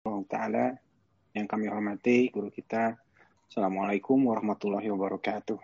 [0.00, 0.72] Taala
[1.36, 2.96] yang kami hormati guru kita.
[3.52, 5.60] Assalamualaikum warahmatullahi wabarakatuh.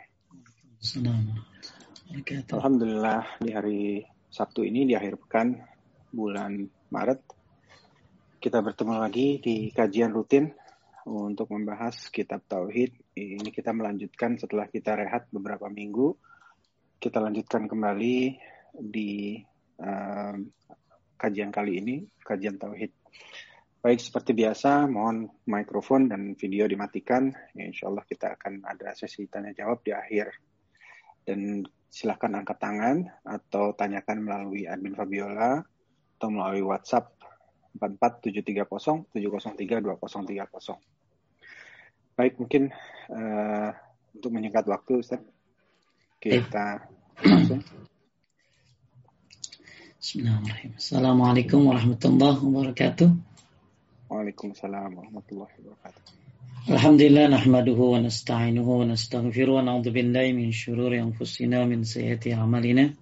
[2.52, 5.56] Alhamdulillah di hari Sabtu ini di akhir pekan
[6.12, 7.20] bulan Maret
[8.36, 10.52] kita bertemu lagi di kajian rutin
[11.08, 12.92] untuk membahas kitab tauhid.
[13.16, 16.12] Ini kita melanjutkan setelah kita rehat beberapa minggu.
[17.00, 18.36] Kita lanjutkan kembali
[18.84, 19.40] di
[19.80, 20.36] uh,
[21.16, 22.92] kajian kali ini, kajian tauhid.
[23.86, 27.30] Baik, seperti biasa, mohon mikrofon dan video dimatikan.
[27.54, 30.26] Ya, insya Allah kita akan ada sesi tanya jawab di akhir.
[31.22, 35.62] Dan silahkan angkat tangan atau tanyakan melalui admin Fabiola
[36.18, 37.14] atau melalui WhatsApp
[37.78, 39.06] 44730
[39.54, 40.34] 703 2030.
[42.18, 42.74] Baik, mungkin
[43.14, 43.70] uh,
[44.18, 45.22] untuk menyingkat waktu, Ustaz,
[46.18, 46.90] kita
[47.22, 47.62] langsung.
[50.02, 50.74] Bismillahirrahmanirrahim.
[50.74, 53.35] Assalamualaikum warahmatullahi wabarakatuh.
[54.06, 56.02] Waalaikumsalam warahmatullahi wabarakatuh.
[56.70, 62.94] Alhamdulillah nahmaduhu wa nasta'inuhu wa nastaghfiruh wa na'udzu billahi min shururi anfusina min sayyiati a'malina.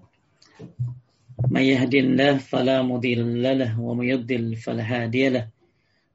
[1.52, 5.48] May yahdihillahu fala mudilla lahu wa may yudlil fala hadiya lahu.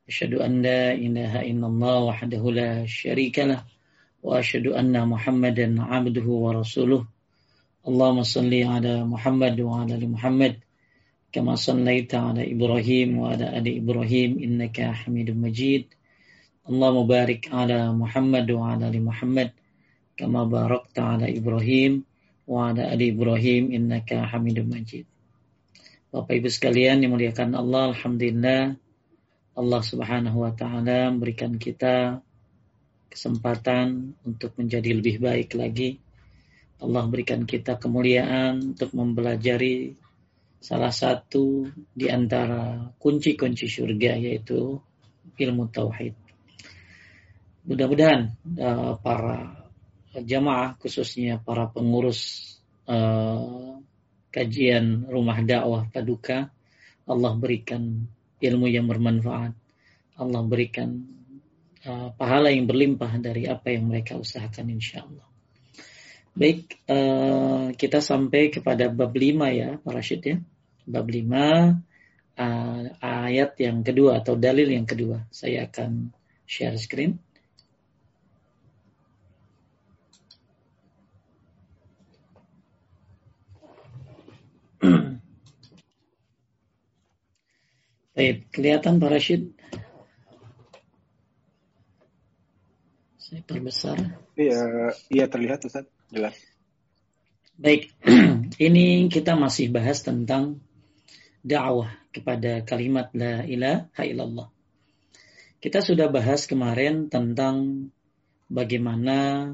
[0.10, 3.62] Asyhadu an la ilaha illallah wahdahu la syarika lah
[4.26, 7.06] wa asyhadu anna Muhammadan 'abduhu wa rasuluh.
[7.86, 10.58] Allahumma salli ala Muhammad wa ala ali Muhammad
[11.35, 15.85] كما صليت على إبراهيم وعلى آل إبراهيم إنك حميد مجيد
[16.71, 19.51] اللهم بارك على محمد وعلى آل محمد
[20.17, 21.93] كما باركت على إبراهيم
[22.47, 25.07] وعلى آل إبراهيم إنك حميد مجيد
[26.15, 28.79] Bapak Ibu sekalian yang muliakan Allah, Alhamdulillah
[29.59, 32.23] Allah Subhanahu wa taala memberikan kita
[33.11, 35.99] kesempatan untuk menjadi lebih baik lagi.
[36.79, 39.99] Allah berikan kita kemuliaan untuk mempelajari
[40.60, 44.76] salah satu di antara kunci-kunci surga yaitu
[45.40, 46.16] ilmu tauhid.
[47.64, 49.68] Mudah-mudahan uh, para
[50.20, 52.52] jamaah khususnya para pengurus
[52.92, 53.80] uh,
[54.36, 56.52] kajian rumah dakwah paduka
[57.10, 58.06] Allah berikan
[58.38, 59.56] ilmu yang bermanfaat.
[60.20, 61.08] Allah berikan
[61.88, 65.29] uh, pahala yang berlimpah dari apa yang mereka usahakan insya Allah.
[66.38, 70.38] Baik, uh, kita sampai kepada bab 5 ya, Pak Rashid ya.
[70.86, 71.26] Bab 5
[72.38, 75.26] uh, ayat yang kedua atau dalil yang kedua.
[75.34, 76.14] Saya akan
[76.46, 77.18] share screen.
[88.16, 89.50] Baik, kelihatan Pak Rashid?
[93.18, 93.98] Saya perbesar.
[94.40, 96.36] Iya, iya terlihat Ustaz jelas.
[97.60, 97.92] Baik,
[98.68, 100.64] ini kita masih bahas tentang
[101.44, 104.48] dakwah kepada kalimat la ilaha illallah.
[105.60, 107.90] Kita sudah bahas kemarin tentang
[108.48, 109.52] bagaimana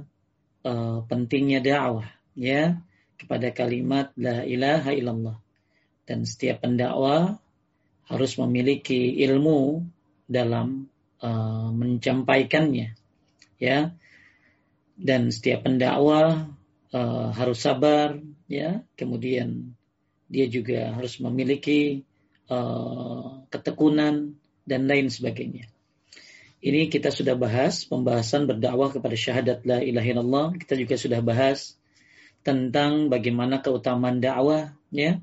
[0.62, 2.06] uh, pentingnya dakwah
[2.38, 2.78] ya
[3.18, 5.38] kepada kalimat la ilaha illallah.
[6.06, 7.42] Dan setiap pendakwah
[8.06, 9.82] harus memiliki ilmu
[10.30, 10.86] dalam
[11.26, 12.94] uh, menyampaikannya
[13.58, 13.98] ya
[14.96, 16.50] dan setiap pendakwah
[16.96, 18.84] uh, harus sabar ya.
[18.96, 19.76] Kemudian
[20.32, 22.08] dia juga harus memiliki
[22.50, 24.36] uh, ketekunan
[24.66, 25.70] dan lain sebagainya.
[26.66, 30.48] Ini kita sudah bahas pembahasan berdakwah kepada syahadat la ilaha illallah.
[30.58, 31.78] Kita juga sudah bahas
[32.42, 35.22] tentang bagaimana keutamaan dakwah ya.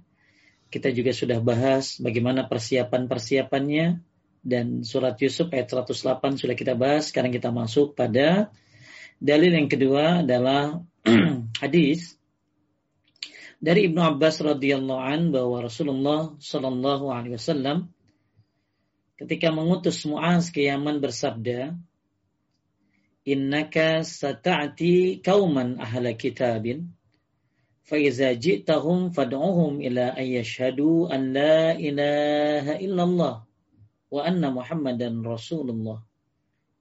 [0.71, 3.99] Kita juga sudah bahas bagaimana persiapan-persiapannya.
[4.43, 7.11] Dan surat Yusuf ayat 108 sudah kita bahas.
[7.11, 8.55] Sekarang kita masuk pada
[9.23, 10.83] Dalil yang kedua adalah
[11.63, 12.19] hadis
[13.63, 17.95] dari Ibnu Abbas radhiyallahu an bahwa Rasulullah shallallahu alaihi wasallam
[19.15, 21.79] ketika mengutus Muaz ke Yaman bersabda,
[23.23, 26.91] "Innaka sata'ti kauman ahla kitabin,
[27.87, 33.35] fa iza ji'tahum fad'uhum ila an yashhadu an la ilaha illallah
[34.11, 36.03] wa anna Muhammadan Rasulullah."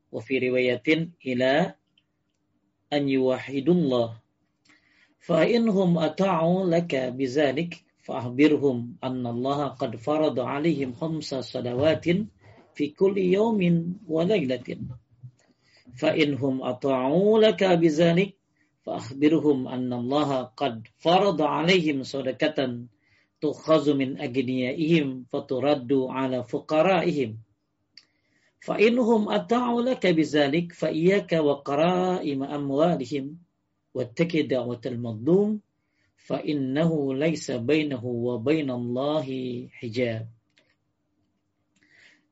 [0.10, 1.78] Wa fi riwayatin ila
[2.94, 4.18] أن يوحدوا الله.
[5.20, 12.06] فإنهم أطاعوا لك بذلك فأخبرهم أن الله قد فرض عليهم خمس صلوات
[12.76, 13.60] في كل يوم
[14.08, 14.78] وليلة.
[15.98, 18.34] فإنهم أطاعوا لك بذلك
[18.84, 22.60] فأخبرهم أن الله قد فرض عليهم صدقة
[23.42, 27.38] تؤخذ من أغنيائهم فترد على فقرائهم.
[28.62, 33.42] Fa inhum ata'u laka bizalik fa iyyaka wa qara'im amwalihim
[33.98, 35.58] wattaqi da'watal madlum
[36.22, 37.58] fa innahu laisa.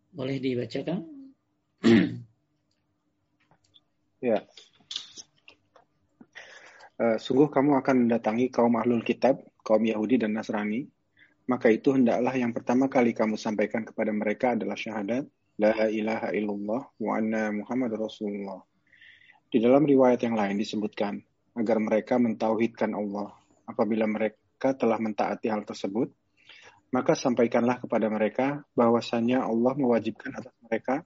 [0.10, 1.00] Boleh dibacakan?
[4.30, 4.46] ya.
[7.00, 10.86] Uh, sungguh kamu akan mendatangi kaum ahlul kitab, kaum Yahudi dan Nasrani.
[11.50, 15.26] Maka itu hendaklah yang pertama kali kamu sampaikan kepada mereka adalah syahadat
[15.60, 18.64] la ilaha illallah wa anna Muhammad Rasulullah.
[19.52, 21.20] Di dalam riwayat yang lain disebutkan,
[21.60, 23.36] agar mereka mentauhidkan Allah.
[23.68, 26.10] Apabila mereka telah mentaati hal tersebut,
[26.96, 31.04] maka sampaikanlah kepada mereka bahwasanya Allah mewajibkan atas mereka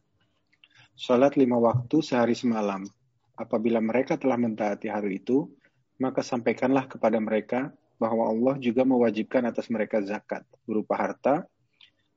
[0.94, 2.86] salat lima waktu sehari semalam.
[3.34, 5.50] Apabila mereka telah mentaati hal itu,
[5.98, 11.50] maka sampaikanlah kepada mereka bahwa Allah juga mewajibkan atas mereka zakat berupa harta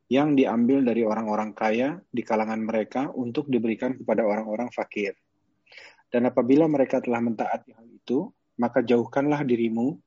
[0.06, 5.18] yang diambil dari orang-orang kaya di kalangan mereka untuk diberikan kepada orang-orang fakir.
[6.06, 8.30] Dan apabila mereka telah mentaati hal itu,
[8.62, 9.98] maka jauhkanlah dirimu,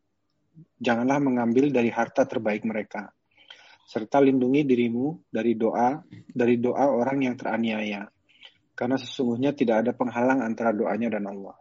[0.79, 3.11] janganlah mengambil dari harta terbaik mereka,
[3.83, 5.99] serta lindungi dirimu dari doa
[6.31, 8.07] dari doa orang yang teraniaya,
[8.79, 11.59] karena sesungguhnya tidak ada penghalang antara doanya dan Allah.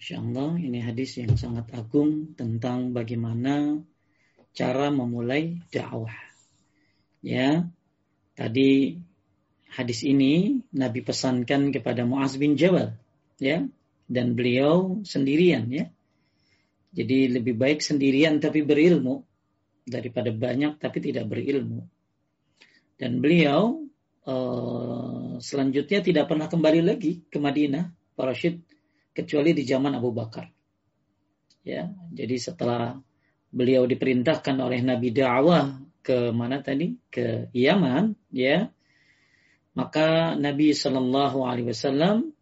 [0.00, 3.76] Insya Allah ini hadis yang sangat agung tentang bagaimana
[4.56, 6.29] cara memulai dakwah.
[7.20, 7.68] Ya,
[8.32, 8.96] tadi
[9.68, 12.96] hadis ini Nabi pesankan kepada Muaz bin Jabal,
[13.36, 13.68] ya,
[14.08, 15.92] dan beliau sendirian, ya.
[16.90, 19.22] Jadi lebih baik sendirian tapi berilmu
[19.86, 21.86] daripada banyak tapi tidak berilmu.
[22.98, 23.86] Dan beliau
[24.26, 28.60] uh, selanjutnya tidak pernah kembali lagi ke Madinah, para syed
[29.14, 30.50] kecuali di zaman Abu Bakar.
[31.62, 32.96] Ya, jadi setelah
[33.52, 36.96] beliau diperintahkan oleh Nabi dakwah ke mana tadi?
[37.08, 38.72] Ke Yaman, ya.
[39.76, 42.34] Maka Nabi Shallallahu alaihi wasallam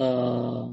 [0.00, 0.72] uh,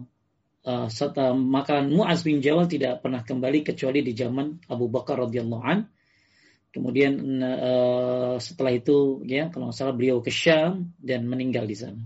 [0.64, 5.92] uh, maka Muaz bin Jawal tidak pernah kembali kecuali di zaman Abu Bakar radhiyallahu an.
[6.70, 12.02] Kemudian uh, setelah itu ya kalau nggak salah beliau ke Syam dan meninggal di sana.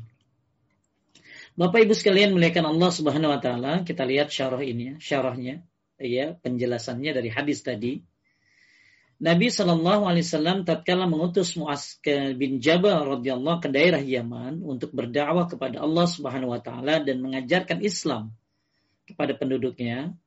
[1.54, 5.62] Bapak Ibu sekalian melihatkan Allah Subhanahu wa taala, kita lihat syarah ini ya, syarahnya
[6.02, 8.02] ya, penjelasannya dari hadis tadi.
[9.22, 12.02] Nabi Shallallahu alaihi wasallam tatkala mengutus Muaz
[12.38, 17.84] bin Jabal radhiyallahu ke daerah Yaman untuk berdakwah kepada Allah Subhanahu wa taala dan mengajarkan
[17.86, 18.34] Islam
[19.06, 20.18] kepada penduduknya,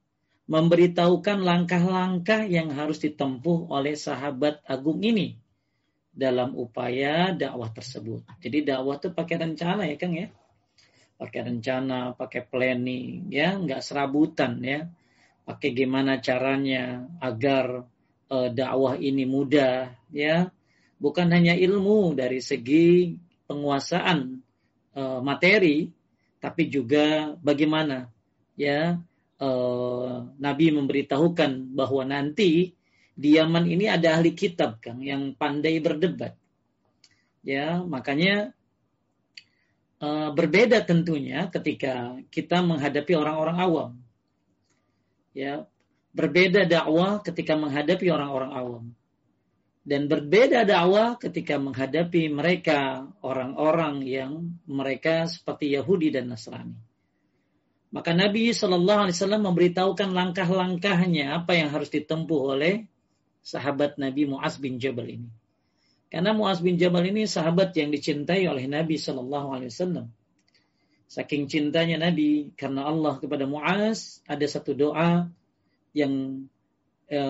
[0.46, 5.40] memberitahukan langkah-langkah yang harus ditempuh oleh sahabat agung ini
[6.14, 8.24] dalam upaya dakwah tersebut.
[8.40, 10.30] Jadi dakwah itu pakai rencana ya Kang ya.
[11.16, 14.84] Pakai rencana, pakai planning, ya, nggak serabutan, ya,
[15.48, 17.88] pakai gimana caranya agar
[18.30, 20.50] uh, dakwah ini mudah, ya,
[20.98, 24.42] bukan hanya ilmu dari segi penguasaan
[24.96, 25.90] uh, materi,
[26.42, 28.10] tapi juga bagaimana,
[28.58, 28.98] ya,
[29.42, 32.74] uh, Nabi memberitahukan bahwa nanti
[33.16, 36.36] di Yaman ini ada ahli kitab, Kang, yang pandai berdebat.
[37.46, 38.52] Ya, makanya
[40.36, 43.90] berbeda tentunya ketika kita menghadapi orang-orang awam.
[45.32, 45.64] Ya,
[46.16, 48.84] berbeda dakwah ketika menghadapi orang-orang awam.
[49.86, 56.74] Dan berbeda dakwah ketika menghadapi mereka orang-orang yang mereka seperti Yahudi dan Nasrani.
[57.94, 62.90] Maka Nabi Shallallahu Alaihi Wasallam memberitahukan langkah-langkahnya apa yang harus ditempuh oleh
[63.46, 65.30] sahabat Nabi Muaz bin Jabal ini.
[66.10, 70.10] Karena Muaz bin Jabal ini sahabat yang dicintai oleh Nabi Shallallahu Alaihi Wasallam.
[71.06, 75.30] Saking cintanya Nabi karena Allah kepada Muaz ada satu doa
[75.96, 76.44] yang
[77.08, 77.20] e,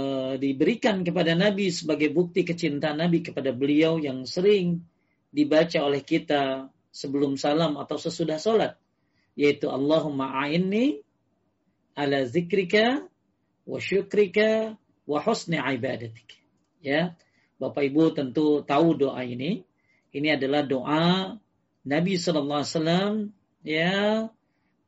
[0.43, 4.83] diberikan kepada Nabi sebagai bukti kecintaan Nabi kepada beliau yang sering
[5.31, 8.75] dibaca oleh kita sebelum salam atau sesudah sholat
[9.39, 11.07] yaitu Allahumma a'inni
[11.95, 13.07] ala zikrika
[13.63, 14.75] wa syukrika
[15.07, 16.35] wa husni ibadatik
[16.83, 17.15] ya
[17.57, 19.65] Bapak Ibu tentu tahu doa ini.
[20.13, 21.37] Ini adalah doa
[21.89, 23.13] Nabi Sallallahu Alaihi Wasallam
[23.65, 23.95] ya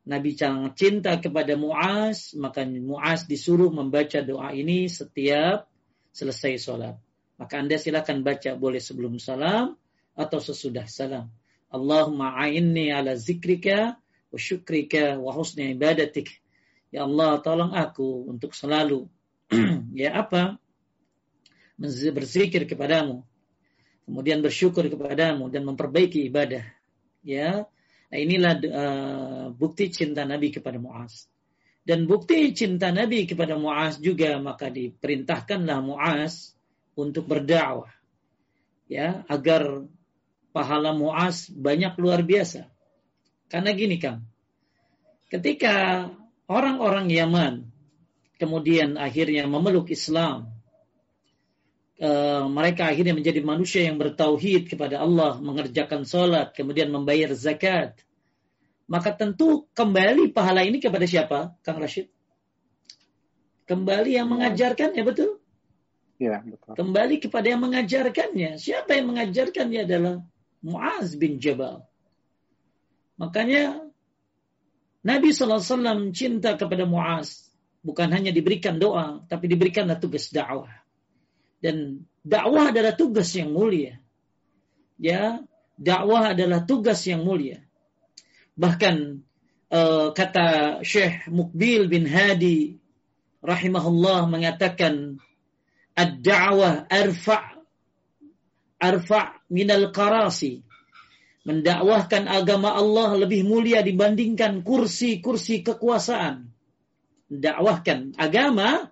[0.09, 5.69] Nabi sangat cinta kepada Muaz, maka Muaz disuruh membaca doa ini setiap
[6.17, 6.97] selesai sholat.
[7.37, 9.77] Maka Anda silakan baca boleh sebelum salam
[10.17, 11.29] atau sesudah salam.
[11.69, 14.01] Allahumma a'inni ala zikrika
[14.33, 16.41] wa syukrika wa husni ibadatik.
[16.89, 19.05] Ya Allah, tolong aku untuk selalu
[19.93, 20.57] ya apa?
[21.79, 23.23] berzikir kepadamu,
[24.03, 26.67] kemudian bersyukur kepadamu dan memperbaiki ibadah.
[27.23, 27.71] Ya,
[28.09, 31.29] nah inilah uh, bukti cinta Nabi kepada Muaz.
[31.89, 36.53] Dan bukti cinta Nabi kepada Muaz juga maka diperintahkanlah Muaz
[36.93, 37.89] untuk berdakwah.
[38.89, 39.85] Ya, agar
[40.53, 42.69] pahala Muaz banyak luar biasa.
[43.49, 44.29] Karena gini Kang,
[45.33, 46.09] ketika
[46.49, 47.55] orang-orang Yaman
[48.37, 50.58] kemudian akhirnya memeluk Islam
[51.99, 57.99] uh, mereka akhirnya menjadi manusia yang bertauhid kepada Allah, mengerjakan sholat, kemudian membayar zakat.
[58.89, 62.09] Maka tentu kembali pahala ini kepada siapa, Kang Rashid?
[63.69, 65.45] Kembali yang mengajarkannya, betul?
[66.17, 66.73] Ya, betul.
[66.73, 68.57] Kembali kepada yang mengajarkannya.
[68.57, 70.15] Siapa yang mengajarkannya adalah
[70.65, 71.85] Muaz bin Jabal.
[73.21, 73.87] Makanya
[75.05, 77.47] Nabi SAW cinta kepada Muaz.
[77.85, 80.78] Bukan hanya diberikan doa, tapi diberikanlah tugas dakwah.
[81.59, 83.99] Dan dakwah adalah tugas yang mulia.
[84.99, 85.43] Ya,
[85.79, 87.63] dakwah adalah tugas yang mulia.
[88.59, 89.23] Bahkan
[89.71, 92.79] uh, kata Syekh Mukbil bin Hadi
[93.39, 95.23] rahimahullah mengatakan
[95.95, 97.63] ad-da'wah arfa'
[98.79, 100.63] arfa' minal qarasi
[101.47, 106.51] mendakwahkan agama Allah lebih mulia dibandingkan kursi-kursi kekuasaan
[107.31, 108.91] mendakwahkan agama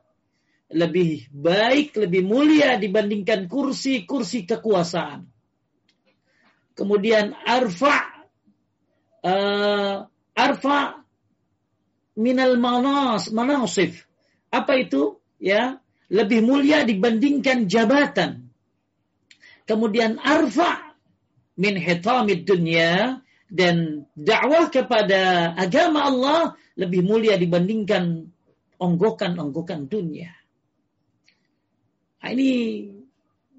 [0.66, 5.30] lebih baik, lebih mulia dibandingkan kursi-kursi kekuasaan.
[6.76, 7.96] Kemudian arfa
[9.24, 10.04] uh,
[10.36, 10.80] arfa
[12.20, 14.04] minal manas manasif.
[14.52, 15.16] Apa itu?
[15.40, 15.80] Ya,
[16.12, 18.52] lebih mulia dibandingkan jabatan.
[19.64, 20.94] Kemudian arfa
[21.56, 26.42] min hitamid dunia dan dakwah kepada agama Allah
[26.76, 28.28] lebih mulia dibandingkan
[28.76, 30.35] onggokan-onggokan dunia.
[32.22, 32.50] Nah, ini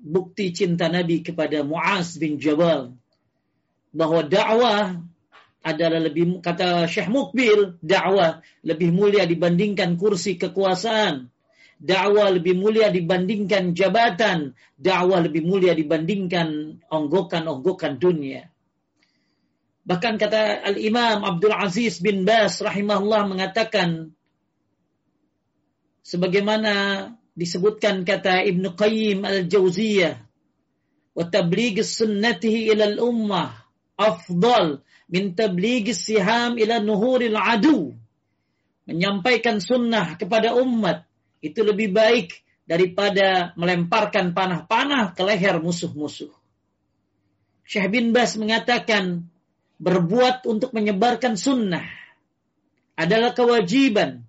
[0.01, 2.95] bukti cinta Nabi kepada Muaz bin Jabal
[3.95, 5.01] bahwa dakwah
[5.65, 11.27] adalah lebih kata Syekh Mukbil dakwah lebih mulia dibandingkan kursi kekuasaan.
[11.77, 14.57] Dakwah lebih mulia dibandingkan jabatan.
[14.79, 18.49] Dakwah lebih mulia dibandingkan onggokan-onggokan dunia.
[19.87, 24.11] Bahkan kata Al-Imam Abdul Aziz bin Bas rahimahullah mengatakan
[26.03, 30.17] sebagaimana disebutkan kata Ibn Qayyim al-Jauziyah
[31.13, 33.53] wa tabligh sunnatihi ila al-ummah
[33.94, 37.94] afdal min tabligh siham ila nuhuril adu
[38.89, 41.06] menyampaikan sunnah kepada umat
[41.39, 46.34] itu lebih baik daripada melemparkan panah-panah ke leher musuh-musuh.
[47.63, 49.32] Syekh bin Bas mengatakan
[49.79, 51.88] berbuat untuk menyebarkan sunnah
[53.00, 54.26] adalah kewajiban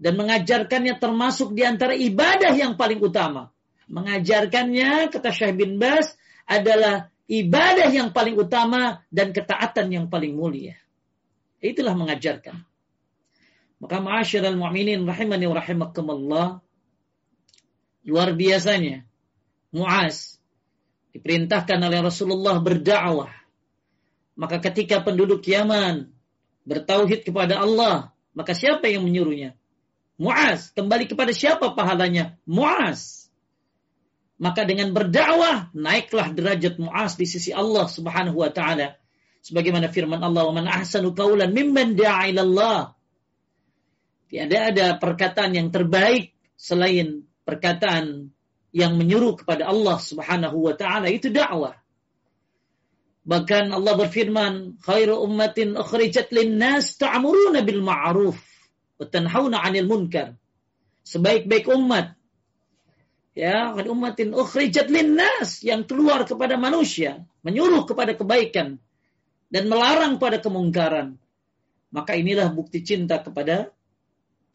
[0.00, 3.52] dan mengajarkannya termasuk di antara ibadah yang paling utama.
[3.92, 6.16] Mengajarkannya, kata Syekh bin Bas,
[6.48, 10.80] adalah ibadah yang paling utama dan ketaatan yang paling mulia.
[11.60, 12.64] Itulah mengajarkan.
[13.80, 16.46] Maka ma'asyiral mu'minin rahimani wa rahimakumullah.
[18.08, 19.04] Luar biasanya.
[19.70, 20.40] Mu'az
[21.12, 23.30] diperintahkan oleh Rasulullah berdakwah.
[24.40, 26.08] Maka ketika penduduk Yaman
[26.64, 29.59] bertauhid kepada Allah, maka siapa yang menyuruhnya?
[30.20, 30.68] Muaz.
[30.76, 32.36] Kembali kepada siapa pahalanya?
[32.44, 33.32] Muaz.
[34.36, 39.00] Maka dengan berdakwah naiklah derajat Muaz di sisi Allah Subhanahu wa taala.
[39.40, 42.92] Sebagaimana firman Allah, "Wa man ahsanu qawlan mimman da'a Allah."
[44.28, 48.28] Tiada ada perkataan yang terbaik selain perkataan
[48.76, 51.80] yang menyuruh kepada Allah Subhanahu wa taala itu dakwah.
[53.24, 58.49] Bahkan Allah berfirman, "Khairu ummatin ukhrijat lin-nas ta'muruna bil ma'ruf
[59.00, 60.36] Watanhauna 'anil munkar.
[61.08, 62.20] Sebaik-baik umat.
[63.32, 68.76] Ya, umatin ukhrijat linnas yang keluar kepada manusia, menyuruh kepada kebaikan
[69.48, 71.16] dan melarang pada kemungkaran.
[71.88, 73.72] Maka inilah bukti cinta kepada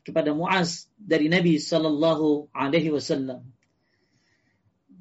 [0.06, 3.42] kepada Muaz dari Nabi Sallallahu Alaihi Wasallam.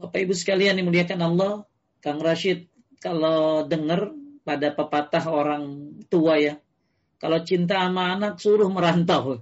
[0.01, 1.53] Bapak Ibu sekalian yang muliakan Allah,
[2.01, 2.67] Kang Rashid
[3.05, 4.17] kalau dengar
[4.49, 6.57] pada pepatah orang tua ya,
[7.25, 9.41] kalau cinta sama anak suruh merantau.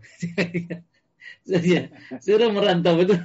[2.22, 3.18] suruh merantau itu.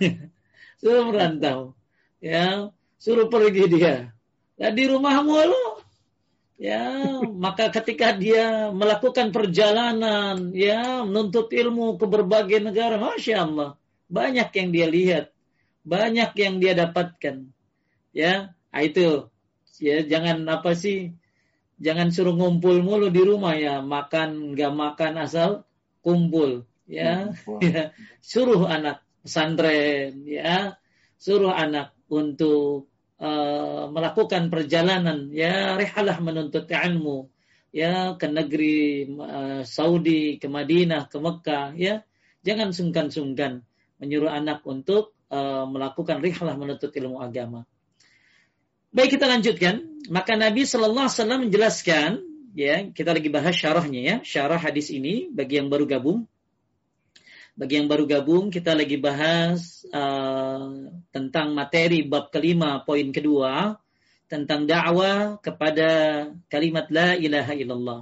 [0.81, 1.77] Suruh merantau.
[2.17, 4.09] Ya, suruh pergi dia.
[4.57, 5.85] Ya di rumah mulu.
[6.57, 6.89] Ya,
[7.37, 13.77] maka ketika dia melakukan perjalanan, ya, menuntut ilmu ke berbagai negara, masya Allah,
[14.09, 15.25] banyak yang dia lihat,
[15.85, 17.45] banyak yang dia dapatkan,
[18.09, 19.29] ya, nah itu,
[19.77, 21.13] ya, jangan apa sih,
[21.77, 23.79] jangan suruh ngumpul mulu di rumah ya.
[23.81, 25.49] Makan nggak makan asal
[26.01, 27.33] kumpul ya,
[27.65, 27.93] ya.
[28.21, 30.77] suruh anak pesantren ya.
[31.17, 35.77] Suruh anak untuk uh, melakukan perjalanan ya.
[35.77, 37.29] Rehalah menuntut ilmu
[37.73, 38.13] ya.
[38.17, 42.05] Ke negeri uh, Saudi ke Madinah ke Mekah ya.
[42.45, 43.65] Jangan sungkan-sungkan
[43.97, 47.65] menyuruh anak untuk uh, melakukan rihalah menuntut ilmu agama
[48.97, 49.85] Baik kita lanjutkan.
[50.09, 52.17] Maka Nabi Shallallahu Alaihi Wasallam menjelaskan,
[52.57, 56.25] ya kita lagi bahas syarahnya ya, syarah hadis ini bagi yang baru gabung.
[57.53, 63.77] Bagi yang baru gabung, kita lagi bahas uh, tentang materi bab kelima, poin kedua,
[64.25, 65.89] tentang dakwah kepada
[66.49, 68.01] kalimat la ilaha illallah.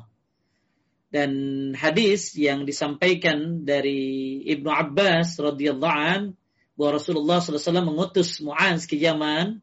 [1.11, 1.31] Dan
[1.75, 6.39] hadis yang disampaikan dari Ibnu Abbas radhiyallahu an
[6.79, 9.59] bahwa Rasulullah SAW mengutus Muaz ke Yaman,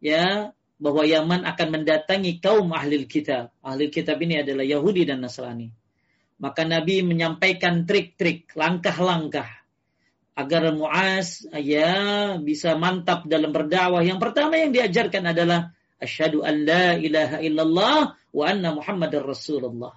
[0.00, 3.52] ya bahwa Yaman akan mendatangi kaum ahli kitab.
[3.60, 5.68] Ahli kitab ini adalah Yahudi dan Nasrani.
[6.40, 9.60] Maka Nabi menyampaikan trik-trik, langkah-langkah
[10.32, 14.00] agar Muaz ya bisa mantap dalam berdakwah.
[14.00, 19.92] Yang pertama yang diajarkan adalah asyhadu an la ilaha illallah wa anna muhammadar rasulullah.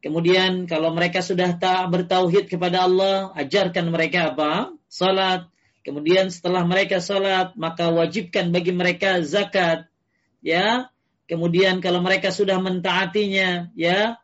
[0.00, 4.72] Kemudian kalau mereka sudah tak bertauhid kepada Allah, ajarkan mereka apa?
[4.88, 5.50] Salat.
[5.86, 9.88] Kemudian setelah mereka salat, maka wajibkan bagi mereka zakat.
[10.44, 10.92] Ya.
[11.28, 14.16] Kemudian kalau mereka sudah mentaatinya, ya,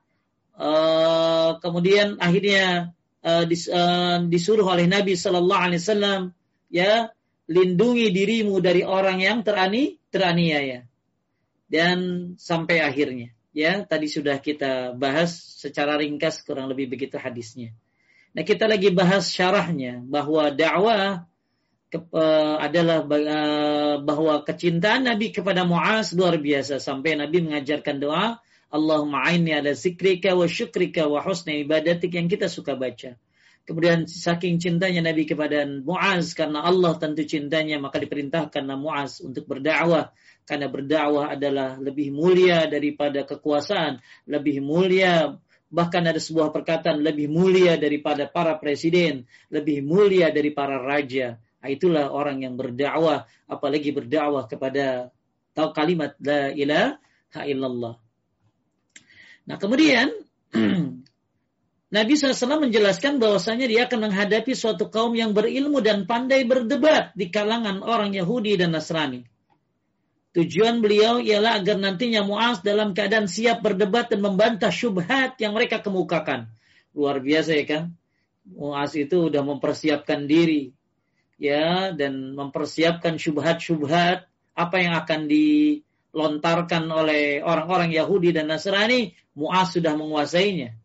[0.54, 2.94] Uh, kemudian akhirnya
[3.26, 6.30] uh, dis, uh, disuruh oleh Nabi Shallallahu Alaihi Wasallam
[6.70, 7.10] ya
[7.50, 10.86] lindungi dirimu dari orang yang terani teraniaya
[11.66, 11.98] dan
[12.38, 17.74] sampai akhirnya ya tadi sudah kita bahas secara ringkas kurang lebih begitu hadisnya.
[18.30, 21.26] Nah kita lagi bahas syarahnya bahwa dakwah
[21.92, 28.38] ke, uh, adalah uh, bahwa kecintaan Nabi kepada Muaz luar biasa sampai Nabi mengajarkan doa
[28.74, 33.14] Allahumma aini ala zikrika wa syukrika wa husna ibadatik yang kita suka baca.
[33.64, 40.10] Kemudian saking cintanya Nabi kepada Muaz karena Allah tentu cintanya maka diperintahkan Muaz untuk berdakwah
[40.44, 45.40] karena berdakwah adalah lebih mulia daripada kekuasaan, lebih mulia
[45.74, 51.40] bahkan ada sebuah perkataan lebih mulia daripada para presiden, lebih mulia dari para raja.
[51.64, 55.08] Nah, itulah orang yang berdakwah apalagi berdakwah kepada
[55.56, 57.96] tahu kalimat la ilaha illallah.
[59.48, 60.12] Nah kemudian
[61.96, 67.32] Nabi SAW menjelaskan bahwasanya dia akan menghadapi suatu kaum yang berilmu dan pandai berdebat di
[67.32, 69.24] kalangan orang Yahudi dan Nasrani.
[70.36, 75.80] Tujuan beliau ialah agar nantinya Muaz dalam keadaan siap berdebat dan membantah syubhat yang mereka
[75.80, 76.52] kemukakan.
[76.92, 77.84] Luar biasa ya kan?
[78.52, 80.76] Muaz itu sudah mempersiapkan diri
[81.38, 89.98] ya dan mempersiapkan syubhat-syubhat apa yang akan dilontarkan oleh orang-orang Yahudi dan Nasrani Mu'az sudah
[89.98, 90.78] menguasainya.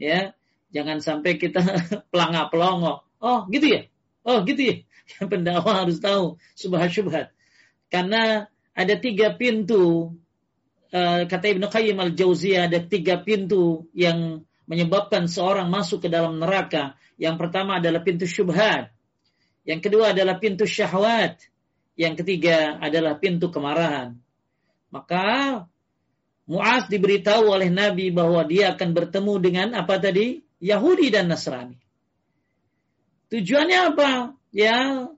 [0.00, 0.32] Ya,
[0.72, 1.60] jangan sampai kita
[2.10, 3.04] pelangak pelongo.
[3.20, 3.82] Oh, gitu ya?
[4.24, 4.76] Oh, gitu ya?
[5.20, 7.30] Yang pendakwa harus tahu subhat-subhat.
[7.92, 10.16] Karena ada tiga pintu,
[10.90, 16.96] uh, kata Ibnu Qayyim al-Jauziyah, ada tiga pintu yang menyebabkan seorang masuk ke dalam neraka.
[17.20, 18.90] Yang pertama adalah pintu syubhat.
[19.64, 21.40] Yang kedua adalah pintu syahwat.
[21.96, 24.20] Yang ketiga adalah pintu kemarahan.
[24.92, 25.64] Maka
[26.44, 30.44] Muaz diberitahu oleh Nabi bahwa dia akan bertemu dengan apa tadi?
[30.60, 31.80] Yahudi dan Nasrani.
[33.32, 34.36] Tujuannya apa?
[34.52, 35.08] Ya,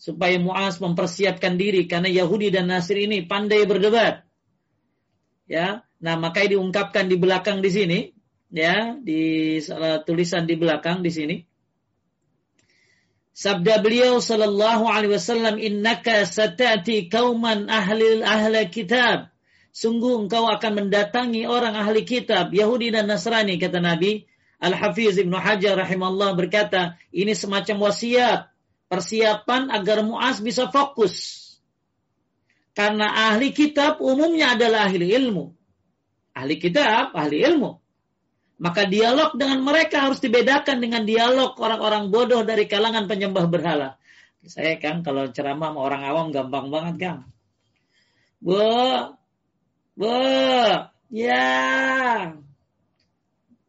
[0.00, 4.24] supaya Muaz mempersiapkan diri karena Yahudi dan Nasrani ini pandai berdebat.
[5.44, 7.98] Ya, nah makanya diungkapkan di belakang di sini,
[8.48, 9.60] ya, di
[10.08, 11.36] tulisan di belakang di sini.
[13.30, 19.30] Sabda beliau sallallahu alaihi wasallam innaka satati kauman ahli ahli kitab.
[19.70, 24.26] Sungguh engkau akan mendatangi orang ahli kitab Yahudi dan Nasrani kata Nabi.
[24.60, 28.52] Al-Hafiz Ibnu Hajar rahimahullah berkata ini semacam wasiat
[28.92, 31.48] persiapan agar Muaz bisa fokus.
[32.76, 35.56] Karena ahli kitab umumnya adalah ahli ilmu.
[36.36, 37.80] Ahli kitab ahli ilmu
[38.60, 43.96] maka dialog dengan mereka harus dibedakan dengan dialog orang-orang bodoh dari kalangan penyembah berhala
[44.44, 47.16] saya kan kalau ceramah sama orang awam gampang banget kan
[48.40, 48.56] Bu,
[50.00, 50.16] Bu,
[51.12, 51.44] ya.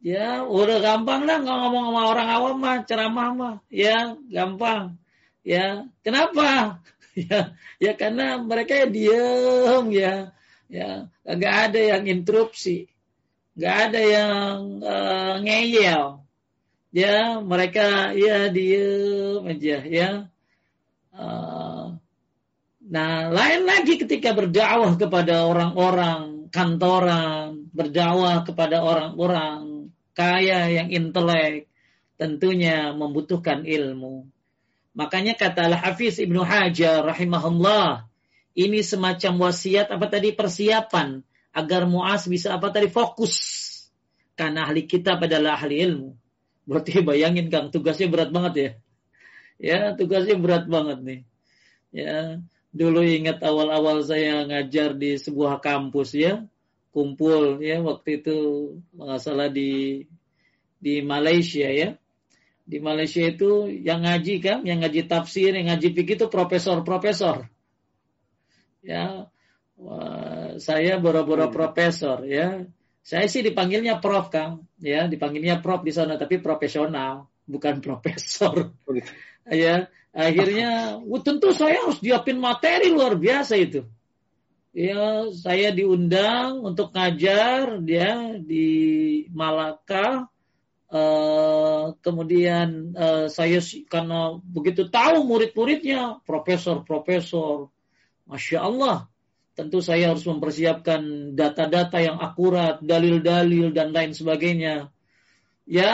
[0.01, 3.56] Ya, udah gampang lah nggak ngomong sama orang awam mah, ceramah mah.
[3.67, 4.95] Ya, gampang.
[5.43, 6.80] Ya, kenapa?
[7.19, 7.51] ya,
[7.84, 10.15] ya karena mereka ya diem ya.
[10.71, 12.88] Ya, nggak ada yang interupsi.
[13.57, 16.03] Nggak ada yang uh, ngeyel.
[16.91, 20.09] Ya, mereka ya diem aja ya.
[21.11, 22.01] Uh,
[22.91, 31.71] Nah, lain lagi ketika berdakwah kepada orang-orang kantoran, berdakwah kepada orang-orang kaya yang intelek,
[32.19, 34.27] tentunya membutuhkan ilmu.
[34.91, 38.11] Makanya kata Al-Hafiz Ibnu Hajar rahimahullah,
[38.59, 43.35] ini semacam wasiat apa tadi persiapan agar Muas bisa apa tadi fokus.
[44.35, 46.15] Karena ahli kitab adalah ahli ilmu.
[46.65, 48.71] Berarti bayangin Kang, tugasnya berat banget ya.
[49.61, 51.21] Ya, tugasnya berat banget nih.
[51.91, 56.47] Ya, Dulu ingat awal-awal saya ngajar di sebuah kampus ya,
[56.95, 58.35] kumpul ya waktu itu
[58.95, 60.07] nggak salah di
[60.79, 61.99] di Malaysia ya.
[62.63, 67.51] Di Malaysia itu yang ngaji kan, yang ngaji tafsir, yang ngaji fikih itu profesor-profesor.
[68.79, 69.27] Ya,
[69.82, 71.56] wah, saya boro-boro hmm.
[71.56, 72.70] profesor ya.
[73.02, 78.78] Saya sih dipanggilnya prof Kang, ya, dipanggilnya prof di sana tapi profesional, bukan profesor.
[78.86, 79.10] Oh, gitu.
[79.50, 83.89] Ya, akhirnya tentu saya harus diapin materi luar biasa itu
[84.72, 88.67] ya saya diundang untuk ngajar dia di
[89.36, 90.32] Malaka
[90.88, 93.60] uh, kemudian uh, saya
[93.91, 97.67] karena begitu tahu murid-muridnya profesor-profesor
[98.24, 99.11] masya Allah
[99.57, 104.89] tentu saya harus mempersiapkan data-data yang akurat dalil-dalil dan lain sebagainya.
[105.67, 105.93] Ya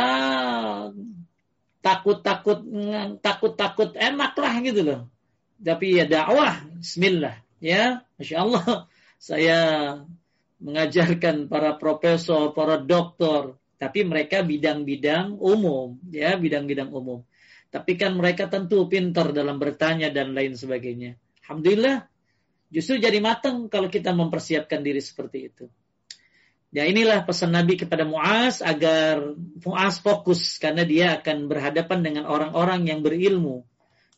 [1.81, 2.63] takut-takut
[3.21, 5.01] takut-takut enak lah gitu loh.
[5.57, 8.05] Tapi ya dakwah Bismillah ya.
[8.17, 8.89] Masya Allah.
[9.17, 9.59] Saya
[10.61, 17.21] mengajarkan para profesor, para doktor, tapi mereka bidang-bidang umum, ya bidang-bidang umum.
[17.69, 21.17] Tapi kan mereka tentu pintar dalam bertanya dan lain sebagainya.
[21.45, 22.09] Alhamdulillah,
[22.71, 25.65] justru jadi matang kalau kita mempersiapkan diri seperti itu.
[26.75, 29.23] Ya inilah pesan Nabi kepada Muaz agar
[29.63, 33.63] Muaz fokus karena dia akan berhadapan dengan orang-orang yang berilmu,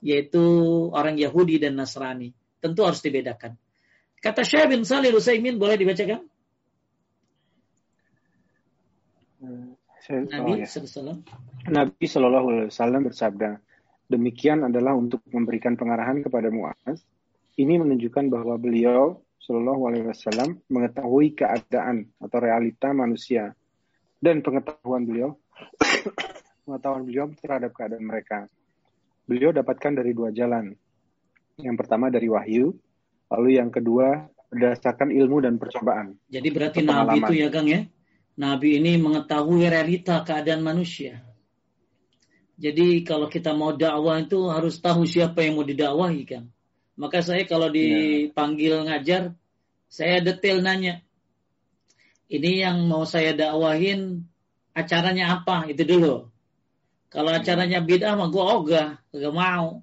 [0.01, 0.41] yaitu
[0.89, 3.55] orang Yahudi dan Nasrani tentu harus dibedakan.
[4.19, 6.27] Kata Syekh bin Salih Utsaimin boleh dibacakan?
[10.09, 11.17] Nabi oh,
[11.69, 13.61] Nabi Shallallahu Alaihi Wasallam bersabda,
[14.09, 16.99] demikian adalah untuk memberikan pengarahan kepada Muaz.
[17.59, 23.51] Ini menunjukkan bahwa beliau Shallallahu Alaihi Wasallam mengetahui keadaan atau realita manusia
[24.23, 25.35] dan pengetahuan beliau
[26.63, 28.47] pengetahuan beliau terhadap keadaan mereka.
[29.27, 30.71] Beliau dapatkan dari dua jalan.
[31.59, 32.71] Yang pertama dari wahyu,
[33.27, 36.15] lalu yang kedua berdasarkan ilmu dan percobaan.
[36.31, 37.83] Jadi berarti Nabi itu ya Kang ya?
[38.39, 41.27] Nabi ini mengetahui realita keadaan manusia.
[42.55, 46.47] Jadi kalau kita mau dakwah itu harus tahu siapa yang mau didakwahi kan.
[46.99, 47.79] Maka saya kalau ya.
[47.79, 49.31] dipanggil ngajar,
[49.87, 50.99] saya detail nanya.
[52.27, 54.27] Ini yang mau saya dakwahin
[54.75, 55.71] acaranya apa?
[55.71, 56.27] Itu dulu.
[57.09, 59.81] Kalau acaranya bid'ah mah gue ogah, gak mau.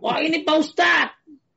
[0.00, 1.12] Wah ini Pak Ustad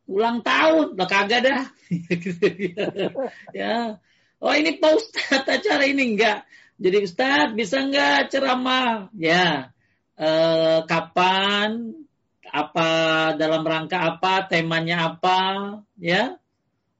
[0.09, 1.61] ulang tahun, lah kagak dah.
[3.61, 4.01] ya.
[4.41, 6.49] Oh ini Pak Ustad acara ini enggak.
[6.81, 9.13] Jadi Ustad bisa enggak ceramah?
[9.15, 9.71] Ya.
[10.19, 11.93] Eh, kapan?
[12.49, 12.89] Apa
[13.37, 14.45] dalam rangka apa?
[14.49, 15.39] Temanya apa?
[15.97, 16.37] Ya.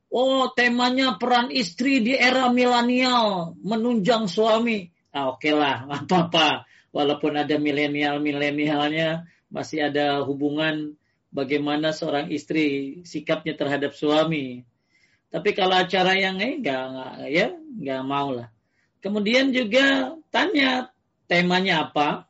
[0.09, 4.89] Oh temanya peran istri di era milenial menunjang suami.
[5.13, 6.65] Ah, Oke okay lah, apa-apa.
[6.89, 10.97] Walaupun ada milenial-milenialnya, masih ada hubungan
[11.29, 14.65] bagaimana seorang istri sikapnya terhadap suami.
[15.29, 18.49] Tapi kalau acara yang eh enggak, enggak ya enggak mau lah.
[19.01, 20.89] Kemudian juga tanya
[21.29, 22.28] temanya apa?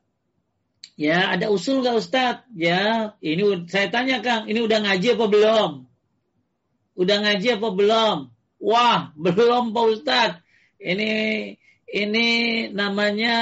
[0.99, 2.43] Ya, ada usul nggak Ustadz?
[2.59, 5.71] Ya, ini saya tanya Kang, ini udah ngaji apa belum?
[6.99, 8.17] Udah ngaji apa belum?
[8.59, 10.39] Wah, belum Pak Ustadz.
[10.75, 11.11] Ini
[11.87, 12.27] ini
[12.75, 13.35] namanya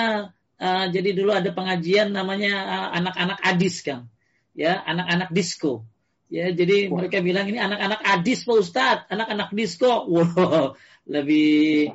[0.62, 4.14] uh, jadi dulu ada pengajian namanya uh, anak-anak adis Kang
[4.58, 5.86] ya anak-anak disco.
[6.28, 7.00] Ya, jadi Wah.
[7.00, 10.04] mereka bilang ini anak-anak adis Pak Ustadz, anak-anak disco.
[10.12, 10.76] Wow,
[11.08, 11.94] lebih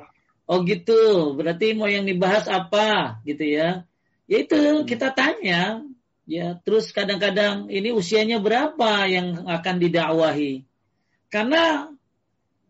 [0.49, 1.35] oh gitu.
[1.37, 3.85] Berarti mau yang dibahas apa gitu ya.
[4.27, 4.87] Ya itu hmm.
[4.87, 5.83] kita tanya
[6.23, 10.63] ya, terus kadang-kadang ini usianya berapa yang akan didakwahi.
[11.27, 11.91] Karena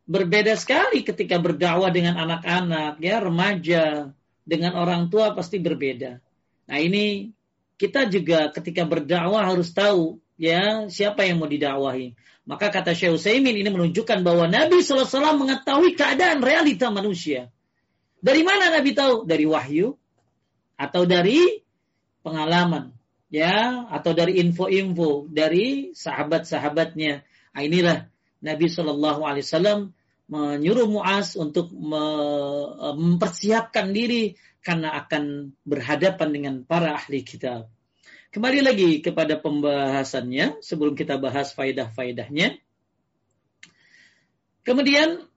[0.10, 4.10] berbeda sekali ketika berdakwah dengan anak-anak ya, remaja
[4.44, 6.20] dengan orang tua pasti berbeda.
[6.68, 7.32] Nah, ini
[7.78, 12.18] kita juga ketika berdakwah harus tahu ya siapa yang mau didakwahi.
[12.44, 17.48] Maka kata Syekh Utsaimin ini menunjukkan bahwa Nabi SAW mengetahui keadaan realita manusia.
[18.20, 19.24] Dari mana Nabi tahu?
[19.24, 19.96] Dari wahyu
[20.78, 21.64] atau dari
[22.24, 22.92] pengalaman
[23.34, 27.24] ya atau dari info-info dari sahabat-sahabatnya.
[27.54, 28.08] Nah, inilah
[28.46, 29.94] Nabi Shallallahu Alaihi Wasallam
[30.30, 37.68] menyuruh Muaz untuk mempersiapkan diri karena akan berhadapan dengan para ahli kitab.
[38.34, 42.58] Kembali lagi kepada pembahasannya sebelum kita bahas faidah-faidahnya.
[44.64, 45.28] Kemudian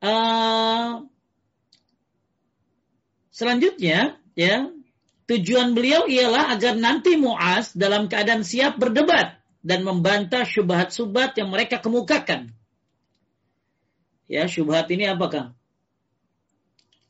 [0.00, 1.04] uh,
[3.40, 4.68] selanjutnya ya
[5.24, 11.80] tujuan beliau ialah agar nanti Muaz dalam keadaan siap berdebat dan membantah syubhat-syubhat yang mereka
[11.80, 12.52] kemukakan.
[14.30, 15.48] Ya, syubhat ini apa, Kang?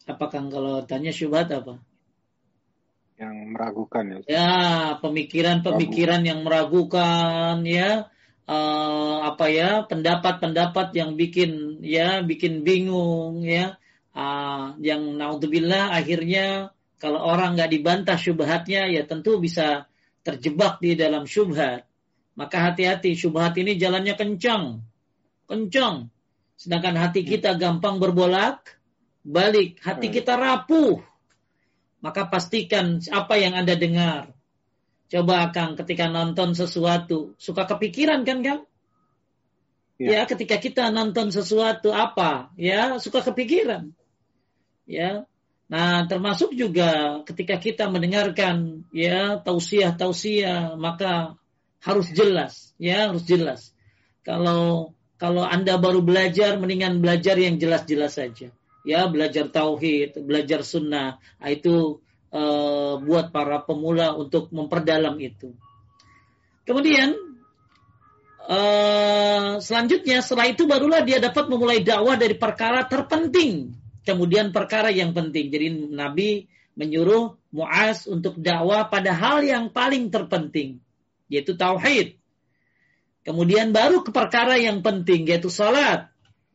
[0.08, 1.78] Apakah kalau tanya syubhat apa?
[3.20, 4.18] Yang meragukan ya.
[4.26, 4.52] Ya,
[4.98, 8.10] pemikiran-pemikiran yang meragukan ya.
[8.50, 13.78] Uh, apa ya pendapat-pendapat yang bikin ya bikin bingung ya
[14.14, 19.88] uh, yang naudzubillah akhirnya Kalau orang nggak dibantah syubhatnya, ya tentu bisa
[20.20, 21.88] terjebak di dalam syubhat.
[22.36, 24.84] Maka hati-hati, syubhat ini jalannya kencang.
[25.48, 26.12] Kencang.
[26.60, 28.76] Sedangkan hati kita gampang berbolak,
[29.24, 29.80] balik.
[29.80, 30.14] Hati hmm.
[30.20, 31.00] kita rapuh.
[32.04, 34.36] Maka pastikan apa yang Anda dengar.
[35.08, 38.62] Coba Kang ketika nonton sesuatu, suka kepikiran kan Kang?
[39.96, 40.20] Ya.
[40.20, 43.92] ya, ketika kita nonton sesuatu apa, ya suka kepikiran.
[44.84, 45.24] Ya.
[45.70, 51.38] Nah, termasuk juga ketika kita mendengarkan ya tausiah-tausiah, maka
[51.78, 53.70] harus jelas, ya harus jelas.
[54.26, 58.50] Kalau kalau Anda baru belajar, mendingan belajar yang jelas-jelas saja.
[58.82, 62.00] Ya, belajar tauhid, belajar sunnah, nah, itu
[62.32, 65.54] uh, buat para pemula untuk memperdalam itu.
[66.66, 67.30] Kemudian
[68.50, 73.70] Uh, selanjutnya setelah itu barulah dia dapat memulai dakwah dari perkara terpenting.
[74.04, 75.52] Kemudian perkara yang penting.
[75.52, 80.78] Jadi Nabi menyuruh Muaz untuk dakwah pada hal yang paling terpenting.
[81.26, 82.16] Yaitu tauhid.
[83.26, 86.08] Kemudian baru ke perkara yang penting yaitu salat.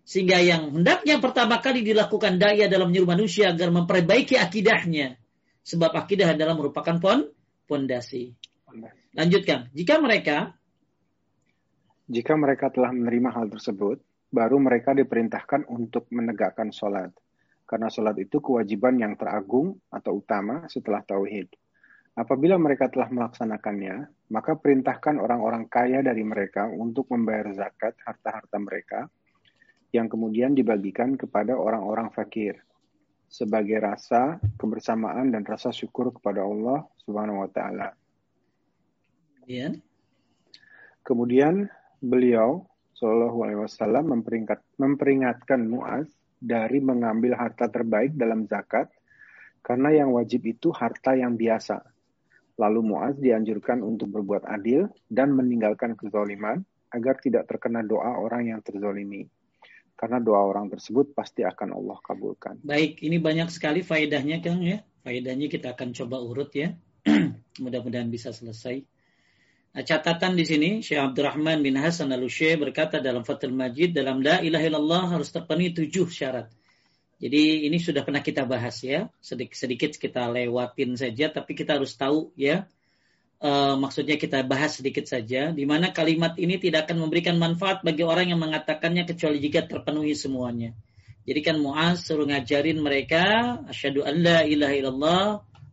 [0.05, 5.17] Sehingga yang hendaknya pertama kali dilakukan daya dalam menyuruh manusia agar memperbaiki akidahnya.
[5.65, 7.29] Sebab akidah adalah merupakan pon
[7.65, 8.33] pondasi.
[9.17, 9.73] Lanjutkan.
[9.73, 10.53] Jika mereka
[12.05, 13.97] jika mereka telah menerima hal tersebut,
[14.29, 17.09] baru mereka diperintahkan untuk menegakkan sholat.
[17.65, 21.49] Karena sholat itu kewajiban yang teragung atau utama setelah tauhid.
[22.15, 29.11] Apabila mereka telah melaksanakannya, maka perintahkan orang-orang kaya dari mereka untuk membayar zakat harta-harta mereka
[29.91, 32.55] yang kemudian dibagikan kepada orang-orang fakir
[33.27, 37.91] sebagai rasa kebersamaan dan rasa syukur kepada Allah Subhanahu wa taala.
[39.43, 39.75] Ya.
[41.03, 41.67] Kemudian
[41.99, 46.07] beliau Shallallahu Alaihi Wasallam memperingat, memperingatkan Muaz
[46.39, 48.91] dari mengambil harta terbaik dalam zakat
[49.65, 51.81] karena yang wajib itu harta yang biasa.
[52.55, 58.61] Lalu Muaz dianjurkan untuk berbuat adil dan meninggalkan kezaliman agar tidak terkena doa orang yang
[58.63, 59.27] terzolimi.
[59.95, 62.63] Karena doa orang tersebut pasti akan Allah kabulkan.
[62.63, 64.83] Baik, ini banyak sekali faedahnya Kang ya.
[65.03, 66.75] Faedahnya kita akan coba urut ya.
[67.63, 68.83] Mudah-mudahan bisa selesai.
[69.75, 74.39] Nah, catatan di sini Syekh Abdurrahman bin Hasan al berkata dalam Fathul Majid dalam la
[74.39, 76.47] ilaha illallah harus terpenuhi tujuh syarat.
[77.19, 81.91] Jadi ini sudah pernah kita bahas ya, sedikit sedikit kita lewatin saja, tapi kita harus
[81.91, 82.71] tahu ya.
[83.35, 88.07] E, maksudnya kita bahas sedikit saja, di mana kalimat ini tidak akan memberikan manfaat bagi
[88.07, 90.71] orang yang mengatakannya kecuali jika terpenuhi semuanya.
[91.27, 95.23] Jadi kan Muaz suruh ngajarin mereka asyhadu an la ilaha illallah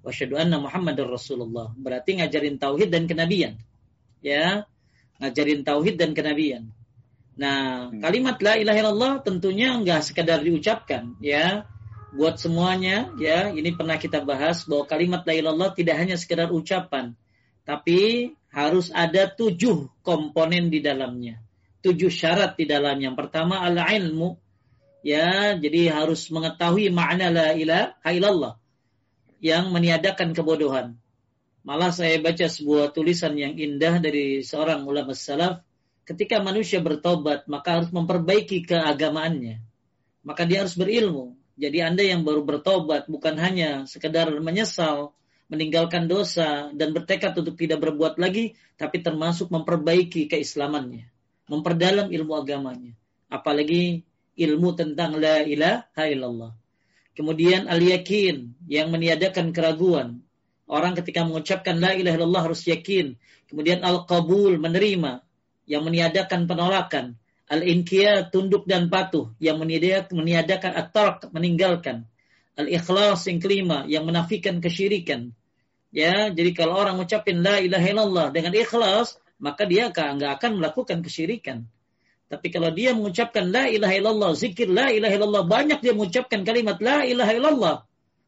[0.03, 1.71] wa asyhadu anna muhammadar rasulullah.
[1.79, 3.63] Berarti ngajarin tauhid dan kenabian
[4.23, 4.65] ya
[5.23, 6.71] ngajarin tauhid dan kenabian.
[7.39, 8.03] Nah, hmm.
[8.03, 11.67] kalimat la ilaha illallah tentunya enggak sekedar diucapkan ya.
[12.13, 17.17] Buat semuanya ya, ini pernah kita bahas bahwa kalimat la ilallah tidak hanya sekedar ucapan,
[17.65, 21.41] tapi harus ada tujuh komponen di dalamnya.
[21.81, 23.11] Tujuh syarat di dalamnya.
[23.11, 24.37] Yang pertama al-ilmu.
[25.03, 28.55] Ya, jadi harus mengetahui makna la ilaha illallah
[29.43, 31.02] yang meniadakan kebodohan.
[31.63, 35.63] Malah saya baca sebuah tulisan yang indah dari seorang ulama salaf,
[36.03, 39.63] ketika manusia bertobat, maka harus memperbaiki keagamaannya.
[40.27, 41.39] Maka dia harus berilmu.
[41.55, 45.15] Jadi Anda yang baru bertobat bukan hanya sekedar menyesal,
[45.47, 51.07] meninggalkan dosa dan bertekad untuk tidak berbuat lagi, tapi termasuk memperbaiki keislamannya,
[51.47, 52.97] memperdalam ilmu agamanya.
[53.31, 54.03] Apalagi
[54.35, 56.53] ilmu tentang la ilaha illallah.
[57.13, 60.25] Kemudian al-yakin yang meniadakan keraguan,
[60.73, 63.21] Orang ketika mengucapkan la ilaha illallah harus yakin.
[63.45, 65.21] Kemudian al-qabul menerima
[65.69, 67.21] yang meniadakan penolakan.
[67.53, 70.97] Al-inqiyah tunduk dan patuh yang meniadakan, at
[71.37, 72.09] meninggalkan.
[72.57, 75.37] Al-ikhlas yang kelima yang menafikan kesyirikan.
[75.93, 81.05] Ya, jadi kalau orang mengucapkan la ilaha illallah dengan ikhlas, maka dia nggak akan melakukan
[81.05, 81.69] kesyirikan.
[82.33, 86.81] Tapi kalau dia mengucapkan la ilaha illallah, zikir la ilaha illallah, banyak dia mengucapkan kalimat
[86.81, 87.77] la ilaha illallah,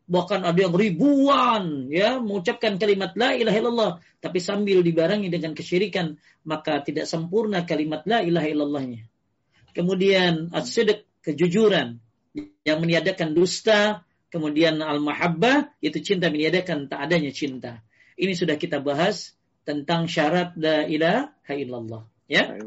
[0.04, 6.20] bahkan ada yang ribuan ya mengucapkan kalimat la ilaha illallah tapi sambil dibarengi dengan kesyirikan
[6.44, 9.08] maka tidak sempurna kalimat la ilaha illallahnya
[9.72, 12.04] kemudian as-sidq kejujuran
[12.68, 17.80] yang meniadakan dusta kemudian al-mahabbah itu cinta meniadakan tak adanya cinta
[18.20, 19.32] ini sudah kita bahas
[19.64, 22.60] tentang syarat la ilaha illallah ya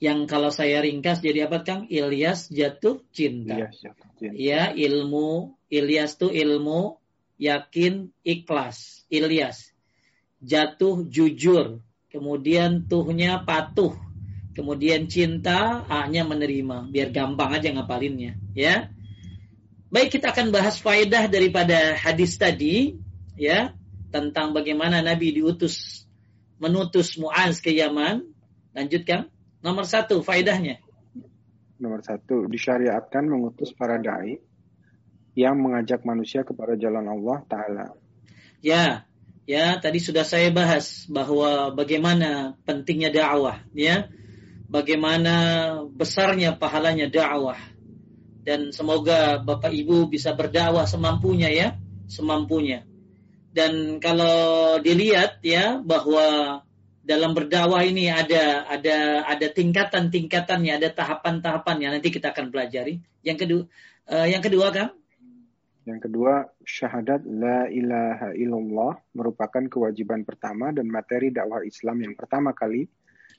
[0.00, 1.84] yang kalau saya ringkas jadi apa Kang?
[1.92, 3.52] Ilyas jatuh cinta.
[3.52, 4.09] Ilyas jatuh cinta.
[4.20, 7.00] Ya, ilmu Ilyas tuh ilmu
[7.40, 9.08] yakin ikhlas.
[9.08, 9.70] Ilyas
[10.40, 11.84] jatuh jujur.
[12.10, 13.94] Kemudian tuhnya patuh.
[14.50, 16.90] Kemudian cinta, A-nya menerima.
[16.90, 18.90] Biar gampang aja ngapalinnya, ya.
[19.94, 22.94] Baik kita akan bahas faedah daripada hadis tadi
[23.34, 23.74] ya
[24.14, 26.06] tentang bagaimana Nabi diutus
[26.62, 28.26] menutus Muaz ke Yaman.
[28.74, 29.30] Lanjutkan.
[29.62, 30.82] Nomor satu faedahnya.
[31.80, 34.36] Nomor satu disyariatkan mengutus para dai
[35.32, 37.86] yang mengajak manusia kepada jalan Allah Taala.
[38.60, 39.08] Ya,
[39.48, 44.12] ya tadi sudah saya bahas bahwa bagaimana pentingnya dakwah, ya,
[44.68, 45.34] bagaimana
[45.88, 47.56] besarnya pahalanya dakwah
[48.44, 51.68] dan semoga Bapak Ibu bisa berdakwah semampunya ya,
[52.08, 52.84] semampunya.
[53.50, 56.60] Dan kalau dilihat ya bahwa
[57.00, 61.98] dalam berdakwah ini ada ada ada tingkatan-tingkatannya, ada tahapan-tahapannya.
[61.98, 63.00] Nanti kita akan pelajari.
[63.24, 63.62] Yang kedua,
[64.12, 64.88] uh, yang kedua kan?
[65.88, 72.52] Yang kedua, syahadat la ilaha illallah merupakan kewajiban pertama dan materi dakwah Islam yang pertama
[72.52, 72.84] kali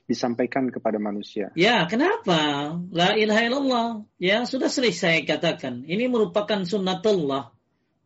[0.09, 1.53] disampaikan kepada manusia.
[1.53, 2.73] Ya, kenapa?
[2.89, 3.87] La ilaha illallah.
[4.17, 5.85] Ya, sudah sering saya katakan.
[5.85, 7.53] Ini merupakan sunnatullah.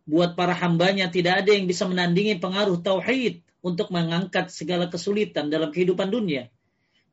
[0.05, 5.73] Buat para hambanya tidak ada yang bisa menandingi pengaruh tauhid untuk mengangkat segala kesulitan dalam
[5.73, 6.53] kehidupan dunia.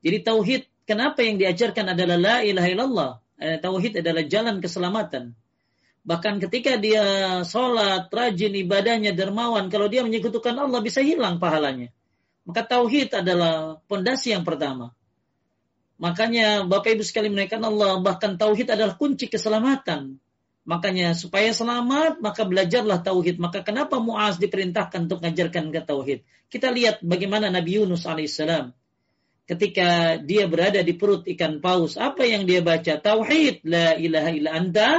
[0.05, 3.13] Jadi tauhid, kenapa yang diajarkan adalah la ilaha illallah?
[3.41, 5.33] Eh, tauhid adalah jalan keselamatan.
[6.05, 7.03] Bahkan ketika dia
[7.49, 11.89] sholat, rajin ibadahnya, dermawan, kalau dia menyekutukan Allah bisa hilang pahalanya.
[12.45, 14.93] Maka tauhid adalah pondasi yang pertama.
[16.03, 20.19] Makanya Bapak Ibu sekali menaikkan Allah, bahkan tauhid adalah kunci keselamatan.
[20.63, 23.43] Makanya supaya selamat, maka belajarlah tauhid.
[23.43, 26.21] Maka kenapa Muaz diperintahkan untuk mengajarkan ke tauhid?
[26.47, 28.71] Kita lihat bagaimana Nabi Yunus alaihissalam
[29.43, 32.95] ketika dia berada di perut ikan paus, apa yang dia baca?
[32.95, 34.91] Tauhid, la ilaha illa anta,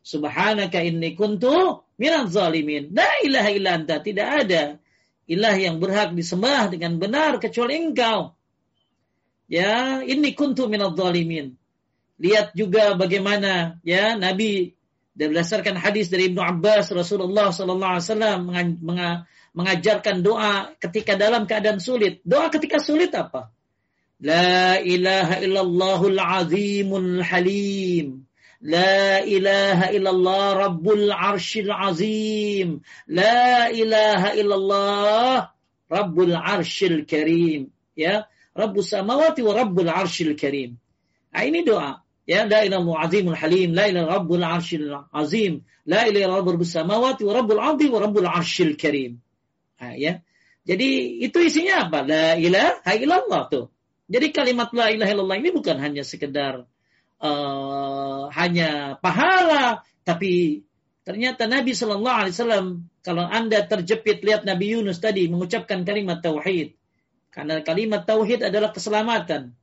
[0.00, 2.88] subhanaka inni kuntu minaz zalimin.
[2.96, 4.80] La ilaha illa anta, tidak ada
[5.30, 8.34] ilah yang berhak disembah dengan benar kecuali engkau.
[9.46, 11.54] Ya, ini kuntu minadh zalimin.
[12.18, 14.74] Lihat juga bagaimana ya Nabi
[15.19, 18.39] berdasarkan hadis dari Ibnu Abbas Rasulullah sallallahu alaihi wasallam
[19.55, 22.19] mengajarkan doa ketika dalam keadaan sulit.
[22.27, 23.51] Doa ketika sulit apa?
[24.19, 28.27] La ilaha illallahul azimul halim.
[28.65, 32.81] لا إله إلا الله رب العرش العظيم
[33.13, 35.37] لا إله إلا الله
[35.91, 40.75] رب العرش الكريم ya Rabbus samawati wa Rabbul arshil karim
[41.31, 46.38] nah, ini doa ya la ilaha azimul halim la ilaha rabbul arshil azim la ilaha
[46.38, 49.18] rabbus samawati wa rabbul ardi wa rabbul arshil karim.
[49.82, 50.22] Nah, ya.
[50.62, 52.06] Jadi itu isinya apa?
[52.06, 53.66] La ilaha illallah tuh.
[54.06, 56.66] Jadi kalimat la ilaha illallah ini bukan hanya sekedar
[57.18, 60.62] uh, hanya pahala, tapi
[61.06, 62.66] ternyata Nabi Shallallahu Alaihi Wasallam
[63.06, 66.74] kalau anda terjepit lihat Nabi Yunus tadi mengucapkan kalimat tauhid,
[67.30, 69.54] karena kalimat tauhid adalah keselamatan.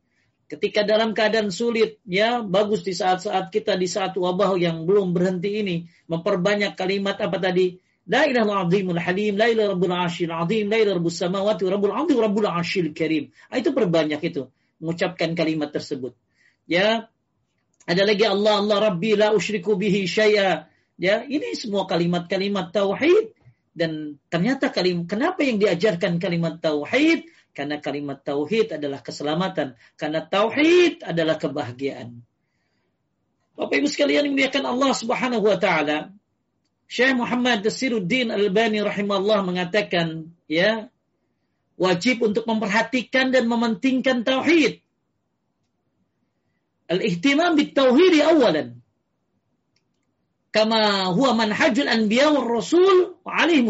[0.47, 5.59] Ketika dalam keadaan sulit, ya bagus di saat-saat kita di saat wabah yang belum berhenti
[5.59, 5.75] ini
[6.07, 7.75] memperbanyak kalimat apa tadi?
[8.07, 11.91] La ilaha azimul halim, la ilaha rabbul arshil azim, la ilaha rabbus samawati wa rabbul
[11.91, 13.35] wa rabbul arshil karim.
[13.51, 14.47] Ah, itu perbanyak itu
[14.79, 16.15] mengucapkan kalimat tersebut.
[16.63, 17.11] Ya,
[17.83, 20.71] ada lagi Allah Allah Rabbi la usyriku bihi syai'a.
[20.95, 23.35] Ya, ini semua kalimat-kalimat tauhid
[23.77, 27.29] dan ternyata kalim kenapa yang diajarkan kalimat tauhid?
[27.57, 32.21] Karena kalimat tauhid adalah keselamatan, karena tauhid adalah kebahagiaan.
[33.57, 36.13] Bapak Ibu sekalian yang dimuliakan Allah Subhanahu wa taala,
[36.85, 40.93] Syekh Muhammad Dasiruddin Albani rahimahullah mengatakan, ya,
[41.81, 44.85] wajib untuk memperhatikan dan mementingkan tauhid
[46.87, 48.79] al-ihtimam bit-tauhid awalan.
[50.55, 53.67] Kama huwa manhajul anbiya war rasul alaihi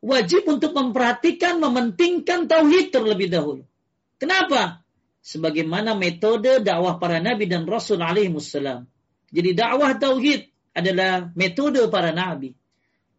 [0.00, 3.62] wajib untuk memperhatikan mementingkan tauhid terlebih dahulu.
[4.18, 4.82] Kenapa?
[5.22, 8.86] Sebagaimana metode dakwah para nabi dan rasul alaihi salam.
[9.28, 12.58] Jadi dakwah tauhid adalah metode para nabi.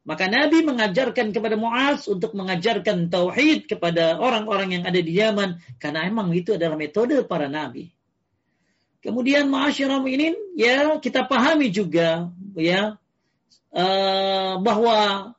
[0.09, 6.09] Maka Nabi mengajarkan kepada Muaz untuk mengajarkan tauhid kepada orang-orang yang ada di Yaman karena
[6.09, 7.93] emang itu adalah metode para nabi.
[9.05, 12.97] Kemudian ma'asyiral ini ya kita pahami juga ya
[13.69, 15.31] uh, bahwa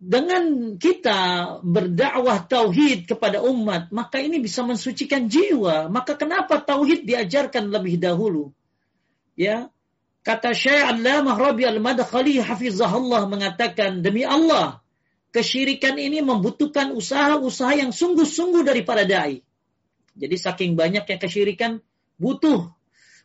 [0.00, 1.20] dengan kita
[1.60, 5.92] berdakwah tauhid kepada umat, maka ini bisa mensucikan jiwa.
[5.92, 8.48] Maka kenapa tauhid diajarkan lebih dahulu?
[9.36, 9.68] Ya,
[10.24, 14.80] kata Syekh Allamah Rabi Al-Madkhali hafizahullah mengatakan demi Allah,
[15.36, 19.44] kesyirikan ini membutuhkan usaha-usaha yang sungguh-sungguh dari para dai.
[20.16, 21.84] Jadi saking banyaknya kesyirikan,
[22.16, 22.72] butuh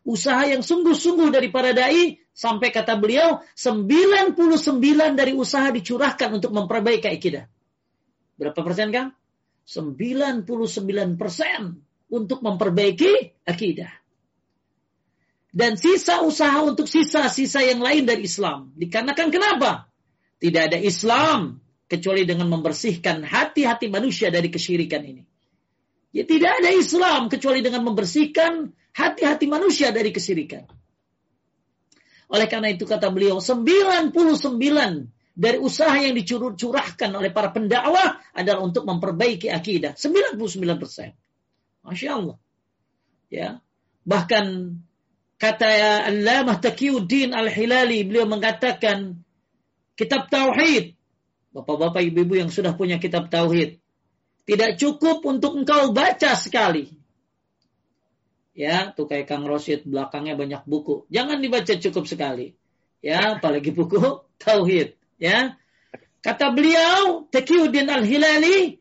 [0.06, 4.38] usaha yang sungguh-sungguh dari para dai sampai kata beliau 99
[5.18, 7.49] dari usaha dicurahkan untuk memperbaiki akidah.
[8.38, 9.12] Berapa persen Kang?
[9.66, 10.45] 99
[11.18, 11.82] persen
[12.14, 13.89] untuk memperbaiki akidah.
[15.56, 18.76] dan sisa usaha untuk sisa-sisa yang lain dari Islam.
[18.76, 19.88] Dikarenakan kenapa?
[20.36, 25.24] Tidak ada Islam kecuali dengan membersihkan hati-hati manusia dari kesyirikan ini.
[26.12, 30.64] Ya tidak ada Islam kecuali dengan membersihkan hati-hati manusia dari kesyirikan.
[32.32, 34.16] Oleh karena itu kata beliau, 99
[35.36, 39.93] dari usaha yang dicurahkan oleh para pendakwah adalah untuk memperbaiki akidah.
[40.00, 41.12] 99 persen.
[41.84, 42.38] Masya Allah.
[43.28, 43.60] Ya.
[44.08, 44.80] Bahkan
[45.38, 45.70] kata
[46.08, 49.20] Allamah Taqiyuddin Al-Hilali beliau mengatakan
[50.00, 50.96] kitab tauhid
[51.56, 53.80] Bapak-bapak ibu-ibu yang sudah punya kitab tauhid
[54.46, 56.93] tidak cukup untuk engkau baca sekali.
[58.56, 61.03] Ya, tuh kayak Kang Rosid belakangnya banyak buku.
[61.12, 62.56] Jangan dibaca cukup sekali.
[63.03, 63.99] Ya, apalagi buku
[64.41, 65.60] tauhid, ya.
[66.24, 68.80] Kata beliau, Taqiyuddin Al-Hilali,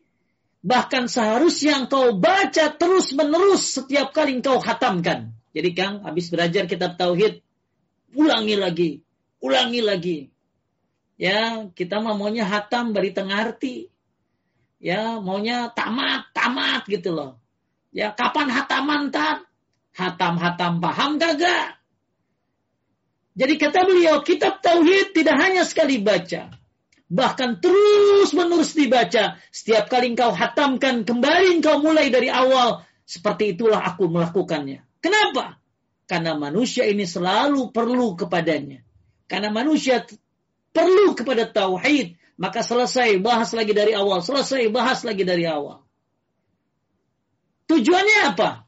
[0.65, 5.35] bahkan seharusnya engkau baca terus-menerus setiap kali engkau khatamkan.
[5.53, 7.43] Jadi Kang, habis belajar kitab tauhid,
[8.15, 8.91] ulangi lagi,
[9.43, 10.17] ulangi lagi.
[11.19, 13.91] Ya, kita mah maunya hatam bari tengah arti.
[14.79, 17.43] Ya, maunya tamat, tamat gitu loh.
[17.91, 19.45] Ya, kapan hataman tat?
[19.95, 21.79] Hatam-hatam paham kagak?
[23.35, 26.55] Jadi kata beliau, kitab tauhid tidak hanya sekali baca,
[27.11, 29.39] bahkan terus menerus dibaca.
[29.51, 32.83] Setiap kali engkau hatamkan, kembali engkau mulai dari awal.
[33.03, 34.83] Seperti itulah aku melakukannya.
[35.03, 35.59] Kenapa?
[36.07, 38.81] Karena manusia ini selalu perlu kepadanya.
[39.27, 40.03] Karena manusia
[40.71, 45.83] perlu kepada tauhid, maka selesai bahas lagi dari awal, selesai bahas lagi dari awal.
[47.65, 48.64] Tujuannya apa?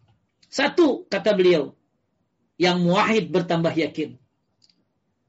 [0.48, 1.76] Satu, kata beliau,
[2.56, 4.16] yang muahid bertambah yakin.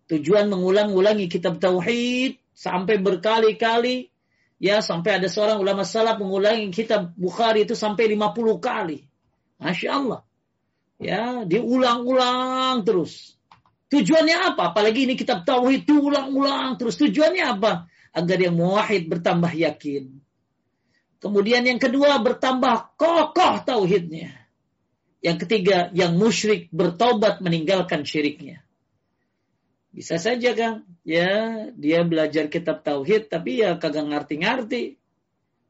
[0.09, 4.09] Tujuan mengulang-ulangi kitab tauhid sampai berkali-kali,
[4.57, 9.05] ya sampai ada seorang ulama salaf mengulangi kitab Bukhari itu sampai 50 kali.
[9.61, 10.21] Masya Allah.
[10.99, 13.39] Ya, diulang-ulang terus.
[13.89, 14.73] Tujuannya apa?
[14.73, 16.97] Apalagi ini kitab tauhid diulang-ulang terus.
[16.99, 17.87] Tujuannya apa?
[18.15, 20.19] Agar yang muwahid bertambah yakin.
[21.19, 24.38] Kemudian yang kedua bertambah kokoh tauhidnya.
[25.29, 28.65] Yang ketiga yang musyrik bertobat meninggalkan syiriknya.
[29.93, 34.97] Bisa saja kan, ya dia belajar kitab tauhid tapi ya kagak ngerti-ngerti.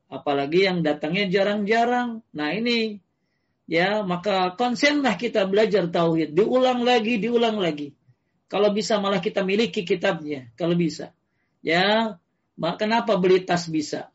[0.06, 2.22] Apalagi yang datangnya jarang-jarang.
[2.30, 3.02] Nah ini
[3.66, 6.38] ya maka konsenlah kita belajar tauhid.
[6.38, 7.98] Diulang lagi diulang lagi.
[8.46, 10.54] Kalau bisa malah kita miliki kitabnya.
[10.54, 11.11] Kalau bisa.
[11.66, 12.14] Ya
[12.78, 14.14] kenapa beli tas bisa?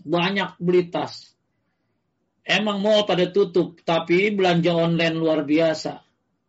[0.00, 1.30] Banyak beli tas
[2.44, 6.00] emang mall pada tutup tapi belanja online luar biasa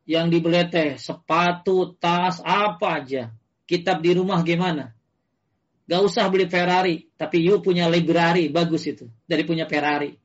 [0.07, 3.23] yang dibeli teh sepatu tas apa aja
[3.69, 4.95] kitab di rumah gimana
[5.91, 10.15] Gak usah beli Ferrari, tapi you punya library bagus itu dari punya Ferrari.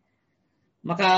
[0.86, 1.10] Maka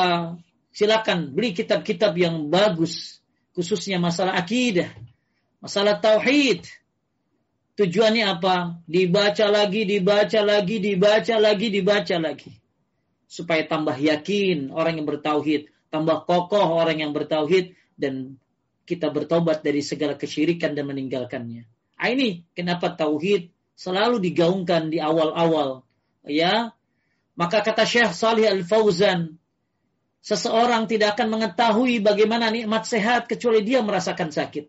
[0.73, 3.21] silakan beli kitab-kitab yang bagus,
[3.53, 4.89] khususnya masalah akidah,
[5.61, 6.65] masalah tauhid.
[7.77, 8.81] Tujuannya apa?
[8.89, 12.51] Dibaca lagi, dibaca lagi, dibaca lagi, dibaca lagi.
[13.29, 18.41] Supaya tambah yakin orang yang bertauhid, tambah kokoh orang yang bertauhid, dan
[18.89, 21.69] kita bertobat dari segala kesyirikan dan meninggalkannya.
[21.69, 25.85] Nah, ini kenapa tauhid selalu digaungkan di awal-awal.
[26.25, 26.73] Ya,
[27.37, 29.39] maka kata Syekh Salih Al Fauzan
[30.19, 34.67] Seseorang tidak akan mengetahui bagaimana nikmat sehat kecuali dia merasakan sakit.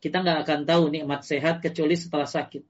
[0.00, 2.64] Kita nggak akan tahu nikmat sehat kecuali setelah sakit.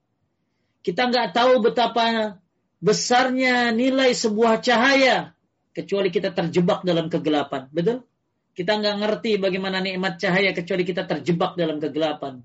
[0.82, 2.36] Kita nggak tahu betapa
[2.78, 5.34] besarnya nilai sebuah cahaya
[5.74, 7.70] kecuali kita terjebak dalam kegelapan.
[7.70, 8.06] Betul?
[8.54, 12.42] Kita nggak ngerti bagaimana nikmat cahaya kecuali kita terjebak dalam kegelapan.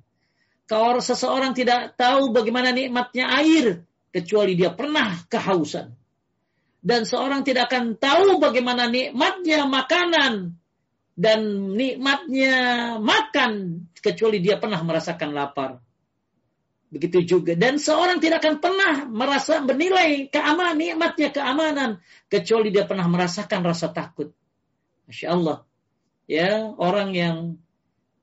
[0.69, 3.81] Kalau seseorang tidak tahu bagaimana nikmatnya air
[4.13, 5.89] kecuali dia pernah kehausan
[6.83, 10.59] dan seorang tidak akan tahu bagaimana nikmatnya makanan
[11.15, 11.39] dan
[11.79, 12.55] nikmatnya
[12.99, 15.79] makan kecuali dia pernah merasakan lapar.
[16.93, 21.97] Begitu juga dan seorang tidak akan pernah merasa bernilai keamanan nikmatnya keamanan
[22.29, 24.29] kecuali dia pernah merasakan rasa takut.
[25.09, 25.65] Masya Allah.
[26.29, 27.37] Ya, orang yang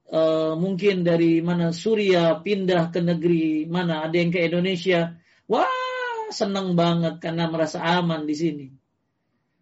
[0.07, 5.19] uh, mungkin dari mana Suria pindah ke negeri mana ada yang ke Indonesia.
[5.51, 8.67] Wah, senang banget karena merasa aman di sini.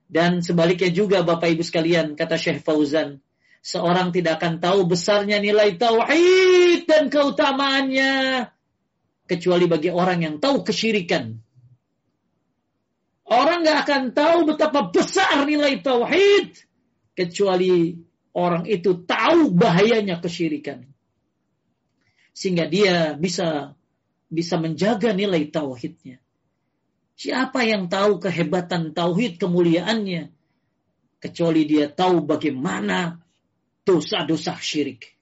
[0.04, 3.24] Dan sebaliknya juga Bapak Ibu sekalian, kata Syekh Fauzan,
[3.64, 8.12] seorang tidak akan tahu besarnya nilai tauhid dan keutamaannya
[9.28, 11.36] kecuali bagi orang yang tahu kesyirikan.
[13.28, 16.64] Orang nggak akan tahu betapa besar nilai tauhid
[17.12, 18.00] kecuali
[18.32, 20.88] orang itu tahu bahayanya kesyirikan.
[22.32, 23.76] Sehingga dia bisa
[24.32, 26.24] bisa menjaga nilai tauhidnya.
[27.18, 30.32] Siapa yang tahu kehebatan tauhid kemuliaannya
[31.18, 33.18] kecuali dia tahu bagaimana
[33.82, 35.17] dosa-dosa syirik.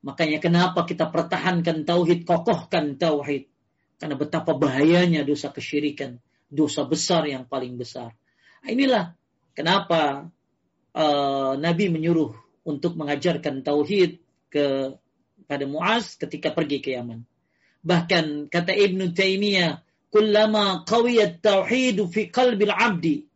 [0.00, 3.52] Makanya kenapa kita pertahankan tauhid, kokohkan tauhid.
[4.00, 6.16] Karena betapa bahayanya dosa kesyirikan,
[6.48, 8.16] dosa besar yang paling besar.
[8.64, 9.12] Inilah
[9.52, 10.32] kenapa
[10.96, 12.32] uh, Nabi menyuruh
[12.64, 14.96] untuk mengajarkan tauhid ke
[15.44, 17.26] pada Muaz ketika pergi ke Yaman.
[17.84, 23.28] Bahkan kata Ibnu Taimiyah, "Kullama qawiyat tauhid fi qalbil 'abdi,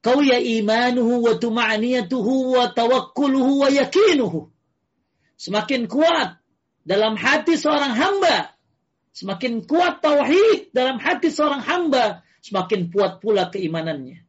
[0.00, 4.53] qawiya imanuhu wa tuma'niyatuhu wa tawakkuluhu wa yakinuhu."
[5.44, 6.40] Semakin kuat
[6.88, 8.54] dalam hati seorang hamba
[9.14, 14.26] Semakin kuat tauhid dalam hati seorang hamba, semakin kuat pula keimanannya.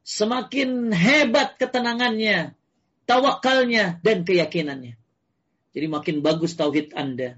[0.00, 2.56] Semakin hebat ketenangannya,
[3.04, 4.96] tawakalnya, dan keyakinannya.
[5.76, 7.36] Jadi makin bagus tauhid Anda,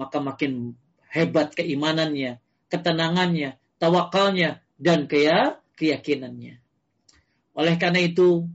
[0.00, 0.80] maka makin
[1.12, 2.40] hebat keimanannya,
[2.72, 6.56] ketenangannya, tawakalnya, dan keyakinannya.
[7.52, 8.48] Oleh karena itu,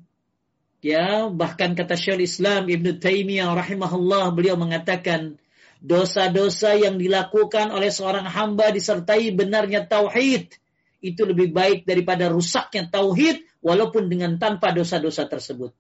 [0.84, 5.40] ya bahkan kata Syaikhul Islam Ibn Taimiyah rahimahullah beliau mengatakan
[5.80, 10.60] dosa-dosa yang dilakukan oleh seorang hamba disertai benarnya tauhid
[11.04, 15.76] itu lebih baik daripada rusaknya tauhid walaupun dengan tanpa dosa-dosa tersebut.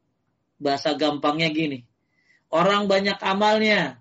[0.59, 1.87] Bahasa gampangnya gini.
[2.51, 3.99] Orang banyak amalnya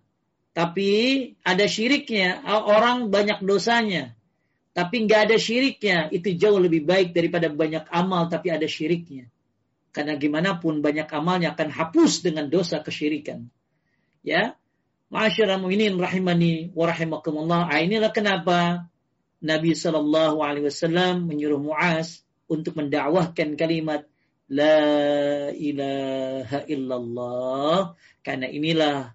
[0.53, 4.15] tapi ada syiriknya, orang banyak dosanya
[4.73, 9.29] tapi nggak ada syiriknya, itu jauh lebih baik daripada banyak amal tapi ada syiriknya.
[9.93, 13.47] Karena gimana pun banyak amalnya akan hapus dengan dosa kesyirikan.
[14.25, 14.57] Ya,
[15.13, 17.69] Ma'asyiral mu'minin rahimani wa rahimakumullah.
[17.69, 18.89] Ah, inilah kenapa
[19.45, 24.09] Nabi Shallallahu alaihi wasallam menyuruh Muaz untuk mendakwahkan kalimat
[24.49, 24.81] la
[25.53, 27.93] ilaha illallah
[28.25, 29.13] karena inilah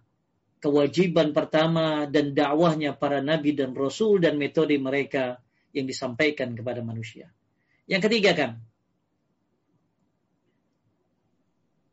[0.61, 5.41] kewajiban pertama dan dakwahnya para nabi dan rasul dan metode mereka
[5.73, 7.29] yang disampaikan kepada manusia.
[7.89, 8.51] Yang ketiga kan?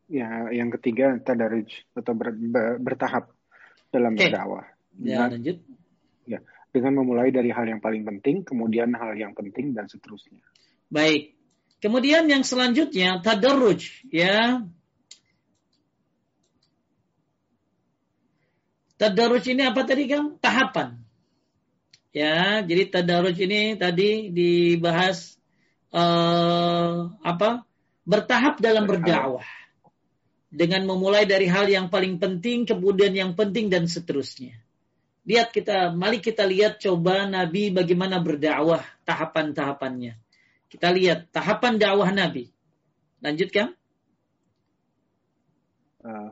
[0.05, 3.33] Ya, yang ketiga tadarruj atau ber, ber, bertahap
[3.89, 4.29] dalam okay.
[4.29, 4.69] berdakwah.
[5.01, 5.65] Ya, lanjut.
[6.29, 6.45] Ya,
[6.77, 10.45] dengan memulai dari hal yang paling penting, kemudian hal yang penting dan seterusnya.
[10.93, 11.33] Baik.
[11.81, 14.65] Kemudian yang selanjutnya tadarruj, ya.
[19.01, 20.37] Tadarruj ini apa tadi, Kang?
[20.37, 21.01] Tahapan.
[22.13, 25.41] Ya, jadi tadarruj ini tadi dibahas
[25.97, 27.65] uh, apa?
[28.05, 29.64] Bertahap dalam berdakwah
[30.55, 34.55] dengan memulai dari hal yang paling penting, kemudian yang penting dan seterusnya.
[35.27, 40.15] Lihat kita, mari kita lihat coba Nabi bagaimana berdakwah tahapan-tahapannya.
[40.71, 42.51] Kita lihat tahapan dakwah Nabi.
[43.19, 43.75] Lanjutkan.
[46.05, 46.31] Uh,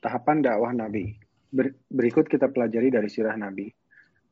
[0.00, 1.18] tahapan dakwah Nabi.
[1.52, 3.70] Ber, berikut kita pelajari dari sirah Nabi.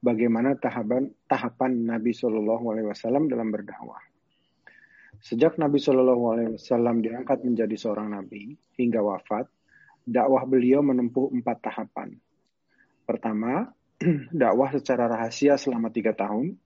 [0.00, 3.98] Bagaimana tahapan tahapan Nabi Shallallahu Alaihi Wasallam dalam berdakwah.
[5.22, 9.48] Sejak Nabi Shallallahu Alaihi Wasallam diangkat menjadi seorang nabi hingga wafat,
[10.04, 12.16] dakwah beliau menempuh empat tahapan.
[13.06, 13.72] Pertama,
[14.42, 16.58] dakwah secara rahasia selama tiga tahun.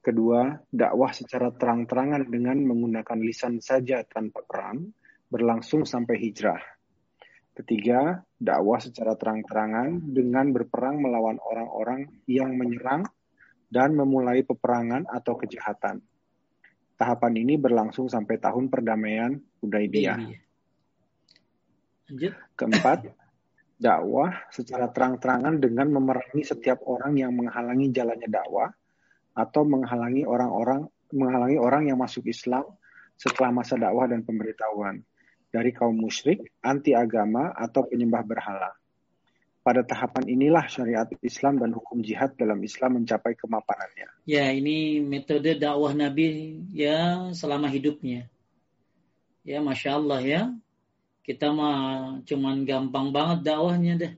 [0.00, 4.86] Kedua, dakwah secara terang-terangan dengan menggunakan lisan saja tanpa perang,
[5.26, 6.62] berlangsung sampai hijrah.
[7.56, 13.02] Ketiga, dakwah secara terang-terangan dengan berperang melawan orang-orang yang menyerang
[13.66, 15.98] dan memulai peperangan atau kejahatan.
[16.96, 20.16] Tahapan ini berlangsung sampai tahun perdamaian Hudaybiyah.
[22.56, 22.98] Keempat,
[23.84, 28.72] dakwah secara terang-terangan dengan memerangi setiap orang yang menghalangi jalannya dakwah
[29.36, 32.64] atau menghalangi orang-orang menghalangi orang yang masuk Islam
[33.20, 35.04] setelah masa dakwah dan pemberitahuan
[35.52, 38.72] dari kaum musyrik, anti agama atau penyembah berhala.
[39.66, 44.06] Pada tahapan inilah syariat Islam dan hukum jihad dalam Islam mencapai kemapanannya.
[44.22, 48.30] Ya, ini metode dakwah Nabi ya selama hidupnya.
[49.42, 50.42] Ya, masya Allah ya.
[51.26, 54.14] Kita mah cuman gampang banget dakwahnya deh.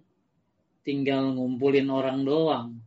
[0.84, 2.84] Tinggal ngumpulin orang doang.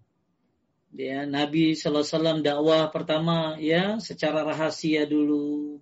[0.94, 5.82] Ya, Nabi Sallallahu Alaihi Wasallam dakwah pertama ya secara rahasia dulu.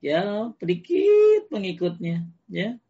[0.00, 2.24] Ya, sedikit pengikutnya.
[2.48, 2.80] Ya,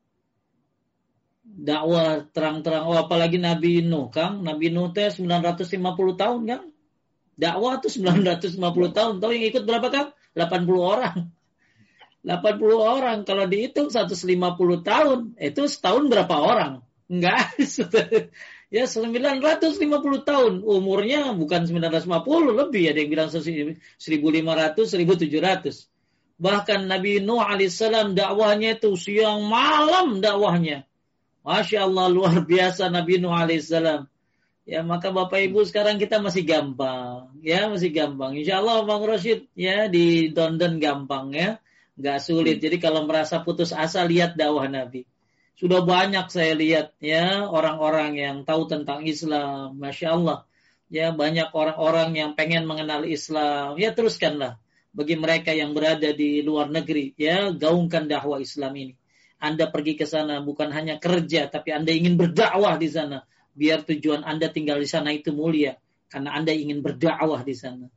[1.52, 2.88] dakwah terang-terang.
[2.88, 4.40] Oh, apalagi Nabi Nuh, Kang.
[4.40, 6.64] Nabi Nuh teh 950 tahun, Kang.
[7.36, 8.58] Dakwah tuh 950
[8.96, 9.14] tahun.
[9.20, 10.08] Tahu yang ikut berapa, Kang?
[10.32, 11.16] 80 orang.
[12.24, 13.18] 80 orang.
[13.28, 16.72] Kalau dihitung 150 tahun, itu setahun berapa orang?
[17.12, 17.52] Enggak.
[18.76, 20.52] ya 950 tahun.
[20.64, 22.08] Umurnya bukan 950,
[22.56, 25.90] lebih ada yang bilang 1500, 1700.
[26.42, 30.88] Bahkan Nabi Nuh alaihissalam dakwahnya itu siang malam dakwahnya
[31.42, 34.06] Masya Allah luar biasa Nabi Nuh alaihissalam.
[34.62, 38.38] Ya maka Bapak Ibu sekarang kita masih gampang, ya masih gampang.
[38.38, 41.58] Insya Allah Bang Rashid ya di London gampang ya,
[41.98, 42.62] nggak sulit.
[42.62, 45.02] Jadi kalau merasa putus asa lihat dakwah Nabi.
[45.58, 50.38] Sudah banyak saya lihat ya orang-orang yang tahu tentang Islam, masya Allah.
[50.86, 53.74] Ya banyak orang-orang yang pengen mengenal Islam.
[53.82, 54.62] Ya teruskanlah
[54.94, 58.94] bagi mereka yang berada di luar negeri, ya gaungkan dakwah Islam ini.
[59.42, 63.26] Anda pergi ke sana bukan hanya kerja, tapi Anda ingin berdakwah di sana.
[63.58, 67.90] Biar tujuan Anda tinggal di sana itu mulia, karena Anda ingin berdakwah di sana.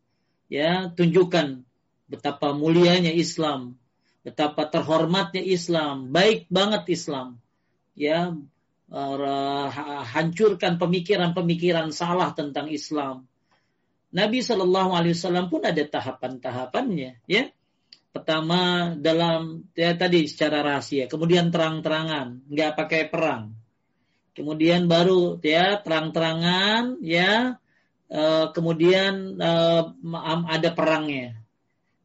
[0.49, 1.61] Ya, tunjukkan
[2.09, 3.77] betapa mulianya Islam,
[4.25, 7.45] betapa terhormatnya Islam, baik banget Islam
[7.95, 8.35] ya
[8.91, 9.67] uh,
[10.03, 13.25] hancurkan pemikiran-pemikiran salah tentang Islam.
[14.11, 17.51] Nabi Shallallahu Alaihi Wasallam pun ada tahapan-tahapannya, ya.
[18.15, 23.51] Pertama dalam ya tadi secara rahasia, kemudian terang-terangan, nggak pakai perang.
[24.31, 27.59] Kemudian baru ya terang-terangan, ya.
[28.05, 29.91] Uh, kemudian uh,
[30.47, 31.35] ada perangnya,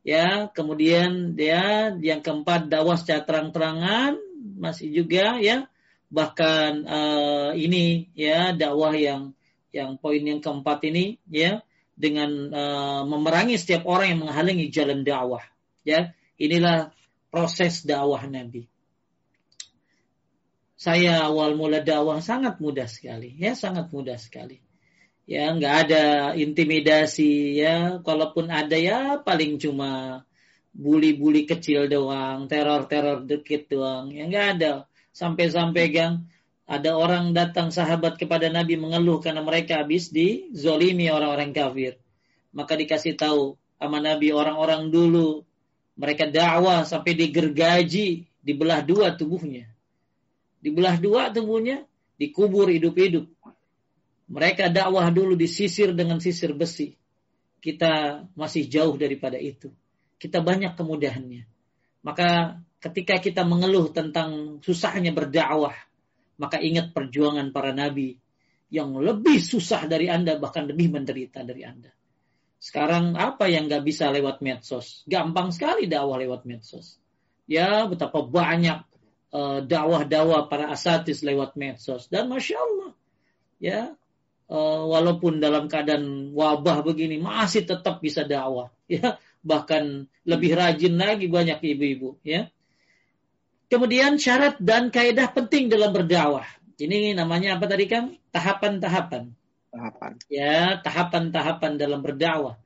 [0.02, 0.50] ya.
[0.50, 4.18] Kemudian dia ya, yang keempat dakwah secara terang-terangan
[4.60, 5.68] masih juga ya
[6.10, 9.30] bahkan uh, ini ya dakwah yang
[9.70, 11.62] yang poin yang keempat ini ya
[11.94, 15.44] dengan uh, memerangi setiap orang yang menghalangi jalan dakwah
[15.86, 16.92] ya inilah
[17.30, 18.66] proses dakwah Nabi.
[20.80, 24.60] Saya awal mula dakwah sangat mudah sekali ya sangat mudah sekali.
[25.28, 26.04] Ya nggak ada
[26.34, 28.02] intimidasi ya.
[28.02, 30.24] Kalaupun ada ya paling cuma
[30.74, 34.72] bully-bully kecil doang teror-teror dikit doang ya nggak ada.
[35.14, 36.30] Sampai-sampai gang
[36.70, 41.98] ada orang datang sahabat kepada Nabi mengeluh karena mereka habis dizolimi orang-orang kafir.
[42.54, 45.42] Maka dikasih tahu sama Nabi orang-orang dulu
[46.00, 49.68] mereka dakwah sampai digergaji, dibelah dua tubuhnya.
[50.64, 51.84] Dibelah dua tubuhnya,
[52.16, 53.28] dikubur hidup-hidup.
[54.32, 56.96] Mereka dakwah dulu disisir dengan sisir besi.
[57.60, 59.68] Kita masih jauh daripada itu.
[60.16, 61.44] Kita banyak kemudahannya.
[62.00, 65.76] Maka ketika kita mengeluh tentang susahnya berdakwah,
[66.40, 68.16] maka ingat perjuangan para nabi
[68.72, 71.92] yang lebih susah dari Anda, bahkan lebih menderita dari Anda.
[72.60, 75.00] Sekarang apa yang nggak bisa lewat medsos?
[75.08, 77.00] Gampang sekali dakwah lewat medsos.
[77.48, 78.84] Ya, betapa banyak
[79.32, 82.12] uh, dakwah-dakwah para asatis lewat medsos.
[82.12, 82.92] Dan Masya Allah,
[83.56, 83.80] ya,
[84.52, 88.68] uh, walaupun dalam keadaan wabah begini, masih tetap bisa dakwah.
[88.90, 92.18] Ya, bahkan lebih rajin lagi banyak ibu-ibu.
[92.26, 92.50] Ya,
[93.70, 96.42] Kemudian syarat dan kaidah penting dalam berdakwah.
[96.74, 98.18] Ini namanya apa tadi kan?
[98.34, 99.30] Tahapan-tahapan.
[99.70, 100.12] Tahapan.
[100.26, 102.58] Ya, tahapan-tahapan dalam berdakwah.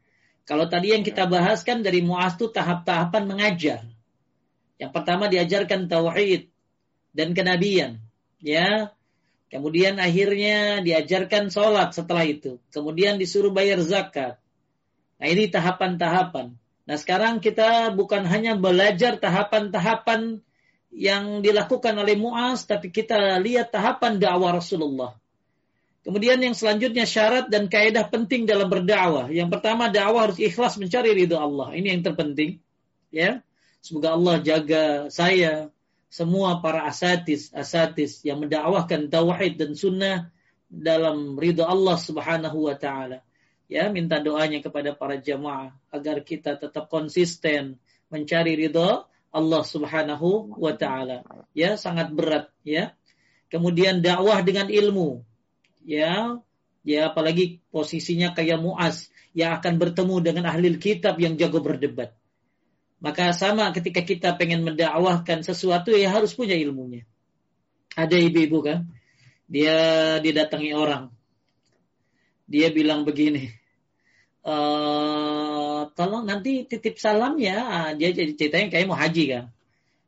[0.45, 3.81] Kalau tadi yang kita bahas kan dari muas itu tahap-tahapan mengajar.
[4.77, 6.53] Yang pertama diajarkan tauhid
[7.17, 8.01] dan kenabian.
[8.41, 8.93] Ya.
[9.49, 12.59] Kemudian akhirnya diajarkan sholat setelah itu.
[12.75, 14.37] Kemudian disuruh bayar zakat.
[15.17, 16.59] Nah ini tahapan-tahapan.
[16.85, 20.45] Nah sekarang kita bukan hanya belajar tahapan-tahapan
[20.93, 25.17] yang dilakukan oleh Muaz, tapi kita lihat tahapan dakwah Rasulullah.
[26.05, 29.33] Kemudian yang selanjutnya syarat dan kaidah penting dalam berdakwah.
[29.33, 31.73] Yang pertama dakwah harus ikhlas mencari ridho Allah.
[31.73, 32.61] Ini yang terpenting.
[33.09, 33.41] Ya.
[33.81, 35.73] Semoga Allah jaga saya,
[36.13, 40.29] semua para asatis, asatis yang mendakwahkan tauhid dan sunnah
[40.69, 43.25] dalam ridho Allah Subhanahu wa taala.
[43.65, 47.81] Ya, minta doanya kepada para jamaah agar kita tetap konsisten
[48.13, 51.25] mencari ridho Allah Subhanahu wa taala.
[51.57, 52.93] Ya, sangat berat ya.
[53.49, 55.25] Kemudian dakwah dengan ilmu.
[55.85, 56.41] Ya,
[56.83, 62.17] ya apalagi posisinya kayak Muaz yang akan bertemu dengan ahli kitab yang jago berdebat.
[63.05, 67.05] Maka sama ketika kita pengen mendakwahkan sesuatu ya harus punya ilmunya.
[67.95, 68.89] Ada ibu-ibu kan,
[69.45, 69.77] dia
[70.25, 71.13] didatangi orang.
[72.49, 73.53] Dia bilang begini,
[74.41, 74.55] e,
[75.93, 77.57] tolong nanti titip salam ya.
[77.61, 79.45] Ah, dia jadi ceritanya kayak mau haji kan.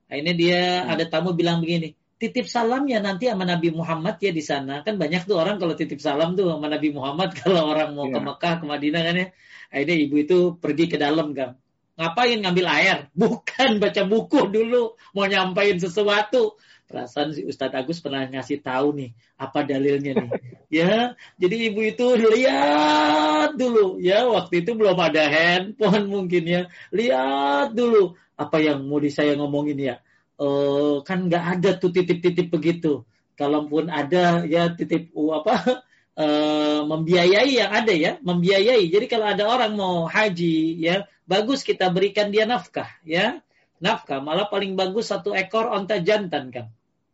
[0.06, 0.92] Akhirnya dia hmm.
[0.96, 4.80] ada tamu bilang begini, titip salam ya nanti sama Nabi Muhammad ya di sana.
[4.80, 8.16] Kan banyak tuh orang kalau titip salam tuh sama Nabi Muhammad kalau orang mau yeah.
[8.16, 8.26] ke iya.
[8.26, 9.26] Mekah, ke Madinah kan ya.
[9.66, 11.60] Akhirnya ibu itu pergi ke dalam kan.
[11.96, 12.98] Ngapain ngambil air?
[13.20, 16.56] Bukan baca buku dulu, mau nyampain sesuatu.
[16.86, 19.10] Perasaan si Ustadz Agus pernah ngasih tahu nih
[19.42, 20.30] apa dalilnya nih.
[20.78, 26.62] ya, jadi ibu itu lihat dulu ya waktu itu belum ada handphone mungkin ya.
[26.94, 29.96] Lihat dulu apa yang mau di saya ngomongin ya.
[30.36, 33.08] Uh, kan nggak ada tuh titip-titip begitu.
[33.36, 35.84] Kalaupun ada ya titip uh, apa
[36.16, 38.88] uh, membiayai yang ada ya, membiayai.
[38.92, 43.40] Jadi kalau ada orang mau haji ya, bagus kita berikan dia nafkah ya
[43.80, 44.20] nafkah.
[44.20, 46.66] Malah paling bagus satu ekor onta jantan kan.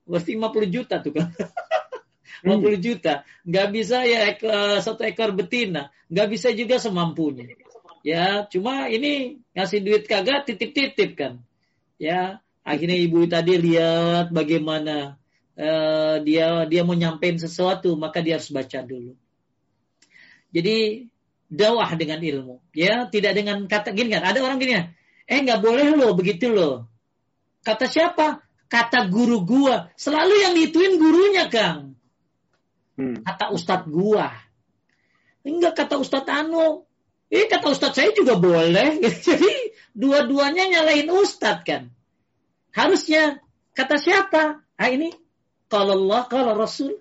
[0.06, 1.30] Berarti 50 juta tuh kan.
[2.42, 2.78] 50 hmm.
[2.82, 3.22] juta.
[3.46, 4.42] Nggak bisa ya ek,
[4.82, 5.94] satu ekor betina.
[6.10, 7.54] Nggak bisa juga semampunya.
[8.02, 11.38] Ya, cuma ini ngasih duit kagak titip-titip kan.
[12.02, 15.18] Ya, akhirnya ibu tadi lihat bagaimana
[15.58, 19.14] uh, dia dia mau nyampein sesuatu maka dia harus baca dulu.
[20.52, 21.08] Jadi
[21.48, 24.24] dakwah dengan ilmu, ya tidak dengan kata gini kan.
[24.24, 24.84] Ada orang gini ya,
[25.28, 26.88] eh nggak boleh loh begitu loh.
[27.62, 28.42] Kata siapa?
[28.66, 29.92] Kata guru gua.
[29.94, 31.94] Selalu yang dituin gurunya kang.
[32.98, 33.22] Hmm.
[33.22, 34.32] Kata ustadz gua.
[35.46, 36.88] Enggak kata ustadz Anu.
[37.32, 38.98] Eh kata ustadz saya juga boleh.
[39.28, 41.92] Jadi dua-duanya nyalain ustadz kan.
[42.72, 43.40] Harusnya
[43.76, 44.64] kata siapa?
[44.76, 45.12] Ah ini
[45.72, 47.00] kalau Allah, kalau Rasul.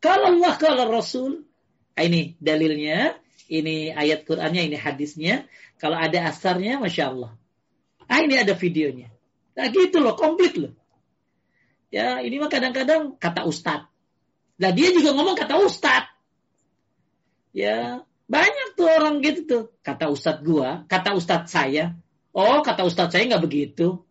[0.00, 1.44] Kalau Allah, kalau Rasul.
[1.92, 3.20] Ah, ini dalilnya,
[3.52, 5.44] ini ayat Qur'annya, ini hadisnya.
[5.76, 7.36] Kalau ada asarnya, Masya Allah.
[8.08, 9.12] Ah, ini ada videonya.
[9.52, 10.72] Nah gitu loh, komplit loh.
[11.92, 13.88] Ya, ini mah kadang-kadang kata Ustadz.
[14.56, 16.12] Nah dia juga ngomong kata Ustadz.
[17.52, 19.64] Ya, banyak tuh orang gitu tuh.
[19.84, 21.96] Kata Ustadz gua, kata Ustadz saya.
[22.32, 24.07] Oh, kata Ustadz saya nggak begitu.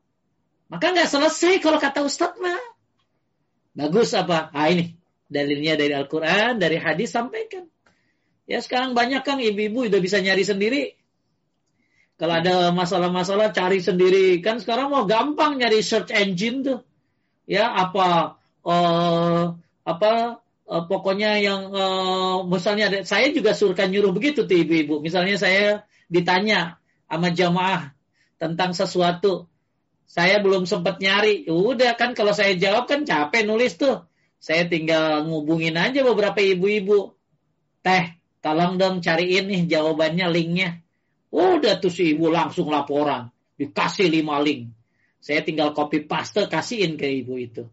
[0.67, 2.59] Maka nggak selesai kalau kata Ustadz mah.
[3.77, 4.51] Bagus apa?
[4.51, 4.97] Ah ini
[5.27, 7.67] dalilnya dari Al-Quran, dari hadis sampaikan.
[8.47, 10.95] Ya sekarang banyak kan ibu-ibu udah bisa nyari sendiri.
[12.17, 14.39] Kalau ada masalah-masalah cari sendiri.
[14.41, 16.79] Kan sekarang mau gampang nyari search engine tuh.
[17.45, 19.55] Ya apa uh,
[19.87, 20.11] apa
[20.67, 25.03] uh, pokoknya yang uh, misalnya ada, saya juga suruhkan nyuruh begitu tuh ibu-ibu.
[25.03, 27.91] Misalnya saya ditanya sama jamaah
[28.39, 29.51] tentang sesuatu
[30.07, 31.45] saya belum sempat nyari.
[31.51, 34.07] Udah kan kalau saya jawab kan capek nulis tuh.
[34.39, 37.11] Saya tinggal ngubungin aja beberapa ibu-ibu.
[37.83, 40.79] Teh, tolong dong cariin nih jawabannya, linknya.
[41.27, 43.29] Udah tuh si ibu langsung laporan.
[43.59, 44.71] Dikasih lima link.
[45.19, 47.67] Saya tinggal copy paste kasihin ke ibu itu.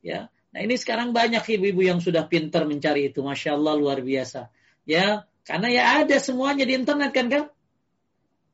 [0.00, 3.20] Ya, Nah ini sekarang banyak ibu-ibu yang sudah pinter mencari itu.
[3.20, 4.48] Masya Allah luar biasa.
[4.88, 7.52] Ya, karena ya ada semuanya di internet kan kan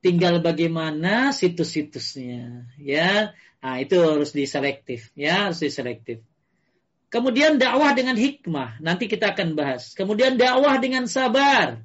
[0.03, 3.33] tinggal bagaimana situs-situsnya ya.
[3.63, 6.21] Nah itu harus diselektif ya harus diselektif.
[7.09, 9.95] Kemudian dakwah dengan hikmah nanti kita akan bahas.
[9.95, 11.81] Kemudian dakwah dengan sabar.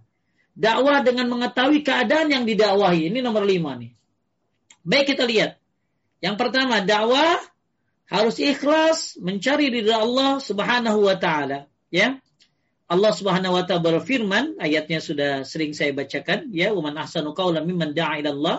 [0.57, 3.13] Dakwah dengan mengetahui keadaan yang didakwahi.
[3.13, 3.93] Ini nomor lima nih.
[4.81, 5.61] Baik kita lihat.
[6.17, 7.37] Yang pertama dakwah
[8.07, 12.17] harus ikhlas mencari ridha Allah Subhanahu wa taala ya
[12.87, 17.91] Allah Subhanahu wa taala berfirman, ayatnya sudah sering saya bacakan, ya, "Wa ahsanu qawlan mimman
[17.91, 18.57] da'a ila Allah."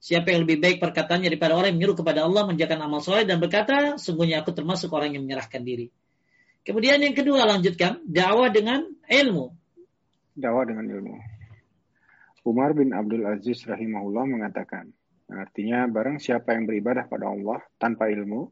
[0.00, 3.36] Siapa yang lebih baik perkataannya daripada orang yang menyuruh kepada Allah menjalankan amal soleh dan
[3.36, 5.92] berkata, sungguhnya aku termasuk orang yang menyerahkan diri.
[6.64, 9.52] Kemudian yang kedua lanjutkan, dakwah dengan ilmu.
[10.32, 11.14] Dakwah dengan ilmu.
[12.48, 14.88] Umar bin Abdul Aziz rahimahullah mengatakan,
[15.28, 18.48] artinya barang siapa yang beribadah pada Allah tanpa ilmu,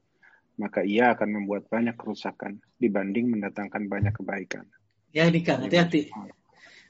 [0.60, 4.68] maka ia akan membuat banyak kerusakan dibanding mendatangkan banyak kebaikan.
[5.12, 6.12] Ya ini kan hati-hati.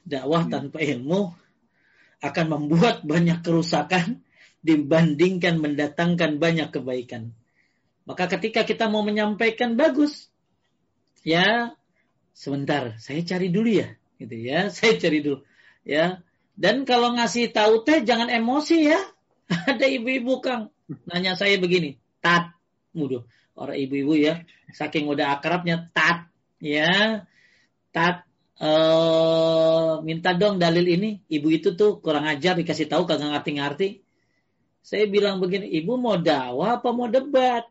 [0.03, 0.51] Dakwah hmm.
[0.51, 1.31] tanpa ilmu
[2.19, 4.23] akan membuat banyak kerusakan
[4.59, 7.31] dibandingkan mendatangkan banyak kebaikan.
[8.03, 10.27] Maka ketika kita mau menyampaikan bagus,
[11.23, 11.71] ya
[12.35, 15.45] sebentar, saya cari dulu ya, gitu ya, saya cari dulu,
[15.87, 16.19] ya.
[16.59, 18.99] Dan kalau ngasih tahu teh jangan emosi ya.
[19.71, 20.75] Ada ibu-ibu kang
[21.07, 22.51] nanya saya begini, tat,
[22.91, 23.23] mudah
[23.55, 24.43] orang ibu-ibu ya,
[24.75, 26.27] saking udah akrabnya tat,
[26.59, 27.23] ya
[27.89, 28.29] tat
[28.59, 31.23] uh, minta dong dalil ini.
[31.25, 34.03] Ibu itu tuh kurang ajar dikasih tahu kagak ngerti-ngerti.
[34.79, 37.67] Saya bilang begini ibu mau dakwah apa mau debat?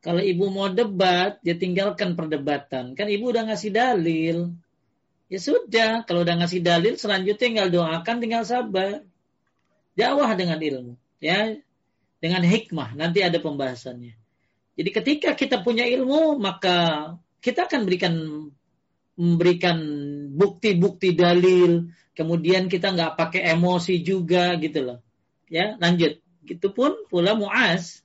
[0.00, 2.94] Kalau ibu mau debat ya tinggalkan perdebatan.
[2.94, 4.54] Kan ibu udah ngasih dalil.
[5.26, 9.02] Ya sudah kalau udah ngasih dalil selanjutnya tinggal doakan tinggal sabar.
[9.98, 11.58] Dakwah dengan ilmu ya.
[12.16, 14.14] Dengan hikmah nanti ada pembahasannya.
[14.76, 17.12] Jadi ketika kita punya ilmu maka
[17.42, 18.14] kita akan berikan
[19.16, 19.80] memberikan
[20.36, 24.98] bukti-bukti dalil, kemudian kita nggak pakai emosi juga gitu loh.
[25.48, 26.20] Ya, lanjut.
[26.46, 28.04] Gitu pun pula Muaz.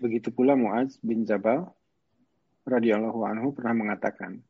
[0.00, 1.70] Begitu pula Muaz bin Jabal
[2.66, 4.42] radhiyallahu anhu pernah mengatakan,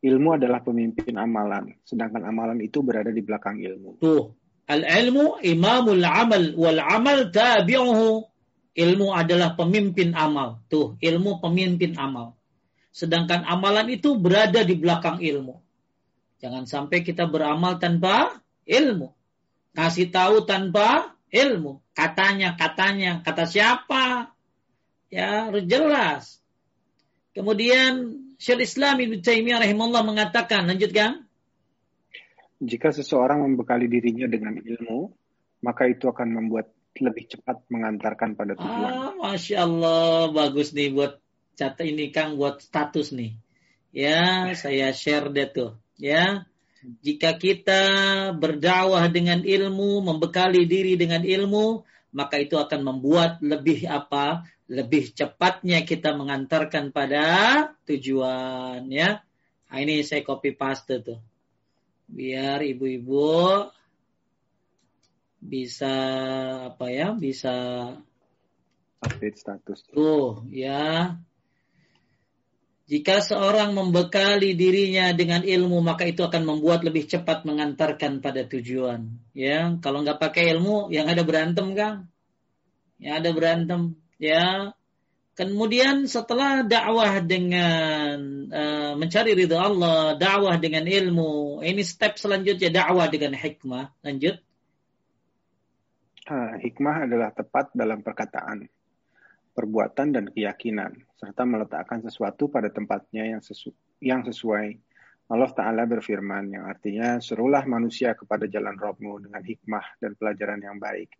[0.00, 4.00] ilmu adalah pemimpin amalan, sedangkan amalan itu berada di belakang ilmu.
[4.00, 4.32] Tuh,
[4.70, 8.24] al-ilmu imamul amal wal amal tabi'uhu.
[8.78, 10.62] Ilmu adalah pemimpin amal.
[10.70, 12.37] Tuh, ilmu pemimpin amal.
[12.98, 15.62] Sedangkan amalan itu berada di belakang ilmu.
[16.42, 19.14] Jangan sampai kita beramal tanpa ilmu.
[19.70, 21.78] Kasih tahu tanpa ilmu.
[21.94, 24.34] Katanya, katanya, kata siapa?
[25.14, 26.42] Ya, jelas.
[27.38, 31.22] Kemudian Syekh Islam Ibnu Taimiyah rahimahullah mengatakan, lanjutkan.
[32.58, 35.14] Jika seseorang membekali dirinya dengan ilmu,
[35.62, 38.90] maka itu akan membuat lebih cepat mengantarkan pada tujuan.
[38.90, 41.22] Ah, Masya Allah, bagus nih buat
[41.58, 43.34] catat ini Kang buat status nih.
[43.90, 45.74] Ya, saya share deh tuh.
[45.98, 46.46] Ya,
[47.02, 47.82] jika kita
[48.38, 51.82] berdakwah dengan ilmu, membekali diri dengan ilmu,
[52.14, 54.46] maka itu akan membuat lebih apa?
[54.68, 57.24] lebih cepatnya kita mengantarkan pada
[57.88, 59.24] tujuan ya.
[59.68, 61.20] Nah, ini saya copy paste tuh.
[62.08, 63.68] Biar ibu-ibu
[65.40, 65.94] bisa
[66.72, 67.16] apa ya?
[67.16, 67.52] Bisa
[69.00, 69.88] update status.
[69.88, 71.16] Tuh, ya.
[72.88, 79.12] Jika seorang membekali dirinya dengan ilmu, maka itu akan membuat lebih cepat mengantarkan pada tujuan.
[79.36, 82.08] Ya, kalau nggak pakai ilmu, yang ada berantem, Kang.
[82.96, 83.80] Yang ada berantem,
[84.16, 84.72] ya.
[85.36, 93.06] Kemudian setelah dakwah dengan uh, mencari ridha Allah, dakwah dengan ilmu, ini step selanjutnya dakwah
[93.12, 94.00] dengan hikmah.
[94.00, 94.40] Lanjut.
[96.24, 98.66] Uh, hikmah adalah tepat dalam perkataan
[99.58, 104.78] perbuatan dan keyakinan, serta meletakkan sesuatu pada tempatnya yang, sesu yang sesuai.
[105.28, 110.80] Allah Ta'ala berfirman yang artinya, serulah manusia kepada jalan Robmu dengan hikmah dan pelajaran yang
[110.80, 111.12] baik,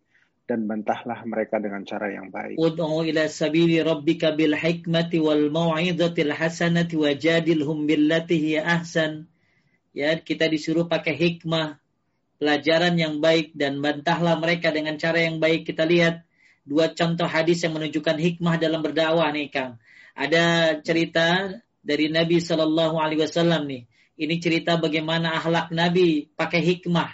[0.49, 2.57] dan bantahlah mereka dengan cara yang baik.
[2.57, 9.29] Ud'u ila sabili rabbika bil hikmati wal mau'izatil hasanati wajadilhum billati ahsan.
[9.93, 11.77] Ya, kita disuruh pakai hikmah,
[12.41, 15.69] pelajaran yang baik dan bantahlah mereka dengan cara yang baik.
[15.69, 16.25] Kita lihat
[16.65, 19.77] dua contoh hadis yang menunjukkan hikmah dalam berdakwah nih Kang.
[20.19, 23.87] Ada cerita dari Nabi Shallallahu Alaihi Wasallam nih.
[24.19, 27.07] Ini cerita bagaimana akhlak Nabi pakai hikmah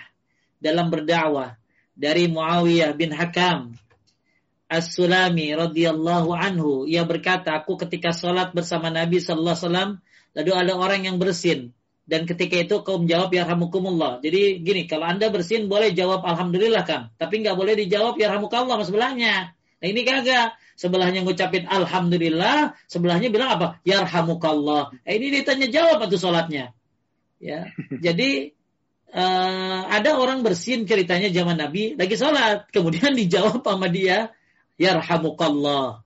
[0.58, 1.54] dalam berdakwah
[1.94, 3.78] dari Muawiyah bin Hakam
[4.66, 9.92] As-Sulami radhiyallahu anhu ia berkata aku ketika sholat bersama Nabi sallallahu alaihi wasallam
[10.34, 11.78] lalu ada orang yang bersin
[12.10, 14.22] dan ketika itu kaum jawab ya rahmukumullah.
[14.22, 18.78] Jadi gini, kalau Anda bersin boleh jawab alhamdulillah Kang, tapi nggak boleh dijawab ya rahmukallah
[18.86, 19.58] sebelahnya.
[19.82, 20.56] Nah ini kagak.
[20.76, 23.68] Sebelahnya ngucapin alhamdulillah, sebelahnya bilang apa?
[23.88, 24.92] Ya rahmukallah.
[24.92, 26.76] Nah, ini ditanya jawab atau sholatnya.
[27.40, 27.72] Ya.
[28.06, 28.52] Jadi
[29.16, 34.36] uh, ada orang bersin ceritanya zaman Nabi lagi sholat, kemudian dijawab sama dia,
[34.76, 36.04] ya rahmukallah.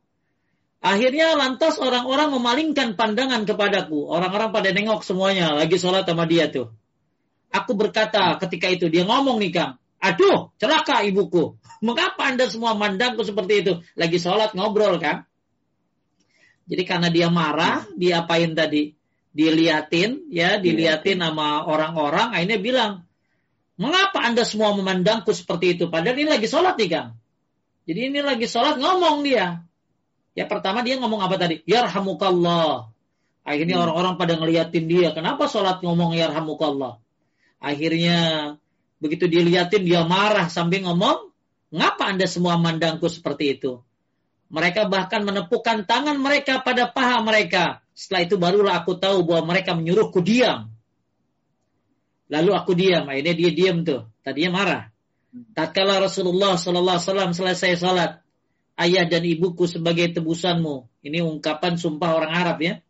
[0.80, 4.08] Akhirnya lantas orang-orang memalingkan pandangan kepadaku.
[4.08, 5.52] Orang-orang pada nengok semuanya.
[5.52, 6.72] Lagi sholat sama dia tuh.
[7.52, 8.88] Aku berkata ketika itu.
[8.88, 9.76] Dia ngomong nih Kang.
[10.00, 11.60] Aduh celaka ibuku.
[11.84, 13.74] Mengapa anda semua mandangku seperti itu?
[14.00, 15.28] Lagi sholat ngobrol kan.
[16.68, 17.88] Jadi karena dia marah.
[17.95, 18.95] Dia apain tadi?
[19.36, 20.28] Diliatin.
[20.32, 22.36] ya Diliatin sama orang-orang.
[22.36, 22.93] Akhirnya bilang.
[23.80, 25.88] Mengapa anda semua memandangku seperti itu?
[25.88, 27.10] Padahal ini lagi sholat nih Kang.
[27.88, 29.64] Jadi ini lagi sholat ngomong dia.
[30.36, 31.64] Ya pertama dia ngomong apa tadi?
[31.64, 32.91] Yarhamukallah.
[33.47, 33.84] Akhirnya hmm.
[33.88, 35.16] orang-orang pada ngeliatin dia.
[35.16, 37.00] Kenapa sholat ngomong yarhamukallah?
[37.64, 38.18] Akhirnya
[39.00, 41.32] begitu diliatin dia marah sambil ngomong,
[41.72, 43.82] ngapa anda semua mandangku seperti itu?
[44.50, 47.86] Mereka bahkan menepukkan tangan mereka pada paha mereka.
[47.93, 50.74] Setelah itu barulah aku tahu bahwa mereka menyuruhku diam.
[52.30, 53.06] Lalu aku diam.
[53.06, 54.10] Akhirnya dia diam tuh.
[54.26, 54.84] Tadinya marah.
[55.30, 55.45] Hmm.
[55.54, 58.26] Tatkala Rasulullah SAW selesai salat,
[58.82, 60.89] ayah dan ibuku sebagai tebusanmu.
[61.06, 62.82] Ini ungkapan sumpah orang Arab ya.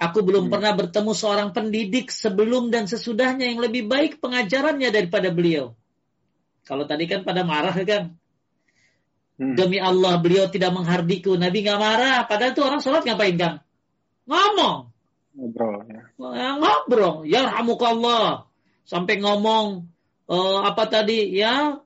[0.00, 0.52] Aku belum hmm.
[0.52, 5.76] pernah bertemu seorang pendidik sebelum dan sesudahnya yang lebih baik pengajarannya daripada beliau.
[6.64, 8.16] Kalau tadi kan pada marah kan.
[9.36, 9.56] Hmm.
[9.56, 11.36] Demi Allah beliau tidak menghardiku.
[11.36, 12.24] Nabi nggak marah.
[12.24, 13.60] Padahal tuh orang sholat ngapain kan?
[14.24, 14.88] Ngomong.
[15.36, 16.02] Ngobrol ya.
[16.56, 17.28] Ngobrol.
[17.28, 18.48] Ya Allah.
[18.88, 19.84] Sampai ngomong
[20.32, 21.76] uh, apa tadi ya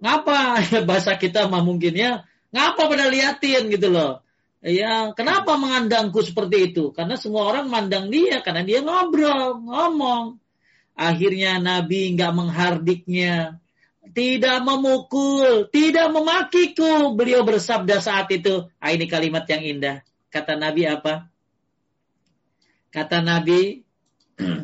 [0.00, 4.24] ngapa bahasa kita mah mungkin ya Ngapa pada liatin gitu loh.
[4.58, 6.90] Ya, kenapa mengandangku seperti itu?
[6.90, 10.42] Karena semua orang mandang dia, karena dia ngobrol, ngomong.
[10.98, 13.62] Akhirnya Nabi nggak menghardiknya,
[14.10, 17.14] tidak memukul, tidak memakiku.
[17.14, 20.02] Beliau bersabda saat itu, ah, ini kalimat yang indah.
[20.26, 21.30] Kata Nabi apa?
[22.90, 23.78] Kata Nabi,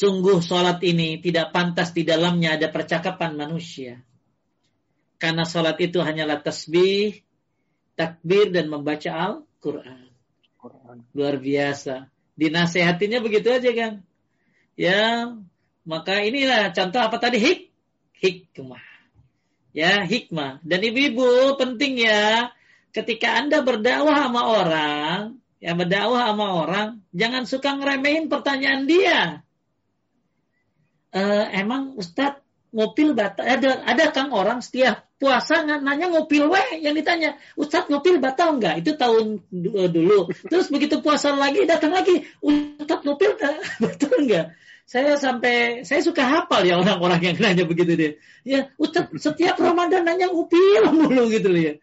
[0.00, 4.00] sungguh sholat ini tidak pantas di dalamnya ada percakapan manusia.
[5.20, 7.20] Karena salat itu hanyalah tasbih,
[7.98, 10.06] takbir dan membaca Al-Quran.
[11.18, 12.06] Luar biasa.
[12.38, 13.92] Dinasehatinya begitu aja kan.
[14.78, 15.34] Ya,
[15.82, 17.60] maka inilah contoh apa tadi hik
[18.22, 18.86] hikmah.
[19.74, 20.62] Ya, hikmah.
[20.62, 22.54] Dan ibu-ibu penting ya
[22.94, 29.42] ketika Anda berdakwah sama orang, ya berdakwah sama orang, jangan suka ngeremehin pertanyaan dia.
[31.10, 36.94] Uh, emang Ustadz ngopil batal ada ada kang orang setiap puasa nanya ngopil we yang
[36.94, 40.30] ditanya Ustadz ngopil batal enggak itu tahun eh, dulu.
[40.46, 43.34] Terus begitu puasa lagi datang lagi Ustadz ngopil
[43.82, 44.54] batal enggak
[44.88, 48.12] saya sampai saya suka hafal ya orang-orang yang nanya begitu deh.
[48.46, 51.74] Ya Ustadz setiap Ramadan nanya ngopil mulu gitu loh ya.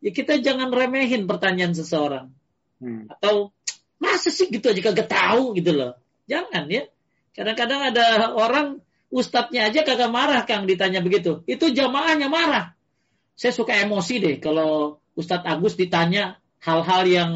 [0.00, 2.32] Ya kita jangan remehin pertanyaan seseorang.
[2.76, 3.08] Hmm.
[3.08, 3.56] atau
[3.96, 5.96] masa sih gitu aja kagak tahu gitu loh.
[6.28, 6.84] Jangan ya.
[7.32, 11.40] Kadang-kadang ada orang Ustadznya aja kagak marah Kang ditanya begitu.
[11.48, 12.75] Itu jamaahnya marah.
[13.36, 17.32] Saya suka emosi deh kalau Ustadz Agus ditanya hal-hal yang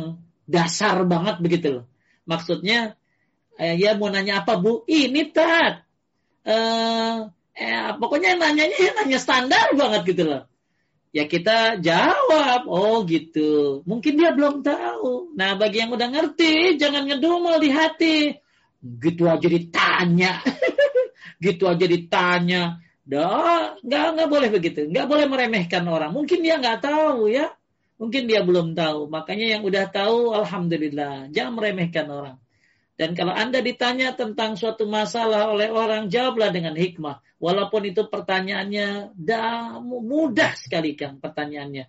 [0.49, 1.85] dasar banget begitu loh.
[2.25, 2.97] Maksudnya
[3.61, 4.83] eh, ya mau nanya apa bu?
[4.89, 5.85] Ini tat.
[6.49, 7.17] Eh,
[7.55, 10.43] eh, pokoknya nanyanya ya nanya standar banget gitu loh.
[11.11, 13.83] Ya kita jawab, oh gitu.
[13.83, 15.35] Mungkin dia belum tahu.
[15.35, 18.19] Nah bagi yang udah ngerti, jangan ngedumel di hati.
[18.79, 20.39] Gitu aja ditanya.
[21.45, 22.79] gitu aja ditanya.
[23.11, 24.87] Nggak nggak boleh begitu.
[24.87, 26.15] Nggak boleh meremehkan orang.
[26.15, 27.51] Mungkin dia nggak tahu ya.
[27.99, 29.11] Mungkin dia belum tahu.
[29.11, 31.29] Makanya yang udah tahu, alhamdulillah.
[31.35, 32.39] Jangan meremehkan orang.
[32.97, 37.21] Dan kalau Anda ditanya tentang suatu masalah oleh orang, jawablah dengan hikmah.
[37.41, 41.89] Walaupun itu pertanyaannya dah mudah sekali kan pertanyaannya.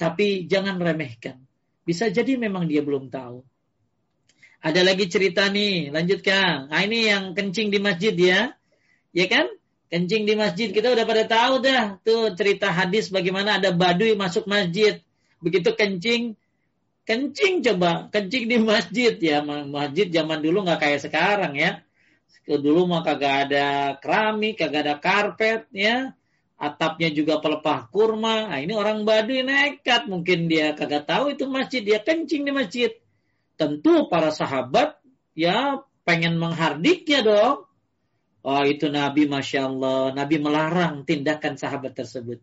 [0.00, 1.40] Tapi jangan remehkan.
[1.84, 3.44] Bisa jadi memang dia belum tahu.
[4.60, 6.68] Ada lagi cerita nih, lanjutkan.
[6.68, 8.52] Nah, ini yang kencing di masjid ya.
[9.16, 9.48] Ya kan?
[9.90, 11.98] Kencing di masjid kita udah pada tahu dah.
[12.06, 15.02] Tuh cerita hadis bagaimana ada baduy masuk masjid.
[15.42, 16.38] Begitu kencing
[17.02, 19.18] kencing coba kencing di masjid.
[19.18, 21.82] Ya masjid zaman dulu nggak kayak sekarang ya.
[22.46, 26.14] Dulu mah kagak ada keramik kagak ada karpet ya.
[26.54, 28.46] Atapnya juga pelepah kurma.
[28.46, 30.06] Nah, ini orang Baduy nekat.
[30.06, 31.82] Mungkin dia kagak tahu itu masjid.
[31.82, 32.94] Dia kencing di masjid.
[33.58, 35.02] Tentu para sahabat
[35.34, 37.69] ya pengen menghardiknya dong
[38.44, 42.40] oh itu Nabi masya Allah Nabi melarang tindakan sahabat tersebut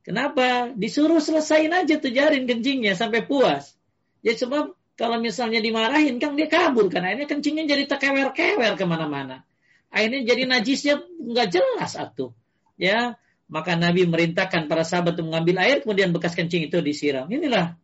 [0.00, 0.72] Kenapa?
[0.72, 3.76] Disuruh selesaiin aja tuh jarin kencingnya sampai puas.
[4.24, 9.44] Ya sebab kalau misalnya dimarahin kan dia kabur kan akhirnya kencingnya jadi tekewer-kewer ke mana-mana.
[9.92, 12.32] Akhirnya jadi najisnya nggak jelas atuh.
[12.80, 17.28] Ya maka Nabi merintahkan para sahabat untuk mengambil air kemudian bekas kencing itu disiram.
[17.28, 17.76] Inilah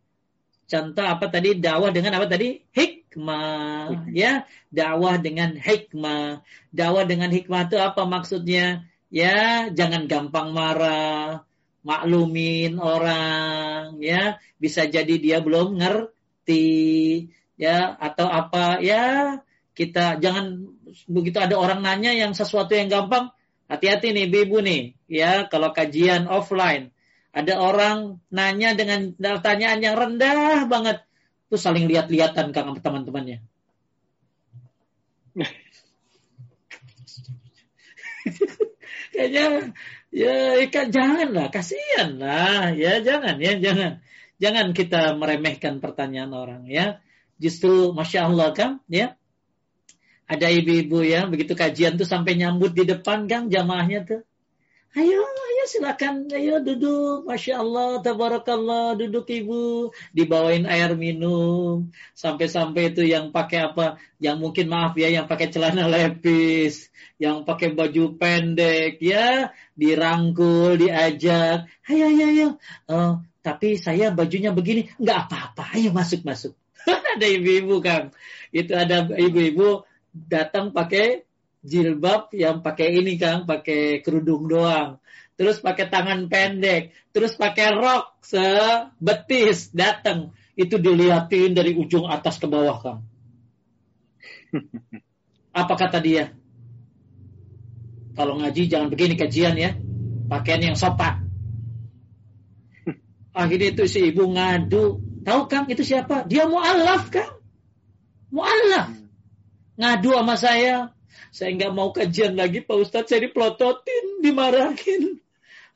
[0.65, 2.65] contoh apa tadi dakwah dengan apa tadi
[3.07, 4.11] hikmah.
[4.11, 6.43] Ya dakwah dengan hikmah.
[6.75, 8.83] Dakwah dengan hikmah itu apa maksudnya?
[9.07, 11.47] Ya jangan gampang marah
[11.87, 14.35] maklumin orang ya.
[14.59, 17.95] Bisa jadi dia belum ngerti ya.
[17.95, 19.39] Atau apa ya.
[19.71, 20.67] Kita jangan
[21.07, 23.31] begitu ada orang nanya yang sesuatu yang gampang
[23.71, 25.47] hati-hati nih ibu nih ya.
[25.47, 26.91] Kalau kajian offline
[27.31, 31.06] ada orang nanya dengan pertanyaan yang rendah banget
[31.47, 33.43] tuh saling lihat-lihatan kang teman-temannya
[39.13, 39.73] kayaknya
[40.09, 44.01] ya ikan jangan lah kasihan lah ya jangan ya jangan
[44.37, 47.01] Jangan kita meremehkan pertanyaan orang ya.
[47.41, 49.17] Justru masya Allah kan ya.
[50.29, 54.21] Ada ibu-ibu ya begitu kajian tuh sampai nyambut di depan kan jamaahnya tuh.
[54.93, 55.21] Ayo
[55.67, 63.67] silakan, ayo duduk, masya Allah, tabarakallah, duduk ibu, dibawain air minum, sampai-sampai itu yang pakai
[63.69, 66.87] apa, yang mungkin maaf ya, yang pakai celana lepis,
[67.19, 72.47] yang pakai baju pendek, ya, dirangkul, diajak, ayo, ayo, ayo,
[72.87, 76.55] oh, tapi saya bajunya begini, nggak apa-apa, ayo masuk-masuk.
[77.19, 78.15] ada ibu-ibu kan,
[78.55, 79.83] itu ada ibu-ibu
[80.15, 81.27] datang pakai
[81.67, 85.03] jilbab yang pakai ini kan, pakai kerudung doang.
[85.37, 90.33] Terus pakai tangan pendek, terus pakai rok sebetis datang.
[90.57, 92.97] Itu dilihatin dari ujung atas ke bawah kan.
[95.61, 96.33] Apa kata dia?
[98.17, 99.77] Kalau ngaji jangan begini kajian ya.
[100.25, 101.29] Pakaian yang sopan.
[103.37, 105.05] Akhirnya itu si ibu ngadu.
[105.21, 106.25] Tahu Kang itu siapa?
[106.25, 107.37] Dia mu'alaf Kang.
[108.33, 108.89] Mu'alaf.
[109.77, 110.97] Ngadu sama saya.
[111.29, 113.13] Saya nggak mau kajian lagi Pak Ustadz.
[113.13, 115.21] Saya dipelototin, dimarahin.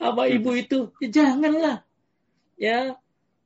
[0.02, 0.90] Sama ibu itu.
[0.98, 1.86] Ya, janganlah.
[2.58, 2.98] Ya.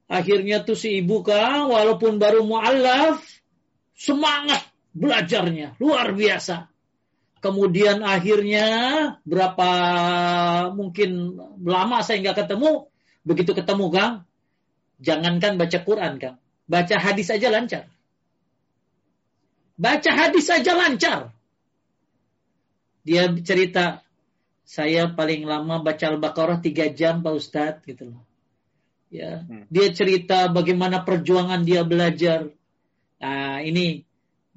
[0.08, 1.68] Akhirnya tuh si ibu Kang.
[1.68, 3.20] Walaupun baru mu'alaf.
[4.00, 4.64] Semangat
[4.96, 5.76] belajarnya.
[5.84, 6.72] Luar biasa.
[7.44, 8.68] Kemudian akhirnya
[9.28, 9.70] berapa
[10.74, 12.90] mungkin lama saya nggak ketemu,
[13.26, 14.14] Begitu ketemu Kang,
[15.02, 16.38] jangankan baca Quran Kang,
[16.70, 17.90] baca hadis aja lancar.
[19.82, 21.34] Baca hadis aja lancar.
[23.02, 24.05] Dia cerita,
[24.66, 28.26] saya paling lama baca Al-Baqarah tiga jam Pak Ustadz gitu loh.
[29.14, 29.70] Ya, hmm.
[29.70, 32.50] dia cerita bagaimana perjuangan dia belajar.
[33.22, 34.04] Nah, ini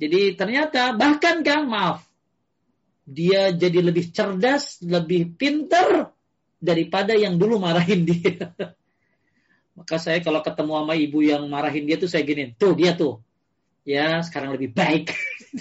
[0.01, 2.09] jadi ternyata bahkan Kang, maaf,
[3.05, 6.17] dia jadi lebih cerdas, lebih pintar
[6.57, 8.57] daripada yang dulu marahin dia.
[9.79, 13.21] Maka saya kalau ketemu sama ibu yang marahin dia tuh saya gini, tuh dia tuh,
[13.85, 15.13] ya sekarang lebih baik.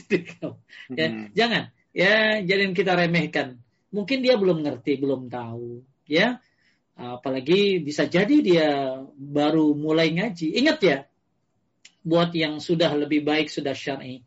[0.97, 1.35] ya, hmm.
[1.35, 3.61] Jangan, ya jangan kita remehkan.
[3.91, 6.39] Mungkin dia belum ngerti, belum tahu, ya.
[6.97, 8.69] Apalagi bisa jadi dia
[9.15, 10.57] baru mulai ngaji.
[10.59, 10.97] Ingat ya,
[12.01, 14.23] buat yang sudah lebih baik, sudah syar'i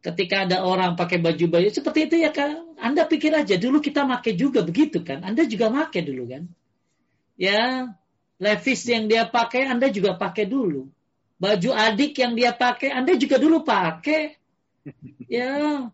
[0.00, 4.32] ketika ada orang pakai baju-baju seperti itu ya kan Anda pikir aja dulu kita pakai
[4.32, 6.48] juga begitu kan Anda juga pakai dulu kan
[7.36, 7.92] ya
[8.40, 10.88] Levis yang dia pakai, Anda juga pakai dulu.
[11.36, 14.40] Baju adik yang dia pakai, Anda juga dulu pakai.
[15.28, 15.86] Ya,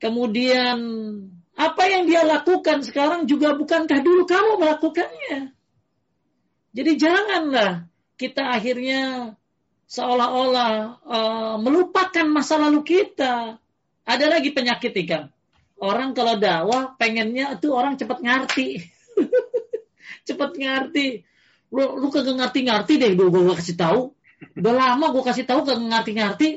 [0.00, 0.80] kemudian
[1.60, 5.52] apa yang dia lakukan sekarang juga bukankah dulu kamu melakukannya?
[6.72, 7.84] Jadi janganlah
[8.16, 9.34] kita akhirnya
[9.84, 10.72] seolah-olah
[11.04, 13.60] uh, melupakan masa lalu kita.
[14.08, 15.28] Ada lagi penyakit ikan.
[15.76, 18.80] Orang kalau dakwah pengennya itu orang cepat ngerti.
[20.26, 21.28] cepat ngerti
[21.70, 24.10] lu lu kagak ngerti-ngerti deh gue gue kasih tahu
[24.58, 26.48] udah lama gue kasih tahu kagak ngerti-ngerti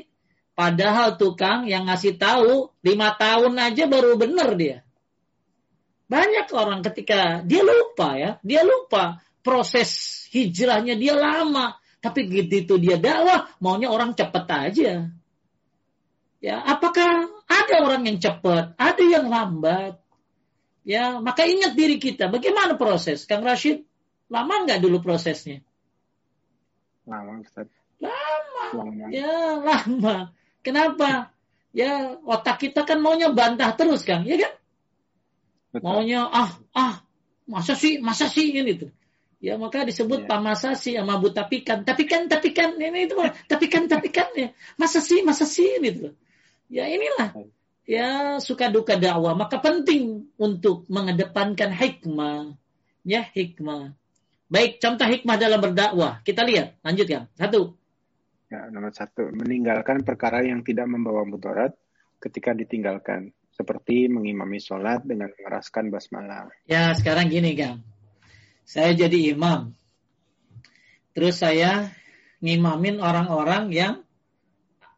[0.54, 4.76] padahal tukang yang ngasih tahu lima tahun aja baru bener dia
[6.14, 12.94] banyak orang ketika dia lupa ya dia lupa proses hijrahnya dia lama tapi gitu dia
[12.94, 14.92] dakwah maunya orang cepet aja
[16.38, 19.98] ya apakah ada orang yang cepat ada yang lambat
[20.86, 23.82] ya maka ingat diri kita bagaimana proses Kang Rashid
[24.32, 25.60] Lama nggak dulu prosesnya?
[27.04, 27.68] Lama, Ustaz.
[28.00, 28.64] Lama.
[28.72, 29.06] lama.
[29.12, 30.16] Ya, lama.
[30.64, 31.30] Kenapa?
[31.70, 34.24] Ya, otak kita kan maunya bantah terus, Kang.
[34.24, 34.52] Ya kan?
[35.74, 35.90] Betul.
[35.90, 37.02] Maunya, ah, ah,
[37.50, 38.94] masa sih, masa sih, ini tuh.
[39.42, 40.28] Ya, maka disebut ya.
[40.30, 41.82] pamasasi sama buta pikan.
[41.82, 43.18] Tapi kan, tapi kan, ini itu,
[43.50, 44.54] tapi kan, tapi kan, ya.
[44.78, 46.14] Masa sih, masa sih, ini tuh.
[46.70, 47.34] Ya, inilah.
[47.84, 49.34] Ya, suka duka dakwah.
[49.34, 52.54] Maka penting untuk mengedepankan hikmah.
[53.02, 53.98] Ya, hikmah.
[54.48, 56.22] Baik, contoh hikmah dalam berdakwah.
[56.22, 57.28] Kita lihat, lanjutkan.
[57.34, 57.76] Satu.
[58.48, 61.74] Ya, nomor satu, meninggalkan perkara yang tidak membawa mudarat
[62.22, 66.50] ketika ditinggalkan, seperti mengimami sholat dengan mengeraskan basmalah.
[66.66, 67.86] Ya, sekarang gini, Kang.
[68.66, 69.74] Saya jadi imam.
[71.14, 71.94] Terus saya
[72.42, 73.94] ngimamin orang-orang yang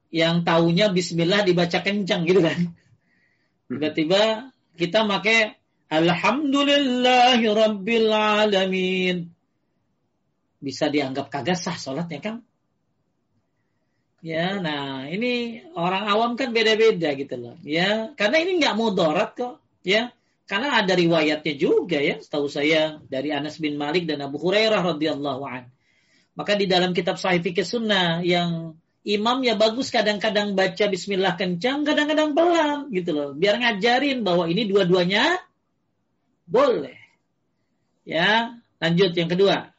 [0.08, 2.72] yang taunya bismillah dibaca kencang gitu kan.
[3.68, 4.48] Tiba-tiba
[4.78, 9.28] kita pakai Alhamdulillahi Rabbil Alamin
[10.58, 12.36] bisa dianggap kagak sah sholatnya kan?
[14.26, 17.54] Ya, nah ini orang awam kan beda-beda gitu loh.
[17.62, 19.62] Ya, karena ini nggak mudarat kok.
[19.86, 20.10] Ya,
[20.50, 25.42] karena ada riwayatnya juga ya, setahu saya dari Anas bin Malik dan Abu Hurairah radhiyallahu
[25.46, 25.70] an.
[26.34, 28.74] Maka di dalam kitab Sahih Fikih Sunnah yang
[29.06, 34.66] imam ya bagus kadang-kadang baca Bismillah kencang, kadang-kadang pelan gitu loh, biar ngajarin bahwa ini
[34.66, 35.38] dua-duanya
[36.50, 36.98] boleh.
[38.02, 39.70] Ya, lanjut yang kedua.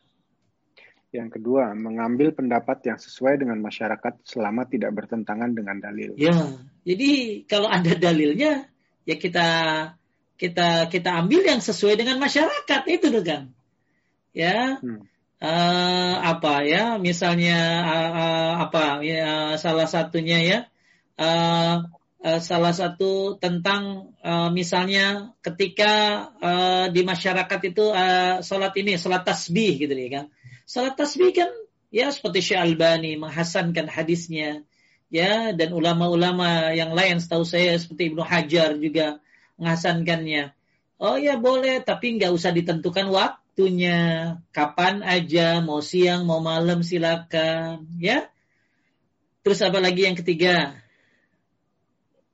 [1.18, 6.14] Yang kedua, mengambil pendapat yang sesuai dengan masyarakat selama tidak bertentangan dengan dalil.
[6.14, 6.38] Ya,
[6.86, 8.70] jadi kalau ada dalilnya,
[9.02, 9.50] ya kita
[10.38, 13.50] kita kita ambil yang sesuai dengan masyarakat itu kan.
[14.30, 15.10] Ya, hmm.
[15.42, 20.60] uh, apa ya, misalnya uh, uh, apa ya, salah satunya ya,
[21.18, 21.82] uh,
[22.22, 29.26] uh, salah satu tentang uh, misalnya ketika uh, di masyarakat itu uh, sholat ini, sholat
[29.26, 30.28] tasbih gitu ya kan
[30.68, 31.48] Salat tasbih kan
[31.96, 34.68] ya seperti Syekh Albani menghasankan hadisnya
[35.08, 39.24] ya dan ulama-ulama yang lain setahu saya seperti Ibnu Hajar juga
[39.56, 40.52] menghasankannya.
[41.00, 44.36] Oh ya boleh tapi nggak usah ditentukan waktunya.
[44.52, 48.28] Kapan aja mau siang mau malam silakan ya.
[49.48, 50.76] Terus apa lagi yang ketiga?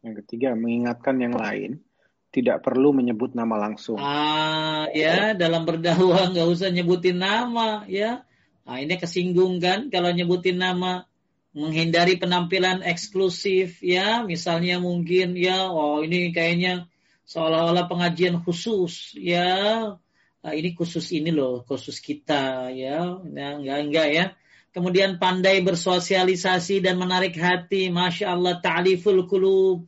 [0.01, 1.85] Yang ketiga mengingatkan yang lain
[2.33, 4.01] tidak perlu menyebut nama langsung.
[4.01, 8.25] Ah, ya, dalam berdakwah nggak usah nyebutin nama, ya.
[8.65, 11.05] Nah, ini kesinggung kan kalau nyebutin nama.
[11.53, 14.25] Menghindari penampilan eksklusif ya.
[14.25, 16.89] Misalnya mungkin ya oh ini kayaknya
[17.29, 19.93] seolah-olah pengajian khusus ya.
[20.41, 23.21] Nah, ini khusus ini loh khusus kita ya.
[23.21, 24.25] Nah, enggak enggak ya.
[24.73, 27.93] Kemudian pandai bersosialisasi dan menarik hati.
[27.93, 29.85] Masya Allah ta'liful kulub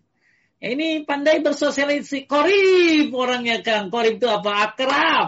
[0.63, 2.25] ini pandai bersosialisasi.
[2.25, 3.91] Korib orangnya Kang.
[3.91, 4.71] Korib itu apa?
[4.71, 5.27] Akrab.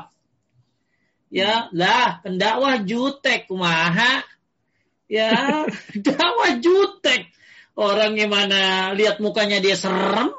[1.28, 4.24] Ya, lah pendakwah jutek kumaha.
[5.12, 5.68] Ya,
[6.08, 7.28] dakwah jutek.
[7.78, 10.34] Orang mana lihat mukanya dia serem.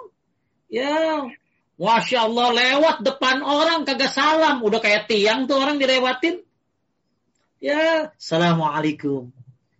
[0.72, 1.28] Ya,
[1.78, 4.64] Masya Allah lewat depan orang kagak salam.
[4.64, 6.42] Udah kayak tiang tuh orang dilewatin.
[7.60, 9.30] Ya, Assalamualaikum.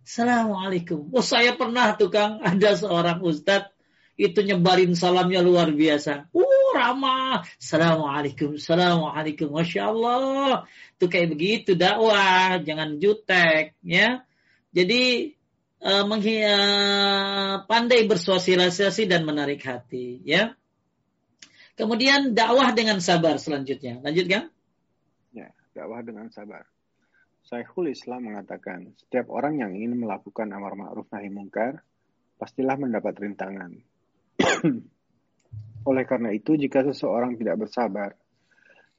[0.05, 1.11] Assalamualaikum.
[1.13, 3.78] Oh saya pernah tuh Kang, ada seorang ustadz
[4.19, 6.27] itu nyebarin salamnya luar biasa.
[6.35, 7.47] Uh, ramah.
[7.55, 9.47] Assalamualaikum, Assalamualaikum.
[9.55, 10.67] Masya Allah.
[10.99, 12.59] Itu kayak begitu dakwah.
[12.59, 13.79] Jangan jutek.
[13.79, 14.27] ya.
[14.75, 15.33] Jadi
[15.79, 20.19] uh, uh, pandai bersosialisasi dan menarik hati.
[20.27, 20.51] ya.
[21.79, 24.03] Kemudian dakwah dengan sabar selanjutnya.
[24.03, 24.51] Lanjutkan.
[25.31, 26.67] Ya, dakwah dengan sabar.
[27.47, 31.81] Syekhul Islam mengatakan, setiap orang yang ingin melakukan amar ma'ruf nahi mungkar,
[32.35, 33.79] pastilah mendapat rintangan.
[35.89, 38.15] Oleh karena itu, jika seseorang tidak bersabar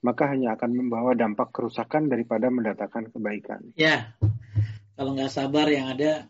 [0.01, 3.61] maka hanya akan membawa dampak kerusakan daripada mendatangkan kebaikan.
[3.77, 4.17] Ya,
[4.97, 6.25] kalau nggak sabar yang ada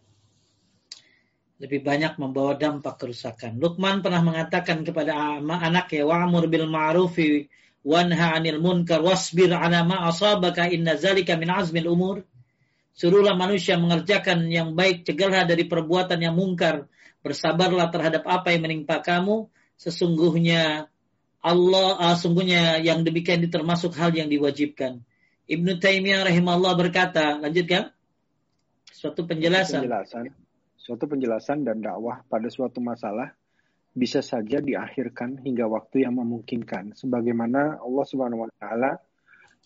[1.61, 3.61] lebih banyak membawa dampak kerusakan.
[3.61, 7.47] Luqman pernah mengatakan kepada anak ya wa'mur bil ma'rufi
[7.85, 12.17] wanha 'anil munkar wasbir 'ala ma asabaka inna zalika min azmil umur.
[12.91, 16.91] Suruhlah manusia mengerjakan yang baik, cegahlah dari perbuatan yang mungkar.
[17.21, 19.49] Bersabarlah terhadap apa yang menimpa kamu.
[19.77, 20.89] Sesungguhnya
[21.41, 25.01] Allah, uh, sungguhnya yang demikian termasuk hal yang diwajibkan.
[25.51, 27.91] Ibnu Taimiyah rahimahullah berkata, lanjutkan.
[28.93, 29.89] Suatu penjelasan.
[29.89, 30.25] penjelasan
[30.91, 33.31] suatu penjelasan dan dakwah pada suatu masalah
[33.95, 38.99] bisa saja diakhirkan hingga waktu yang memungkinkan sebagaimana Allah Subhanahu wa taala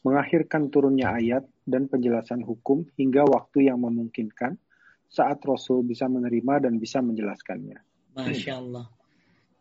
[0.05, 4.61] mengakhirkan turunnya ayat dan penjelasan hukum hingga waktu yang memungkinkan
[5.15, 7.79] saat Rasul bisa menerima dan bisa menjelaskannya.
[8.19, 8.91] Masya Allah.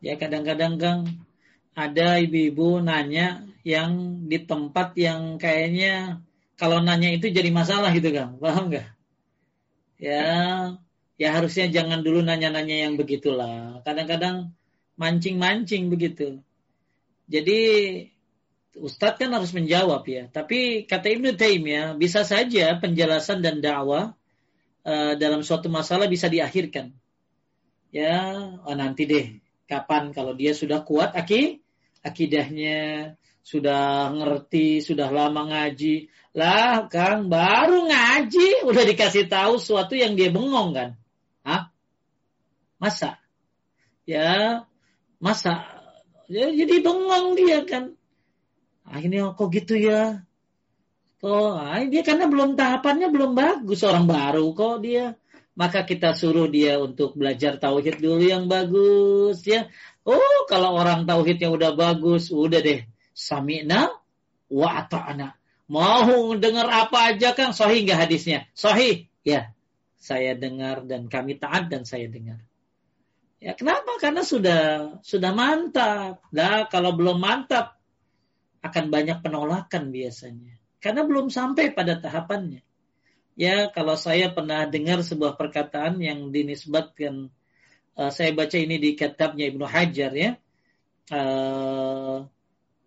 [0.02, 1.00] Ya kadang-kadang Kang
[1.78, 6.26] ada ibu-ibu nanya yang di tempat yang kayaknya
[6.58, 8.42] kalau nanya itu jadi masalah gitu Kang.
[8.42, 8.88] Paham nggak?
[10.02, 10.26] Ya
[11.22, 13.86] ya harusnya jangan dulu nanya-nanya yang begitulah.
[13.86, 14.58] Kadang-kadang
[14.98, 16.42] mancing-mancing begitu.
[17.30, 17.62] Jadi
[18.74, 20.34] Ustadz kan harus menjawab ya.
[20.34, 24.18] Tapi kata Ibnu Taimiyah bisa saja penjelasan dan dakwah
[24.84, 26.96] uh, dalam suatu masalah bisa diakhirkan.
[27.94, 29.28] Ya, oh nanti deh.
[29.68, 31.64] Kapan kalau dia sudah kuat aki
[32.04, 36.12] akidahnya, sudah ngerti, sudah lama ngaji.
[36.34, 40.90] Lah, Kang, baru ngaji udah dikasih tahu sesuatu yang dia bengong kan.
[41.46, 41.70] Hah?
[42.80, 43.20] Masa?
[44.04, 44.64] Ya,
[45.20, 45.64] masa?
[46.28, 47.96] Ya, jadi bengong dia kan.
[48.84, 50.28] Akhirnya kok gitu ya?
[51.24, 55.16] Ah, dia karena belum tahapannya belum bagus orang baru kok dia.
[55.56, 59.70] Maka kita suruh dia untuk belajar tauhid dulu yang bagus ya.
[60.04, 62.84] Oh, kalau orang tauhidnya udah bagus, udah deh.
[63.16, 63.88] Sami'na
[64.52, 65.38] wa ata'na.
[65.72, 68.50] Mau dengar apa aja kan sahih nggak hadisnya?
[68.52, 69.08] Sahih.
[69.24, 69.56] Ya,
[69.96, 72.44] saya dengar dan kami taat dan saya dengar.
[73.40, 73.96] Ya kenapa?
[74.02, 74.62] Karena sudah
[75.06, 76.20] sudah mantap.
[76.36, 77.80] Nah, kalau belum mantap
[78.60, 80.63] akan banyak penolakan biasanya.
[80.84, 82.60] Karena belum sampai pada tahapannya.
[83.40, 87.32] Ya, kalau saya pernah dengar sebuah perkataan yang dinisbatkan
[87.96, 90.36] uh, saya baca ini di kitabnya Ibnu Hajar ya.
[91.08, 92.28] Uh,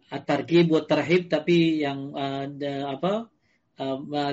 [0.07, 2.47] At-Targhib wa Tarhib tapi yang uh,
[2.87, 3.27] apa
[3.81, 4.33] uh,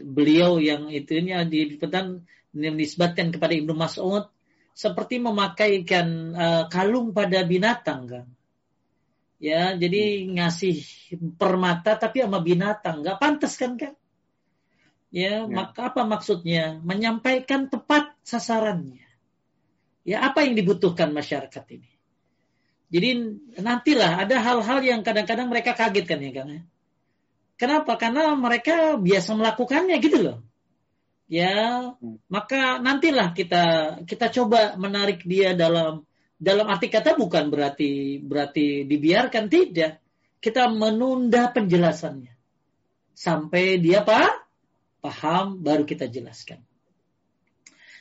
[0.00, 2.24] beliau yang itunya di petan
[2.56, 4.32] menisbatkan kepada Ibnu Mas'ud
[4.72, 8.26] seperti memakaikan uh, kalung pada binatang kan.
[9.36, 10.80] Ya, jadi ngasih
[11.36, 13.92] permata tapi sama binatang, nggak pantas kan kan?
[15.12, 16.80] Ya, ya, maka apa maksudnya?
[16.80, 19.04] Menyampaikan tepat sasarannya.
[20.08, 21.90] Ya, apa yang dibutuhkan masyarakat ini?
[22.86, 23.08] Jadi
[23.58, 26.48] nantilah ada hal-hal yang kadang-kadang mereka kaget kan ya kan.
[27.58, 27.98] Kenapa?
[27.98, 30.38] Karena mereka biasa melakukannya gitu loh.
[31.26, 32.22] Ya, hmm.
[32.30, 33.64] maka nantilah kita
[34.06, 36.06] kita coba menarik dia dalam
[36.36, 40.04] dalam arti kata bukan berarti berarti dibiarkan tidak.
[40.36, 42.32] Kita menunda penjelasannya
[43.16, 44.46] sampai dia apa?
[45.00, 46.58] paham baru kita jelaskan.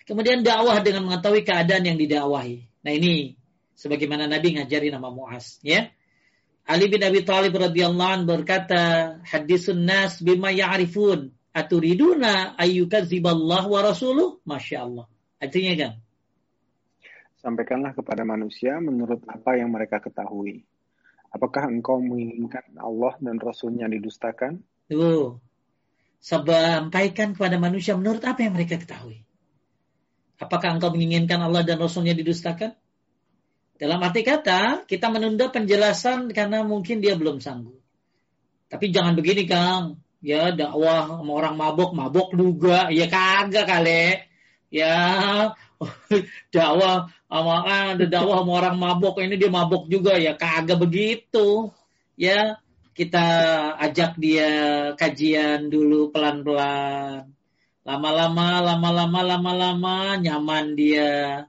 [0.10, 2.66] Kemudian dakwah dengan mengetahui keadaan yang didakwahi.
[2.82, 3.38] Nah ini
[3.78, 5.90] sebagaimana Nabi ngajari nama Muaz, ya.
[6.66, 14.42] Ali bin Abi Thalib radhiyallahu anhu berkata, hadisun nas bima ya'rifun aturiduna ayyukadziballahu wa rasuluh?
[14.50, 15.06] Masya Allah.
[15.38, 15.92] Artinya kan?
[17.46, 20.66] Sampaikanlah kepada manusia menurut apa yang mereka ketahui.
[21.30, 24.66] Apakah engkau menginginkan Allah dan Rasulnya didustakan?
[24.90, 25.38] Tuh.
[26.18, 29.22] Sampaikan kepada manusia menurut apa yang mereka ketahui.
[30.42, 32.74] Apakah engkau menginginkan Allah dan Rasulnya didustakan?
[33.78, 37.78] Dalam arti kata, kita menunda penjelasan karena mungkin dia belum sanggup.
[38.74, 40.02] Tapi jangan begini, Kang.
[40.26, 42.90] Ya, dakwah sama orang mabok, mabok juga.
[42.90, 44.26] Ya kagak kali.
[44.74, 44.98] Ya,
[46.54, 50.16] dakwah sama ada dakwah sama orang mabok, ini dia mabok juga.
[50.16, 51.72] Ya kagak begitu.
[52.16, 52.60] Ya,
[52.96, 53.26] kita
[53.80, 54.52] ajak dia
[54.96, 57.28] kajian dulu pelan-pelan.
[57.86, 61.46] Lama-lama, lama-lama, lama-lama nyaman dia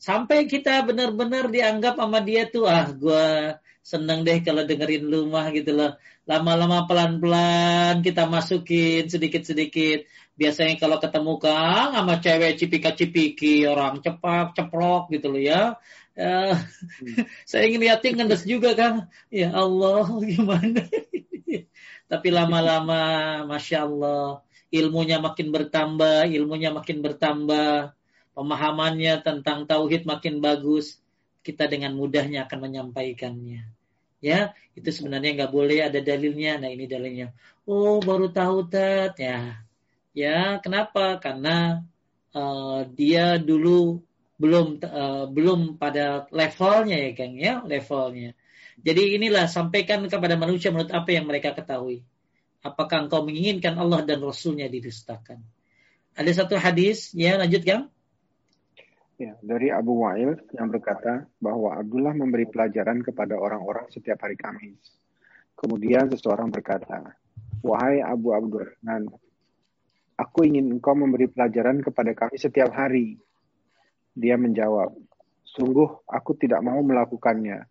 [0.00, 3.52] sampai kita benar-benar dianggap sama dia tuh ah gue
[3.84, 5.92] seneng deh kalau dengerin lu mah gitu loh
[6.24, 10.08] lama-lama pelan-pelan kita masukin sedikit-sedikit
[10.40, 15.76] biasanya kalau ketemu kang sama cewek cipika-cipiki orang cepak ceplok gitu loh ya
[16.16, 17.28] uh, hmm.
[17.50, 18.96] saya ingin lihatin ngendes juga kang
[19.28, 20.88] ya Allah gimana
[22.08, 23.02] tapi lama-lama
[23.44, 24.40] masya Allah
[24.72, 27.92] ilmunya makin bertambah ilmunya makin bertambah
[28.40, 30.96] pemahamannya tentang tauhid makin bagus,
[31.44, 33.68] kita dengan mudahnya akan menyampaikannya.
[34.20, 36.60] ya itu sebenarnya nggak boleh ada dalilnya.
[36.60, 37.32] Nah ini dalilnya.
[37.64, 39.64] Oh baru tahu tat ya
[40.16, 41.18] ya kenapa?
[41.22, 41.82] Karena
[42.34, 44.02] uh, dia dulu
[44.40, 48.32] belum uh, belum pada levelnya ya Kang ya levelnya.
[48.80, 52.00] Jadi inilah sampaikan kepada manusia menurut apa yang mereka ketahui.
[52.64, 55.40] Apakah engkau menginginkan Allah dan Rasulnya didustakan?
[56.16, 57.92] Ada satu hadis, ya lanjut Kang.
[59.20, 64.80] Ya, dari Abu Wa'il yang berkata bahwa Abdullah memberi pelajaran kepada orang-orang setiap hari Kamis.
[65.60, 67.20] Kemudian seseorang berkata,
[67.60, 69.12] Wahai Abu Abdurrahman,
[70.20, 73.16] aku ingin engkau memberi pelajaran kepada kami setiap hari.
[74.12, 74.92] Dia menjawab,
[75.48, 77.64] sungguh aku tidak mau melakukannya,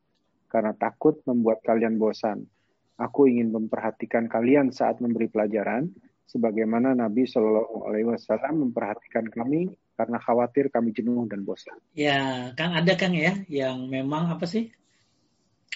[0.49, 2.49] karena takut membuat kalian bosan.
[2.97, 5.93] Aku ingin memperhatikan kalian saat memberi pelajaran,
[6.25, 11.75] sebagaimana Nabi Shallallahu Alaihi Wasallam memperhatikan kami karena khawatir kami jenuh dan bosan.
[11.93, 14.71] Ya, kan ada kan ya yang memang apa sih?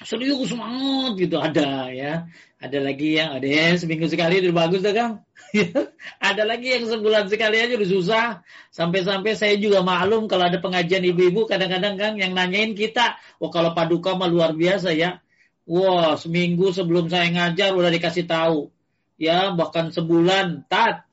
[0.02, 2.26] Serius semangat gitu ada ya.
[2.58, 5.14] Ada lagi yang ada ya seminggu sekali udah bagus dah Kang.
[6.34, 8.26] ada lagi yang sebulan sekali aja udah susah.
[8.74, 13.78] Sampai-sampai saya juga maklum kalau ada pengajian ibu-ibu kadang-kadang kan yang nanyain kita, "Oh kalau
[13.78, 15.22] paduka mah luar biasa ya."
[15.70, 18.74] Wah, seminggu sebelum saya ngajar udah dikasih tahu.
[19.16, 21.08] Ya, bahkan sebulan, tat.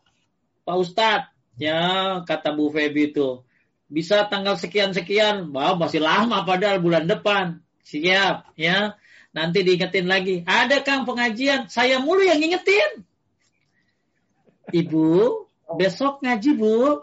[0.67, 1.31] Pak Ustadz,
[1.61, 1.81] Ya,
[2.25, 3.45] kata Bu Febi itu.
[3.93, 5.53] Bisa tanggal sekian-sekian.
[5.53, 7.61] Wah, masih lama padahal bulan depan.
[7.91, 8.95] Siap, ya.
[9.35, 10.47] Nanti diingetin lagi.
[10.47, 11.67] Ada Kang pengajian.
[11.67, 13.03] Saya mulu yang ngingetin.
[14.71, 17.03] Ibu, besok ngaji, Bu.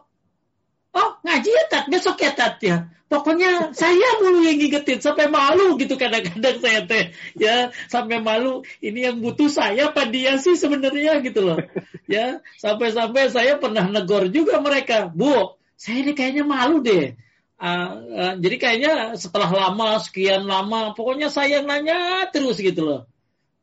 [0.95, 1.85] Oh, ngaji ya, Tat.
[1.91, 2.87] Besok ya, Tat, ya.
[3.07, 9.07] Pokoknya saya mulu yang ngingetin sampai malu gitu kadang-kadang saya teh ya sampai malu ini
[9.07, 11.55] yang butuh saya apa dia sih sebenarnya gitu loh
[12.03, 17.15] ya sampai-sampai saya pernah negor juga mereka bu saya ini kayaknya malu deh
[17.61, 23.01] uh, jadi kayaknya setelah lama sekian lama pokoknya saya nanya terus gitu loh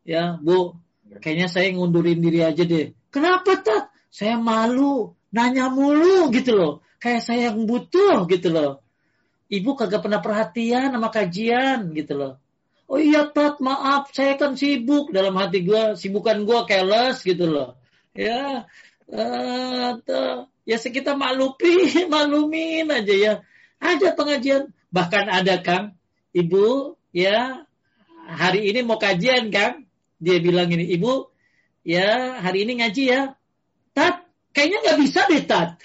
[0.04, 0.78] ya bu
[1.18, 7.22] kayaknya saya ngundurin diri aja deh kenapa tat saya malu nanya mulu gitu loh kayak
[7.22, 8.84] saya yang butuh gitu loh
[9.54, 12.32] ibu kagak pernah perhatian sama kajian gitu loh.
[12.84, 17.80] Oh iya Tat, maaf, saya kan sibuk dalam hati gue, sibukan gue keles gitu loh.
[18.12, 18.68] Ya,
[19.08, 19.90] uh,
[20.68, 23.34] ya sekitar maklupi, maklumin aja ya.
[23.84, 25.92] Ada pengajian, bahkan ada Kang,
[26.32, 27.68] ibu ya
[28.24, 29.84] hari ini mau kajian Kang,
[30.16, 31.28] dia bilang ini, ibu
[31.84, 33.22] ya hari ini ngaji ya.
[33.92, 34.24] Tat,
[34.56, 35.76] kayaknya nggak bisa deh Tat.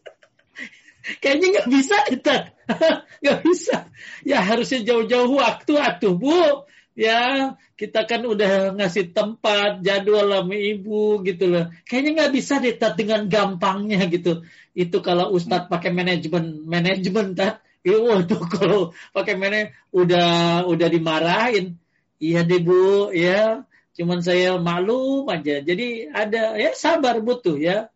[1.22, 2.54] kayaknya nggak bisa deh Tat
[3.22, 3.76] nggak bisa.
[4.22, 6.66] Ya harusnya jauh-jauh waktu atuh bu.
[6.98, 11.64] Ya kita kan udah ngasih tempat jadwal sama ibu gitu loh.
[11.88, 14.44] Kayaknya nggak bisa deh dengan gampangnya gitu.
[14.74, 17.62] Itu kalau Ustadz pakai manajemen manajemen tat.
[17.80, 18.80] Ya, waduh kalau
[19.16, 20.30] pakai manajemen udah
[20.68, 21.80] udah dimarahin.
[22.20, 23.64] Iya deh bu ya.
[23.96, 25.64] Cuman saya malu aja.
[25.64, 27.90] Jadi ada ya sabar butuh ya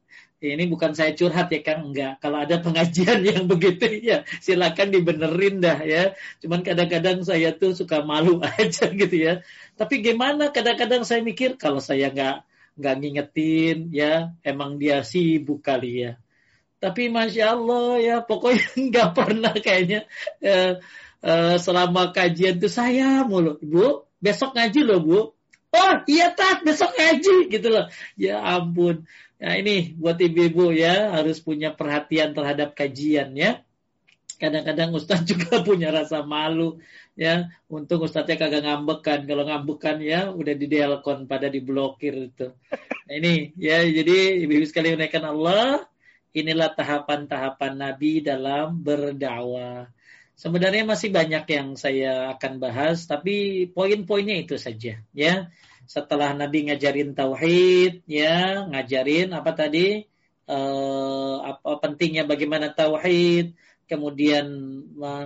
[0.53, 2.21] ini bukan saya curhat ya Kang, enggak.
[2.21, 6.13] Kalau ada pengajian yang begitu ya silakan dibenerin dah ya.
[6.45, 9.41] Cuman kadang-kadang saya tuh suka malu aja gitu ya.
[9.81, 12.45] Tapi gimana kadang-kadang saya mikir kalau saya nggak
[12.75, 16.13] nggak ngingetin ya emang dia sibuk kali ya.
[16.85, 20.05] Tapi masya Allah ya pokoknya nggak pernah kayaknya
[20.45, 20.85] eh,
[21.25, 23.57] eh, selama kajian tuh saya mulu.
[23.65, 25.21] Bu, besok ngaji loh bu.
[25.73, 27.89] Oh iya tat besok ngaji gitu loh.
[28.21, 29.09] Ya ampun
[29.41, 33.65] Nah ini buat ibu-ibu ya harus punya perhatian terhadap kajian ya.
[34.37, 36.79] Kadang-kadang Ustadz juga punya rasa malu
[37.17, 37.49] ya.
[37.67, 39.25] Untung Ustadznya kagak ngambekan.
[39.25, 42.53] Kalau ngambekan ya udah di delkon pada diblokir itu.
[43.09, 45.89] Nah ini ya jadi ibu-ibu sekali menaikkan Allah.
[46.35, 49.87] Inilah tahapan-tahapan Nabi dalam berdakwah.
[50.35, 55.35] Sebenarnya masih banyak yang saya akan bahas, tapi poin-poinnya itu saja, ya.
[55.87, 60.11] Setelah Nabi ngajarin tauhid ya ngajarin apa tadi?
[60.45, 63.57] Uh, apa pentingnya bagaimana tauhid
[63.89, 64.45] kemudian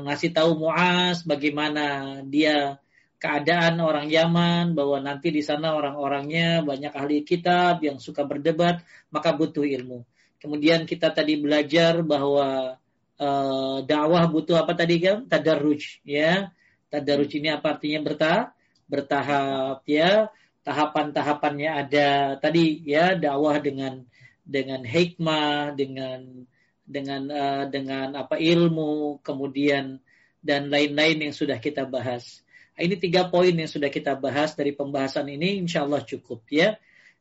[0.06, 2.78] ngasih tahu Muaz bagaimana dia
[3.18, 9.34] keadaan orang Yaman bahwa nanti di sana orang-orangnya banyak ahli kitab yang suka berdebat maka
[9.34, 10.06] butuh ilmu
[10.38, 12.78] kemudian kita tadi belajar bahwa
[13.18, 16.54] uh, dakwah butuh apa tadi kan tadarruj ya.
[16.88, 18.00] Tadarruj ini apa artinya?
[18.00, 18.46] Bertahap
[18.88, 20.32] bertahap ya.
[20.64, 22.08] Tahapan-tahapannya ada
[22.40, 23.18] tadi ya.
[23.18, 24.06] Dakwah dengan
[24.48, 26.48] dengan hikmah dengan
[26.88, 30.00] dengan uh, dengan apa ilmu kemudian
[30.40, 32.40] dan lain-lain yang sudah kita bahas.
[32.78, 35.60] Ini tiga poin yang sudah kita bahas dari pembahasan ini.
[35.60, 36.78] Insya Allah cukup ya.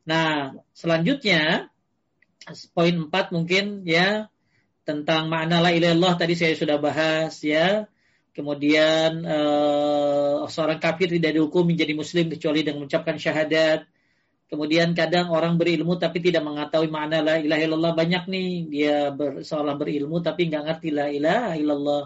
[0.08, 1.68] Nah selanjutnya
[2.72, 4.32] poin empat mungkin ya
[4.88, 7.88] tentang makna la ilallah tadi saya sudah bahas ya
[8.38, 13.82] Kemudian uh, seorang kafir tidak dihukum menjadi muslim kecuali dengan mengucapkan syahadat.
[14.46, 19.42] Kemudian kadang orang berilmu tapi tidak mengetahui makna la ilaha illallah banyak nih dia ber,
[19.42, 22.04] seolah berilmu tapi nggak ngerti la ilaha illallah.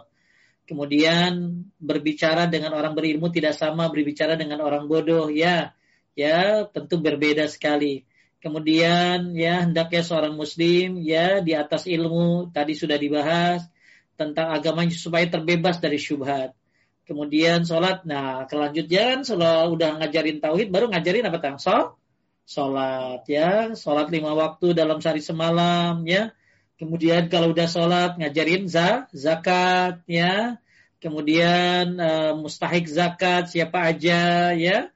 [0.64, 5.76] Kemudian berbicara dengan orang berilmu tidak sama berbicara dengan orang bodoh ya
[6.16, 8.08] ya tentu berbeda sekali.
[8.42, 13.62] Kemudian ya hendaknya seorang muslim ya di atas ilmu tadi sudah dibahas
[14.18, 16.50] tentang agamanya supaya terbebas dari syubhat.
[17.02, 21.58] Kemudian sholat, nah kelanjutnya kan kalau udah ngajarin tauhid, baru ngajarin apa tang?
[21.58, 21.98] So,
[22.46, 26.30] sholat ya, sholat lima waktu dalam sehari semalam ya.
[26.78, 30.62] Kemudian kalau udah sholat ngajarin za, zakat ya.
[31.02, 34.91] Kemudian uh, mustahik zakat siapa aja ya.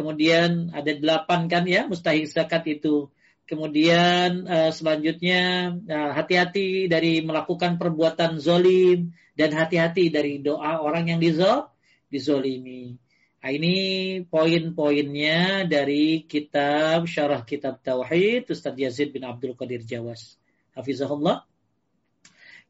[0.00, 3.12] Kemudian ada delapan kan ya mustahik zakat itu.
[3.44, 11.12] Kemudian uh, selanjutnya eh, hati-hati uh, dari melakukan perbuatan zolim dan hati-hati dari doa orang
[11.12, 11.68] yang dizol,
[12.08, 12.96] dizolimi.
[13.44, 13.76] Nah, ini
[14.24, 20.40] poin-poinnya dari kitab Syarah Kitab Tauhid Ustaz Yazid bin Abdul Qadir Jawas.
[20.72, 21.44] Hafizahullah.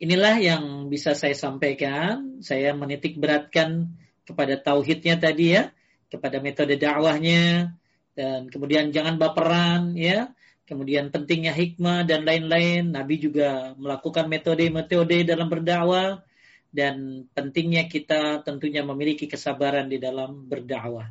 [0.03, 2.43] Inilah yang bisa saya sampaikan.
[2.43, 3.95] Saya menitik beratkan
[4.27, 5.71] kepada tauhidnya tadi ya,
[6.11, 7.73] kepada metode dakwahnya
[8.19, 10.35] dan kemudian jangan baperan ya
[10.71, 12.95] kemudian pentingnya hikmah dan lain-lain.
[12.95, 16.23] Nabi juga melakukan metode-metode dalam berdakwah
[16.71, 21.11] dan pentingnya kita tentunya memiliki kesabaran di dalam berdakwah.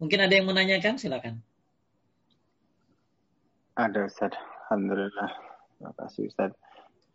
[0.00, 1.44] Mungkin ada yang menanyakan, silakan.
[3.76, 4.32] Ada Ustaz.
[4.72, 5.36] Alhamdulillah.
[5.76, 6.56] Terima kasih Ustaz.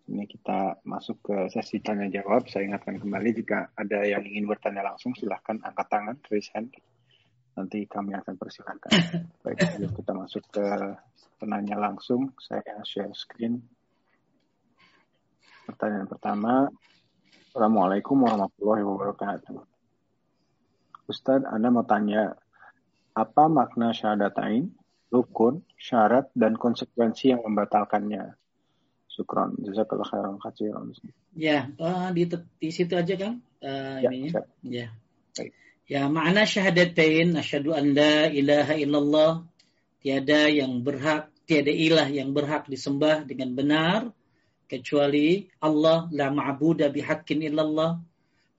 [0.04, 2.46] Ini kita masuk ke sesi tanya jawab.
[2.54, 6.70] Saya ingatkan kembali jika ada yang ingin bertanya langsung silahkan angkat tangan, raise hand.
[7.54, 8.92] Nanti kami akan persilakan.
[9.46, 9.60] Baik,
[9.94, 10.66] kita masuk ke
[11.38, 12.34] penanya langsung.
[12.42, 13.62] Saya share screen.
[15.70, 16.68] Pertanyaan pertama.
[17.54, 19.62] Assalamualaikum warahmatullahi wabarakatuh.
[21.06, 22.34] Ustadz, Anda mau tanya,
[23.14, 24.74] apa makna syahadatain,
[25.14, 28.34] rukun, syarat, dan konsekuensi yang membatalkannya?
[29.14, 29.62] Syukron.
[29.62, 30.90] Jazakallah khairan katsiran.
[31.38, 34.42] Ya, uh, di, di situ aja kan uh, ya, ininya.
[34.66, 34.90] Ya.
[35.38, 35.54] Baik.
[35.84, 39.44] Ya, makna syahadatain asyhadu an la ilaha illallah
[40.00, 44.00] tiada yang berhak tiada ilah yang berhak disembah dengan benar
[44.72, 48.00] kecuali Allah la ma'budu bihaqqin illallah.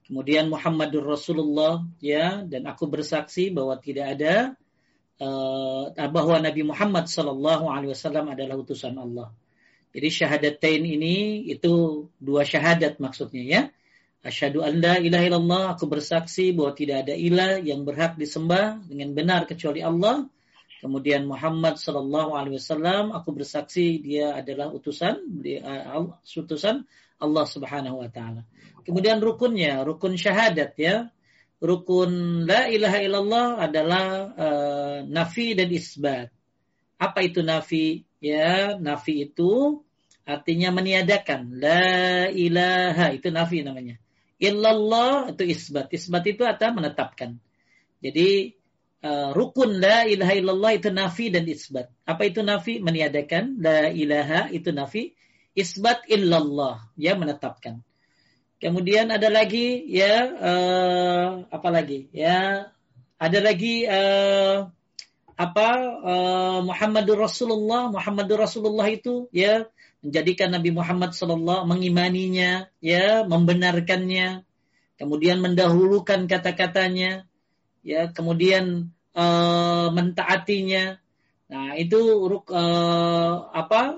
[0.05, 4.53] Kemudian Muhammadur Rasulullah ya dan aku bersaksi bahwa tidak ada
[5.17, 9.33] uh, bahwa Nabi Muhammad sallallahu alaihi wasallam adalah utusan Allah.
[9.97, 13.63] Jadi syahadatain ini itu dua syahadat maksudnya ya
[14.25, 19.13] Asyhadu an la ilaha illallah, aku bersaksi bahwa tidak ada ilah yang berhak disembah dengan
[19.13, 20.25] benar kecuali Allah.
[20.81, 25.65] Kemudian Muhammad sallallahu alaihi wasallam, aku bersaksi dia adalah utusan dia,
[26.25, 26.89] utusan
[27.21, 28.49] Allah Subhanahu wa taala.
[28.85, 31.09] Kemudian rukunnya, rukun syahadat ya.
[31.61, 34.05] Rukun la ilaha illallah adalah
[34.37, 36.29] uh, nafi dan isbat.
[37.01, 38.05] Apa itu nafi?
[38.21, 39.81] Ya, nafi itu
[40.29, 41.61] artinya meniadakan.
[41.61, 44.04] La ilaha itu nafi namanya.
[44.45, 45.89] Illallah itu isbat.
[45.89, 47.41] Isbat itu atau menetapkan.
[48.05, 48.53] Jadi
[49.01, 51.89] uh, rukun la ilaha illallah itu nafi dan isbat.
[52.05, 52.85] Apa itu nafi?
[52.85, 53.57] Meniadakan.
[53.57, 55.17] La ilaha itu nafi.
[55.57, 56.85] Isbat illallah.
[57.01, 57.81] Ya menetapkan.
[58.61, 62.09] Kemudian ada lagi ya uh, apa lagi?
[62.13, 62.73] Ya
[63.17, 64.69] ada lagi uh,
[65.35, 65.69] apa
[66.05, 67.89] uh, Muhammadur Rasulullah.
[67.89, 69.69] Muhammadur Rasulullah itu ya
[70.05, 74.45] menjadikan Nabi Muhammad sallallahu mengimaninya, ya, membenarkannya,
[75.01, 77.25] kemudian mendahulukan kata-katanya,
[77.81, 81.01] ya, kemudian uh, mentaatinya.
[81.49, 81.97] Nah, itu
[82.53, 83.97] uh, apa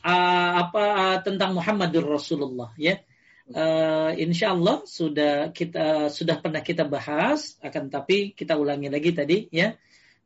[0.00, 3.04] uh, apa uh, tentang Muhammadur Rasulullah, ya.
[3.44, 9.52] Uh, insya Allah sudah kita sudah pernah kita bahas, akan tapi kita ulangi lagi tadi,
[9.52, 9.76] ya,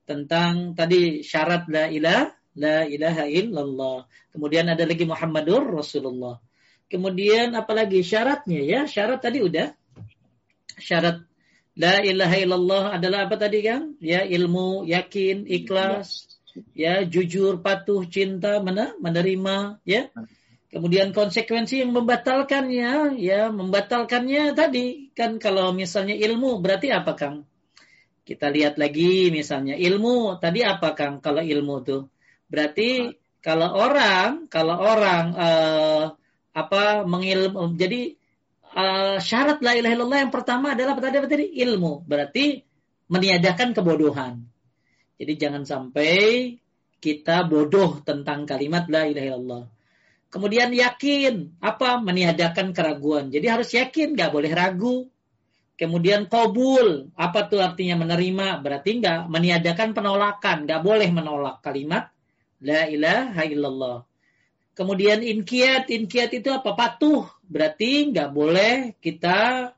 [0.07, 4.11] tentang tadi syarat la ilah La ilaha illallah.
[4.35, 6.43] Kemudian ada lagi Muhammadur Rasulullah.
[6.91, 8.81] Kemudian apalagi syaratnya ya?
[8.91, 9.71] Syarat tadi udah.
[10.79, 11.23] Syarat
[11.79, 13.95] La ilaha illallah adalah apa tadi kan?
[14.03, 16.27] Ya ilmu, yakin, ikhlas,
[16.75, 20.11] ya jujur, patuh, cinta, mana menerima, ya.
[20.69, 27.47] Kemudian konsekuensi yang membatalkannya, ya membatalkannya tadi kan kalau misalnya ilmu berarti apa Kang?
[28.27, 32.13] Kita lihat lagi misalnya ilmu tadi apa Kang kalau ilmu tuh?
[32.49, 33.13] Berarti
[33.45, 36.05] kalau orang kalau orang uh,
[36.57, 38.19] apa mengilmu jadi
[38.75, 42.03] uh, syarat la ilaha illallah yang pertama adalah apa tadi apa tadi ilmu.
[42.09, 42.45] Berarti
[43.09, 44.35] meniadakan kebodohan.
[45.19, 46.55] Jadi jangan sampai
[46.99, 49.65] kita bodoh tentang kalimat la ilaha illallah.
[50.29, 53.33] Kemudian yakin apa meniadakan keraguan.
[53.33, 55.09] Jadi harus yakin, nggak boleh ragu.
[55.79, 58.61] Kemudian kobul, apa tuh artinya menerima?
[58.61, 62.13] Berarti nggak meniadakan penolakan, nggak boleh menolak kalimat
[62.63, 63.99] la ilaha illallah.
[64.75, 66.75] Kemudian inkiat, inkiat itu apa?
[66.75, 69.73] Patuh, berarti nggak boleh kita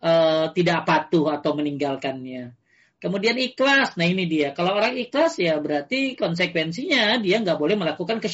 [0.00, 2.56] uh, tidak patuh atau meninggalkannya.
[2.96, 4.56] Kemudian ikhlas, nah ini dia.
[4.56, 8.24] Kalau orang ikhlas ya berarti konsekuensinya dia nggak boleh melakukan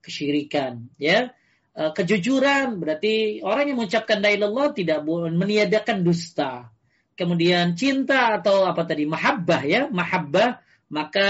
[0.00, 1.36] kesyirikan, ya.
[1.70, 6.68] Eh, kejujuran berarti orang yang mengucapkan la ilallah tidak meniadakan dusta.
[7.14, 10.58] Kemudian cinta atau apa tadi mahabbah ya, mahabbah
[10.90, 11.28] maka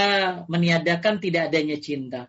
[0.49, 2.21] meniadakan tidak adanya cinta.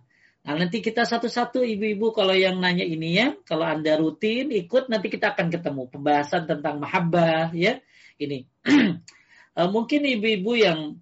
[0.43, 5.09] Nah, nanti kita satu-satu ibu-ibu kalau yang nanya ini ya, kalau Anda rutin ikut nanti
[5.09, 7.79] kita akan ketemu pembahasan tentang mahabbah ya.
[8.21, 8.45] Ini.
[9.57, 10.99] uh, mungkin ibu-ibu yang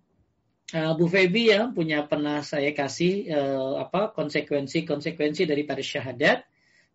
[0.77, 6.45] uh, Bu Febi ya punya pernah saya kasih uh, apa konsekuensi-konsekuensi daripada syahadat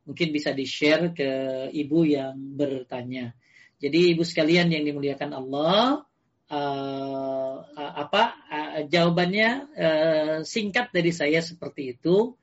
[0.06, 1.30] mungkin bisa di-share ke
[1.74, 3.34] ibu yang bertanya.
[3.82, 6.06] Jadi ibu sekalian yang dimuliakan Allah,
[6.50, 12.36] uh, apa uh, jawabannya uh, singkat dari saya seperti itu.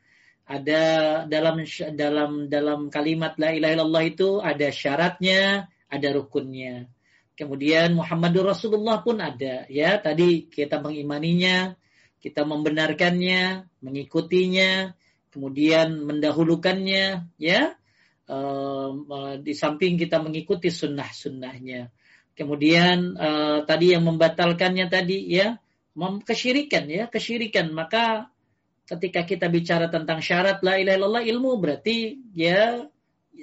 [0.42, 0.82] Ada
[1.30, 1.62] dalam
[1.94, 6.90] dalam dalam kalimat la ilaha illallah itu ada syaratnya, ada rukunnya.
[7.38, 9.96] Kemudian Muhammadur Rasulullah pun ada ya.
[10.02, 11.78] Tadi kita mengimaninya,
[12.18, 14.92] kita membenarkannya, mengikutinya,
[15.32, 17.60] kemudian mendahulukannya ya
[18.28, 18.90] uh,
[19.40, 21.88] di samping kita mengikuti sunnah-sunnahnya
[22.32, 25.58] kemudian uh, tadi yang membatalkannya tadi ya
[25.98, 27.72] kesyirikan ya kesyirikan.
[27.72, 28.32] Maka
[28.88, 32.84] ketika kita bicara tentang syarat la ilaha illallah ilmu berarti ya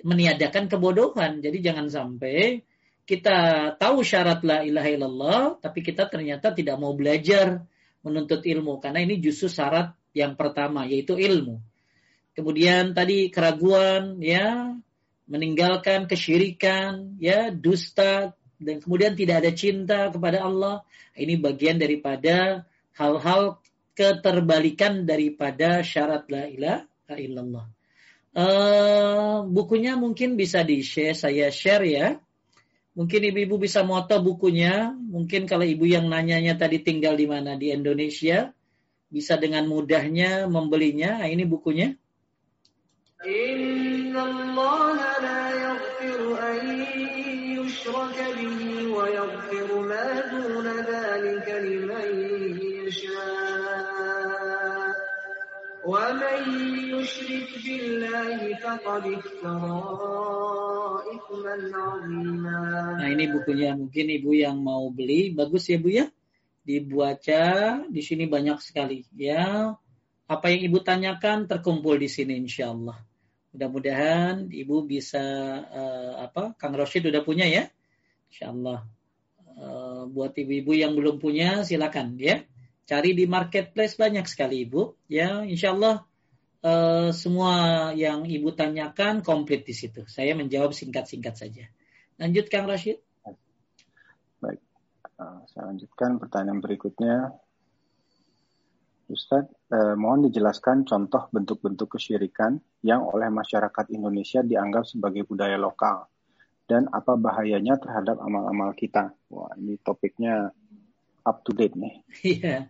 [0.02, 1.42] meniadakan kebodohan.
[1.42, 2.66] Jadi jangan sampai
[3.06, 7.66] kita tahu syarat la ilaha illallah tapi kita ternyata tidak mau belajar
[8.06, 8.78] menuntut ilmu.
[8.82, 11.62] Karena ini justru syarat yang pertama yaitu ilmu.
[12.40, 14.72] Kemudian tadi keraguan, ya,
[15.28, 20.84] meninggalkan kesyirikan, ya, dusta, dan kemudian tidak ada cinta kepada Allah.
[21.16, 22.68] Ini bagian daripada
[23.00, 23.64] hal-hal
[23.96, 27.66] keterbalikan daripada syarat la ilaha illallah.
[28.30, 32.08] Uh, bukunya mungkin bisa di share, saya share ya.
[33.00, 34.92] Mungkin ibu-ibu bisa moto bukunya.
[34.92, 38.52] Mungkin kalau ibu yang nanyanya tadi tinggal di mana di Indonesia,
[39.10, 41.24] bisa dengan mudahnya membelinya.
[41.24, 41.96] Nah, ini bukunya.
[43.25, 46.21] إن الله لا يغفر
[46.51, 46.61] أن
[47.57, 48.61] يشرك به
[48.97, 52.09] ويغفر ما دون ذلك لمن
[53.65, 54.93] يشاء
[55.89, 56.41] ومن
[56.93, 59.81] يشرك بالله فقد افترى
[61.15, 62.61] إثما عظيما
[63.01, 66.07] Nah ini bukunya mungkin ibu yang mau beli bagus ya bu ya
[66.65, 67.45] dibaca
[67.89, 69.77] di sini banyak sekali ya
[70.25, 72.97] apa yang ibu tanyakan terkumpul di sini insya Allah
[73.50, 75.24] Mudah-mudahan Ibu bisa
[75.66, 76.54] uh, apa?
[76.56, 77.66] Kang Roshid udah punya ya?
[78.30, 78.86] Insyaallah.
[79.60, 82.46] Uh, buat ibu-ibu yang belum punya silakan ya.
[82.86, 85.42] Cari di marketplace banyak sekali Ibu ya.
[85.42, 86.06] Insyaallah
[86.62, 87.54] uh, semua
[87.98, 90.06] yang Ibu tanyakan komplit di situ.
[90.06, 91.66] Saya menjawab singkat-singkat saja.
[92.22, 93.02] Lanjut Kang Rashid.
[94.38, 94.62] Baik.
[95.18, 97.34] Uh, saya lanjutkan pertanyaan berikutnya.
[99.10, 106.06] Ustadz, eh, mohon dijelaskan contoh bentuk-bentuk kesyirikan yang oleh masyarakat Indonesia dianggap sebagai budaya lokal
[106.70, 109.18] dan apa bahayanya terhadap amal-amal kita.
[109.34, 110.54] Wah, ini topiknya
[111.26, 112.06] up to date nih.
[112.22, 112.70] Iya.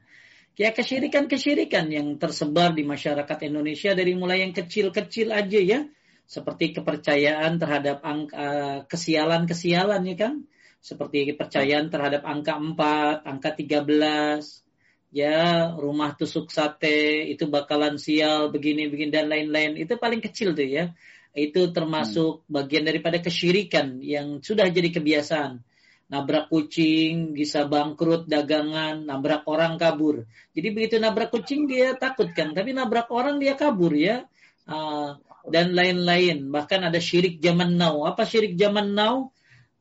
[0.60, 5.80] Ya kesyirikan-kesyirikan yang tersebar di masyarakat Indonesia dari mulai yang kecil-kecil aja ya.
[6.28, 10.34] Seperti kepercayaan terhadap angka kesialan-kesialan ya kan.
[10.80, 14.69] Seperti kepercayaan terhadap angka 4, angka 13,
[15.10, 19.78] ya rumah tusuk sate itu bakalan sial begini begini dan lain-lain.
[19.78, 20.94] Itu paling kecil tuh ya.
[21.34, 22.50] Itu termasuk hmm.
[22.50, 25.62] bagian daripada kesyirikan yang sudah jadi kebiasaan.
[26.10, 30.26] Nabrak kucing bisa bangkrut dagangan nabrak orang kabur.
[30.58, 34.26] Jadi begitu nabrak kucing dia takut kan tapi nabrak orang dia kabur ya.
[34.66, 35.18] Uh,
[35.50, 36.50] dan lain-lain.
[36.50, 38.06] Bahkan ada syirik zaman now.
[38.06, 39.30] Apa syirik zaman now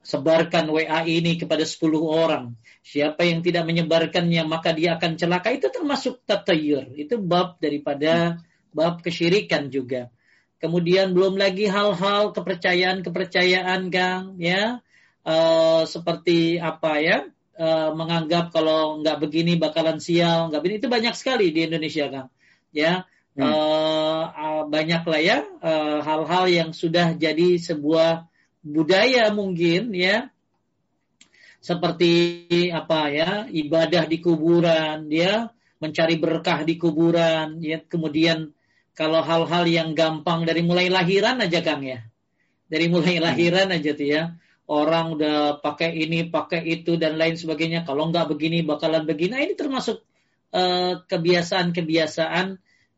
[0.02, 2.54] sebarkan WA ini kepada 10 orang.
[2.80, 5.52] Siapa yang tidak menyebarkannya maka dia akan celaka.
[5.52, 6.96] Itu termasuk tatayur.
[6.96, 8.40] Itu bab daripada
[8.72, 10.08] bab kesyirikan juga.
[10.58, 14.82] Kemudian belum lagi hal-hal kepercayaan-kepercayaan Kang ya.
[15.22, 17.18] Uh, seperti apa ya?
[17.58, 22.28] Uh, menganggap kalau nggak begini bakalan sial, nggak begini itu banyak sekali di Indonesia Kang.
[22.72, 23.06] Ya.
[23.38, 23.44] Hmm.
[23.44, 25.38] Uh, uh, banyak lah ya
[26.02, 28.26] hal-hal uh, yang sudah jadi sebuah
[28.68, 30.28] budaya mungkin ya
[31.58, 32.12] seperti
[32.70, 35.50] apa ya ibadah di kuburan ya
[35.82, 38.54] mencari berkah di kuburan ya kemudian
[38.94, 42.06] kalau hal-hal yang gampang dari mulai lahiran aja Kang ya
[42.68, 43.24] dari mulai hmm.
[43.24, 44.22] lahiran aja tuh ya
[44.68, 47.88] orang udah pakai ini, pakai itu dan lain sebagainya.
[47.88, 49.32] Kalau nggak begini bakalan begini.
[49.34, 50.04] Nah, ini termasuk
[50.48, 52.46] kebiasaan kebiasaan-kebiasaan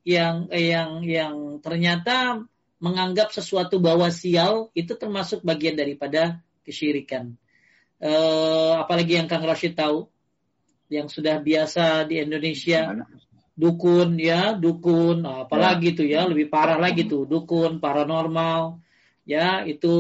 [0.07, 2.47] yang yang yang ternyata
[2.81, 7.37] menganggap sesuatu bahwa sial itu termasuk bagian daripada kesyirikan.
[8.01, 10.09] Uh, apalagi yang Kang Rashid tahu,
[10.89, 13.05] yang sudah biasa di Indonesia,
[13.53, 15.97] dukun ya, dukun, apalagi ya.
[16.01, 18.81] tuh ya, lebih parah lagi tuh, dukun, paranormal,
[19.29, 19.95] ya itu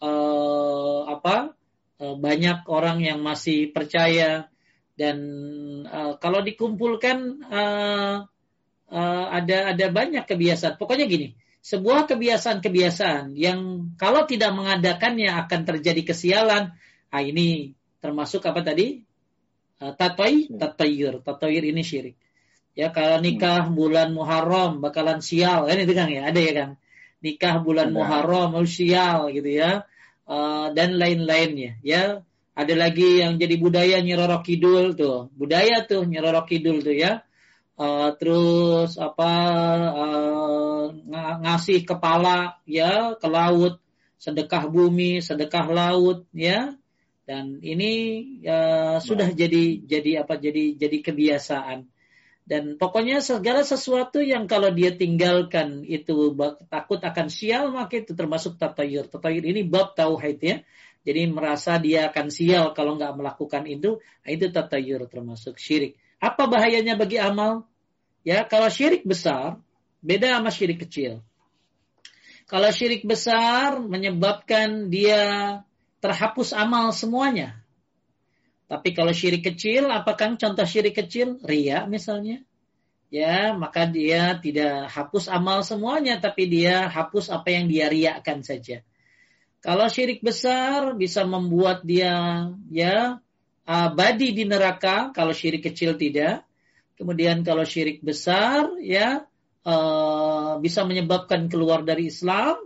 [0.00, 1.52] uh, apa
[2.00, 4.48] uh, banyak orang yang masih percaya
[4.98, 5.16] dan
[5.86, 8.26] uh, kalau dikumpulkan uh,
[8.90, 10.74] uh, ada ada banyak kebiasaan.
[10.80, 11.38] Pokoknya gini,
[11.68, 16.72] sebuah kebiasaan-kebiasaan yang kalau tidak mengadakannya akan terjadi kesialan.
[17.12, 19.04] Ah ini termasuk apa tadi?
[19.78, 22.16] Uh, tatoi, tatoyur, tatoyur ini syirik.
[22.72, 23.76] Ya kalau nikah hmm.
[23.76, 25.68] bulan Muharram bakalan sial.
[25.68, 26.70] Kan itu kan ya ada ya kan
[27.20, 29.84] nikah bulan Muharram sial gitu ya.
[30.24, 32.24] Uh, dan lain-lainnya ya.
[32.58, 35.30] Ada lagi yang jadi budaya nyerorok kidul tuh.
[35.36, 37.27] Budaya tuh nyerorok kidul tuh ya
[37.78, 39.32] uh, terus apa
[39.94, 40.84] uh,
[41.40, 43.78] ngasih kepala ya ke laut
[44.18, 46.74] sedekah bumi sedekah laut ya
[47.24, 47.92] dan ini
[48.42, 51.86] uh, sudah jadi jadi apa jadi jadi kebiasaan
[52.48, 56.32] dan pokoknya segala sesuatu yang kalau dia tinggalkan itu
[56.72, 59.04] takut akan sial, maka itu termasuk tatayur.
[59.04, 60.56] Tatayur ini bab tauhid ya.
[61.04, 66.00] Jadi merasa dia akan sial kalau nggak melakukan itu, nah itu tatayur termasuk syirik.
[66.18, 67.66] Apa bahayanya bagi amal?
[68.26, 69.62] Ya, kalau syirik besar,
[70.02, 71.22] beda sama syirik kecil.
[72.50, 75.62] Kalau syirik besar menyebabkan dia
[76.02, 77.62] terhapus amal semuanya.
[78.68, 81.40] Tapi kalau syirik kecil, apakah contoh syirik kecil?
[81.40, 82.44] Ria misalnya.
[83.08, 88.84] Ya, maka dia tidak hapus amal semuanya, tapi dia hapus apa yang dia riakan saja.
[89.64, 93.18] Kalau syirik besar bisa membuat dia ya
[93.68, 96.48] abadi di neraka, kalau syirik kecil tidak.
[96.96, 99.28] Kemudian kalau syirik besar ya
[99.62, 102.56] uh, bisa menyebabkan keluar dari Islam,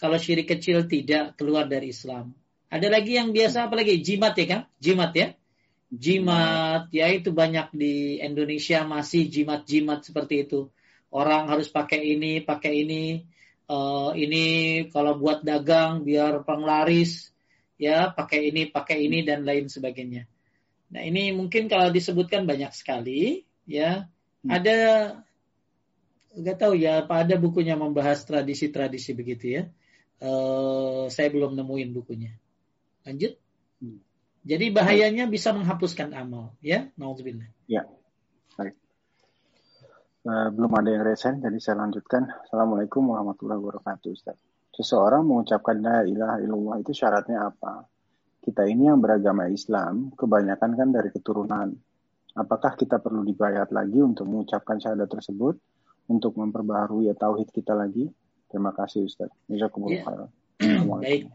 [0.00, 2.32] kalau syirik kecil tidak keluar dari Islam.
[2.72, 4.60] Ada lagi yang biasa apalagi jimat ya kan?
[4.80, 5.28] Jimat ya
[5.92, 10.66] jimat ya itu banyak di Indonesia masih jimat-jimat seperti itu
[11.14, 13.22] orang harus pakai ini pakai ini
[13.70, 14.44] uh, ini
[14.90, 17.30] kalau buat dagang biar penglaris
[17.78, 20.26] ya pakai ini pakai ini dan lain sebagainya
[20.92, 24.06] nah ini mungkin kalau disebutkan banyak sekali ya
[24.46, 24.50] hmm.
[24.50, 24.76] ada
[26.36, 29.62] nggak tahu ya apa ada bukunya membahas tradisi-tradisi begitu ya
[30.22, 32.32] uh, saya belum nemuin bukunya
[33.02, 33.34] lanjut
[33.82, 34.06] hmm.
[34.46, 36.86] Jadi bahayanya bisa menghapuskan amal, ya.
[36.94, 37.50] Nauzubillah.
[37.66, 37.82] Ya.
[38.54, 38.78] Baik.
[40.22, 42.30] Uh, belum ada yang resen, jadi saya lanjutkan.
[42.46, 44.38] Assalamualaikum warahmatullahi wabarakatuh, Ustaz.
[44.70, 47.90] Seseorang mengucapkan la ilaha illallah itu syaratnya apa?
[48.46, 51.74] Kita ini yang beragama Islam, kebanyakan kan dari keturunan.
[52.38, 55.58] Apakah kita perlu dibayar lagi untuk mengucapkan syahadat tersebut?
[56.06, 58.06] Untuk memperbaharui ya tauhid kita lagi?
[58.46, 59.34] Terima kasih Ustaz.
[59.50, 60.30] Jazakumullah ya.
[61.02, 61.26] Baik.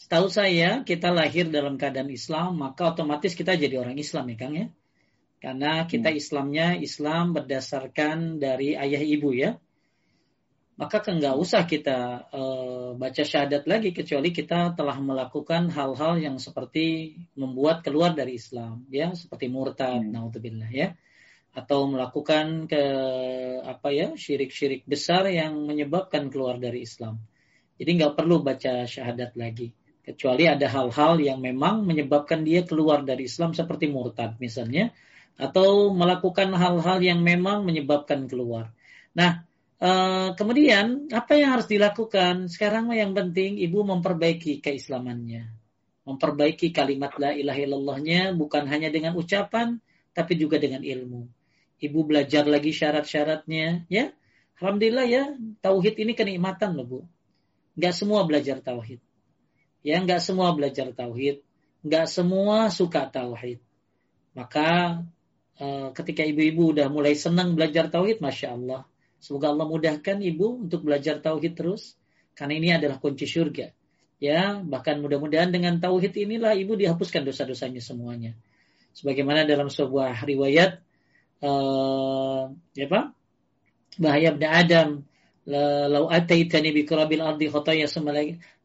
[0.00, 4.54] Setahu saya kita lahir dalam keadaan Islam, maka otomatis kita jadi orang Islam ya Kang
[4.56, 4.66] ya.
[5.38, 6.18] Karena kita hmm.
[6.18, 9.60] Islamnya Islam berdasarkan dari ayah ibu ya.
[10.78, 16.38] Maka kan nggak usah kita uh, baca syahadat lagi kecuali kita telah melakukan hal-hal yang
[16.38, 20.14] seperti membuat keluar dari Islam ya, seperti murtad, hmm.
[20.14, 20.94] naudzubillah ya.
[21.50, 22.82] Atau melakukan ke
[23.66, 27.18] apa ya, syirik-syirik besar yang menyebabkan keluar dari Islam.
[27.74, 29.74] Jadi nggak perlu baca syahadat lagi
[30.08, 34.88] kecuali ada hal-hal yang memang menyebabkan dia keluar dari Islam seperti murtad misalnya
[35.36, 38.72] atau melakukan hal-hal yang memang menyebabkan keluar.
[39.12, 39.47] Nah,
[39.78, 42.50] eh, kemudian apa yang harus dilakukan?
[42.50, 45.50] Sekarang yang penting ibu memperbaiki keislamannya.
[46.08, 49.76] Memperbaiki kalimat la ilaha illallahnya bukan hanya dengan ucapan
[50.16, 51.28] tapi juga dengan ilmu.
[51.78, 54.10] Ibu belajar lagi syarat-syaratnya ya.
[54.58, 55.24] Alhamdulillah ya,
[55.62, 57.00] tauhid ini kenikmatan loh Bu.
[57.78, 58.98] Gak semua belajar tauhid.
[59.86, 61.40] Ya nggak semua belajar tauhid,
[61.86, 63.62] nggak semua suka tauhid.
[64.34, 65.00] Maka
[65.62, 68.82] uh, ketika ibu-ibu udah mulai senang belajar tauhid, masya Allah.
[69.18, 71.98] Semoga Allah mudahkan ibu untuk belajar tauhid terus,
[72.38, 73.74] karena ini adalah kunci surga.
[74.18, 78.34] Ya, bahkan mudah-mudahan dengan tauhid inilah ibu dihapuskan dosa-dosanya semuanya.
[78.94, 80.82] Sebagaimana dalam sebuah riwayat,
[81.42, 83.04] uh, ya Pak,
[83.98, 85.06] bahaya Adam
[85.88, 88.12] lau ataitani bi kurabil ardi khataya summa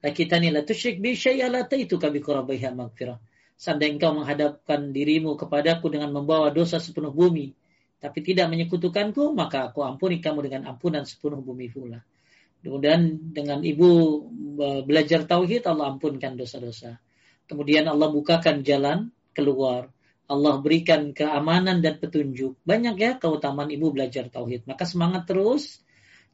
[0.03, 3.17] lakitani la tusyrik bi syai'a la taituka bi kurabiha magfirah.
[3.55, 7.55] Seandainya engkau menghadapkan dirimu kepadaku dengan membawa dosa sepenuh bumi,
[8.03, 12.03] tapi tidak menyekutukanku, maka aku ampuni kamu dengan ampunan sepenuh bumi pula.
[12.59, 14.23] Kemudian dengan ibu
[14.83, 16.99] belajar tauhid, Allah ampunkan dosa-dosa.
[17.47, 19.87] Kemudian Allah bukakan jalan keluar.
[20.27, 22.59] Allah berikan keamanan dan petunjuk.
[22.63, 24.67] Banyak ya keutamaan ibu belajar tauhid.
[24.67, 25.79] Maka semangat terus.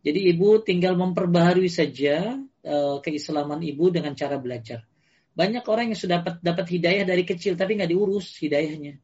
[0.02, 2.34] Jadi ibu tinggal memperbaharui saja
[2.66, 4.86] uh, keislaman ibu dengan cara belajar.
[5.34, 9.02] Banyak orang yang sudah dapat dapat hidayah dari kecil tapi nggak diurus hidayahnya.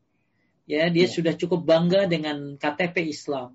[0.65, 1.13] Ya, dia ya.
[1.13, 3.53] sudah cukup bangga dengan KTP Islam.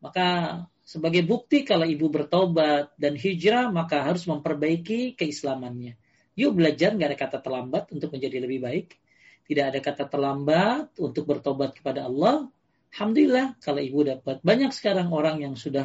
[0.00, 6.00] Maka sebagai bukti kalau ibu bertobat dan hijrah maka harus memperbaiki keislamannya.
[6.40, 8.96] Yuk belajar, nggak ada kata terlambat untuk menjadi lebih baik.
[9.44, 12.48] Tidak ada kata terlambat untuk bertobat kepada Allah.
[12.96, 14.40] Alhamdulillah kalau ibu dapat.
[14.40, 15.84] Banyak sekarang orang yang sudah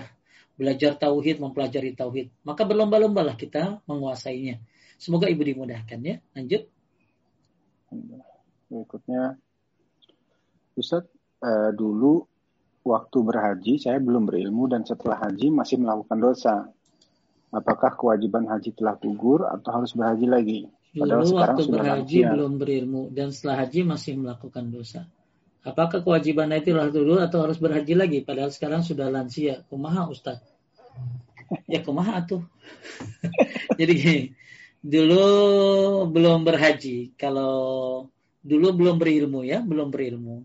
[0.55, 2.31] belajar tauhid, mempelajari tauhid.
[2.47, 4.63] Maka berlomba-lombalah kita menguasainya.
[4.95, 6.15] Semoga ibu dimudahkan ya.
[6.31, 6.71] Lanjut.
[8.71, 9.37] Berikutnya,
[10.75, 11.07] Ustadz,
[11.41, 12.27] uh, dulu
[12.85, 16.55] waktu berhaji saya belum berilmu dan setelah haji masih melakukan dosa.
[17.55, 20.59] Apakah kewajiban haji telah gugur atau harus berhaji lagi?
[20.95, 22.31] Padahal Dulu waktu berhaji lansia.
[22.35, 25.01] belum berilmu dan setelah haji masih melakukan dosa.
[25.65, 28.19] Apakah kewajiban itu telah dulu atau harus berhaji lagi?
[28.21, 29.65] Padahal sekarang sudah lansia.
[29.67, 30.39] Kumaha Ustaz?
[31.69, 32.41] Ya kumaha tuh.
[33.79, 34.21] Jadi gini,
[34.81, 35.25] dulu
[36.09, 37.13] belum berhaji.
[37.13, 37.53] Kalau
[38.41, 40.41] dulu belum berilmu ya, belum berilmu.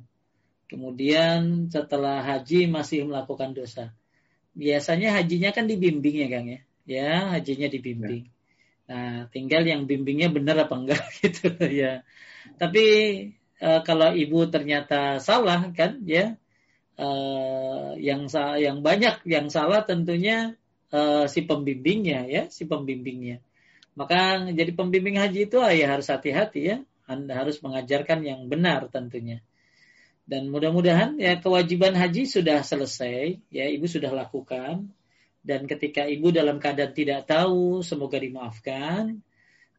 [0.71, 3.91] Kemudian setelah haji masih melakukan dosa.
[4.55, 6.61] Biasanya hajinya kan dibimbing ya Kang ya.
[6.87, 8.31] Ya, hajinya dibimbing.
[8.31, 8.39] Ya.
[8.91, 12.07] Nah, tinggal yang bimbingnya benar apa enggak gitu ya.
[12.55, 12.87] Tapi
[13.59, 16.39] uh, kalau ibu ternyata salah kan ya,
[16.99, 20.55] uh, yang yang banyak yang salah tentunya
[20.95, 23.43] uh, si pembimbingnya ya, si pembimbingnya.
[23.99, 26.77] Maka jadi pembimbing haji itu ya harus hati-hati ya.
[27.11, 29.43] Anda harus mengajarkan yang benar tentunya.
[30.31, 34.95] Dan mudah-mudahan ya kewajiban haji sudah selesai, ya ibu sudah lakukan
[35.41, 39.25] dan ketika ibu dalam keadaan tidak tahu, semoga dimaafkan.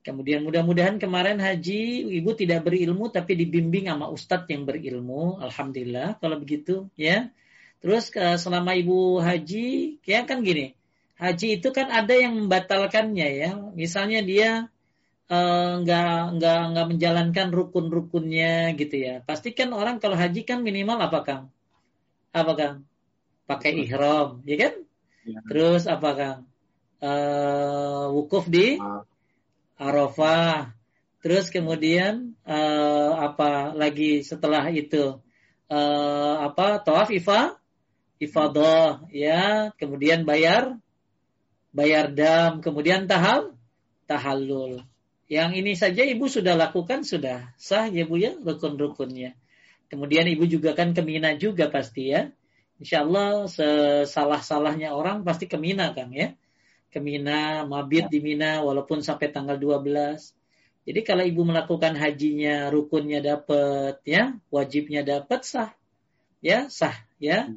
[0.02, 5.38] Kemudian mudah-mudahan kemarin haji ibu tidak berilmu tapi dibimbing sama ustadz yang berilmu.
[5.38, 7.30] Alhamdulillah kalau begitu ya.
[7.86, 8.10] Terus
[8.42, 10.74] selama ibu haji ya kan gini.
[11.22, 13.52] Haji itu kan ada yang membatalkannya ya.
[13.78, 14.50] Misalnya dia
[15.32, 19.16] nggak uh, nggak nggak menjalankan rukun-rukunnya gitu ya.
[19.24, 21.44] Pastikan orang kalau haji kan minimal apa kang?
[22.36, 22.76] Apa kang?
[23.48, 24.74] Pakai ihram, ya kan?
[25.28, 25.40] Ya.
[25.46, 26.40] Terus apa Kang?
[27.02, 28.78] Uh, wukuf di
[29.78, 30.74] Arafah.
[31.22, 35.22] Terus kemudian uh, apa lagi setelah itu?
[35.72, 37.56] Uh, apa tawaf ifa
[38.22, 40.78] ifadah ya kemudian bayar
[41.72, 43.56] bayar dam kemudian tahal
[44.04, 44.84] tahallul
[45.32, 49.40] yang ini saja ibu sudah lakukan sudah sah ya bu ya rukun-rukunnya
[49.88, 52.28] kemudian ibu juga kan ke Mina juga pasti ya
[52.82, 56.34] Insya Allah sesalah-salahnya orang pasti ke Mina Kang ya.
[56.90, 59.86] Ke Mina, mabit di Mina walaupun sampai tanggal 12.
[60.90, 65.70] Jadi kalau ibu melakukan hajinya, rukunnya dapat ya, wajibnya dapat sah.
[66.42, 67.54] Ya, sah ya.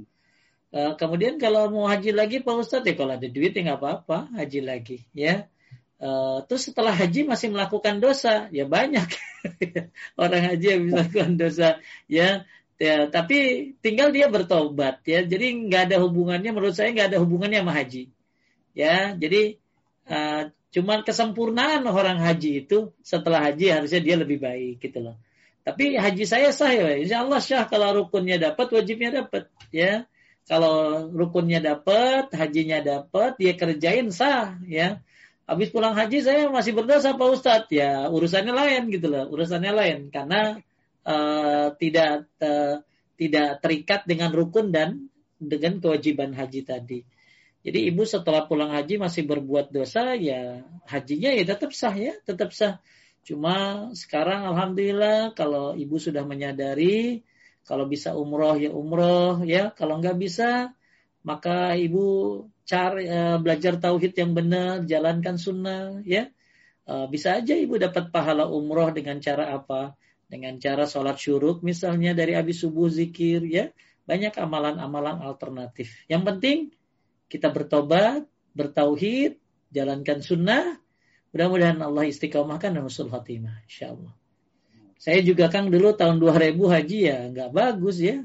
[0.68, 4.28] Uh, kemudian kalau mau haji lagi Pak Ustadz ya kalau ada duit ya nggak apa-apa
[4.36, 5.48] haji lagi ya.
[6.04, 8.52] Uh, terus setelah haji masih melakukan dosa.
[8.52, 9.08] Ya banyak
[10.20, 11.80] orang haji yang melakukan dosa.
[12.12, 12.44] Ya
[12.76, 15.24] ya tapi tinggal dia bertobat ya.
[15.24, 16.52] Jadi nggak ada hubungannya.
[16.52, 18.12] Menurut saya nggak ada hubungannya sama haji.
[18.76, 19.56] Ya jadi
[20.12, 25.16] uh, cuman kesempurnaan orang haji itu setelah haji harusnya dia lebih baik gitu loh.
[25.64, 27.00] Tapi haji saya sah ya.
[27.00, 30.04] Insya Allah syah kalau rukunnya dapat wajibnya dapat ya.
[30.44, 35.00] Kalau rukunnya dapat hajinya dapat dia kerjain sah ya
[35.44, 39.98] habis pulang haji saya masih berdosa Pak Ustadz ya urusannya lain gitu loh urusannya lain
[40.08, 40.60] karena
[41.04, 42.80] uh, tidak uh,
[43.14, 45.06] tidak terikat dengan rukun dan
[45.38, 47.00] dengan kewajiban haji tadi.
[47.64, 52.52] Jadi ibu setelah pulang haji masih berbuat dosa ya hajinya ya tetap sah ya, tetap
[52.52, 52.80] sah.
[53.24, 57.24] Cuma sekarang alhamdulillah kalau ibu sudah menyadari
[57.64, 60.76] kalau bisa umroh ya umroh ya, kalau nggak bisa
[61.24, 66.28] maka ibu cari uh, belajar tauhid yang benar, jalankan sunnah ya.
[66.84, 69.96] Uh, bisa aja ibu dapat pahala umroh dengan cara apa?
[70.24, 73.70] dengan cara sholat syuruk misalnya dari habis subuh zikir ya.
[74.04, 75.94] Banyak amalan-amalan alternatif.
[76.10, 76.58] Yang penting
[77.30, 78.26] kita bertobat
[78.56, 79.38] bertauhid
[79.70, 80.80] jalankan sunnah.
[81.30, 84.14] Mudah-mudahan Allah istiqomahkan dan usul khatimah insyaallah
[85.04, 88.24] saya juga kang dulu tahun 2000 haji ya nggak bagus ya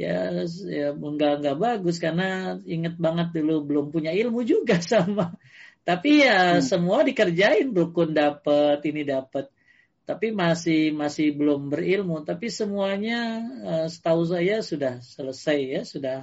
[0.00, 0.16] ya,
[0.64, 5.36] ya nggak nggak bagus karena inget banget dulu belum punya ilmu juga sama.
[5.84, 6.64] Tapi ya hmm.
[6.64, 9.52] semua dikerjain rukun dapat ini dapat
[10.10, 12.26] tapi masih masih belum berilmu.
[12.26, 16.18] Tapi semuanya uh, setahu saya sudah selesai ya sudah.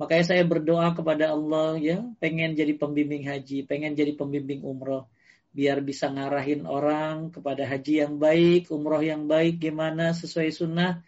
[0.00, 5.10] Makanya saya berdoa kepada Allah ya pengen jadi pembimbing haji pengen jadi pembimbing umroh.
[5.52, 11.02] Biar bisa ngarahin orang kepada haji yang baik, umroh yang baik, gimana sesuai sunnah.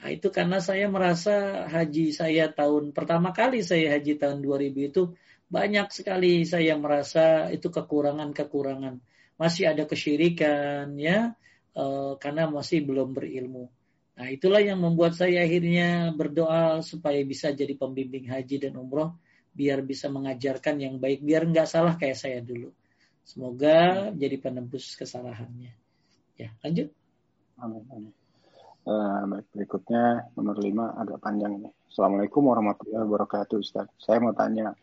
[0.00, 5.02] Nah, itu karena saya merasa haji saya tahun pertama kali saya haji tahun 2000 itu
[5.52, 8.98] banyak sekali saya merasa itu kekurangan-kekurangan.
[9.36, 11.36] Masih ada kesyirikan ya
[11.76, 11.84] e,
[12.16, 13.68] karena masih belum berilmu.
[14.16, 19.16] Nah, itulah yang membuat saya akhirnya berdoa supaya bisa jadi pembimbing haji dan umroh
[19.52, 22.72] biar bisa mengajarkan yang baik biar nggak salah kayak saya dulu.
[23.22, 25.72] Semoga jadi penebus kesalahannya.
[26.40, 26.90] Ya, lanjut.
[27.60, 27.84] Amin.
[27.92, 28.21] amin.
[28.82, 31.70] Uh, baik, berikutnya nomor lima agak panjang ini.
[31.86, 33.86] Assalamualaikum warahmatullahi wabarakatuh Ustaz.
[33.94, 34.74] Saya mau tanya,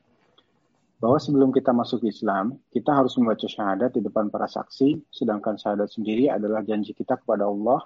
[1.04, 5.92] bahwa sebelum kita masuk Islam, kita harus membaca syahadat di depan para saksi, sedangkan syahadat
[5.92, 7.84] sendiri adalah janji kita kepada Allah.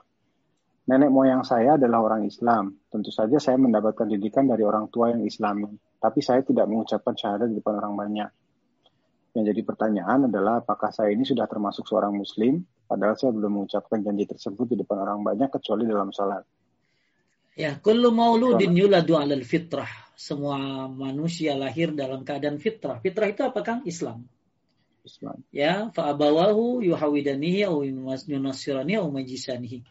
[0.86, 2.78] Nenek moyang saya adalah orang Islam.
[2.94, 5.66] Tentu saja saya mendapatkan didikan dari orang tua yang Islami,
[5.98, 8.30] tapi saya tidak mengucapkan syahadat di depan orang banyak.
[9.34, 12.62] Yang jadi pertanyaan adalah apakah saya ini sudah termasuk seorang muslim
[12.94, 16.46] padahal saya belum mengucapkan janji tersebut di depan orang banyak kecuali dalam salat.
[17.58, 19.90] Ya, kullu mauludin yuladu 'alal fitrah.
[20.14, 23.02] Semua manusia lahir dalam keadaan fitrah.
[23.02, 24.30] Fitrah itu apakah Islam.
[25.02, 25.42] Islam.
[25.50, 27.82] Ya, fa abawahu yuhawidanihi au
[28.30, 29.82] yunasirani au majisanihi.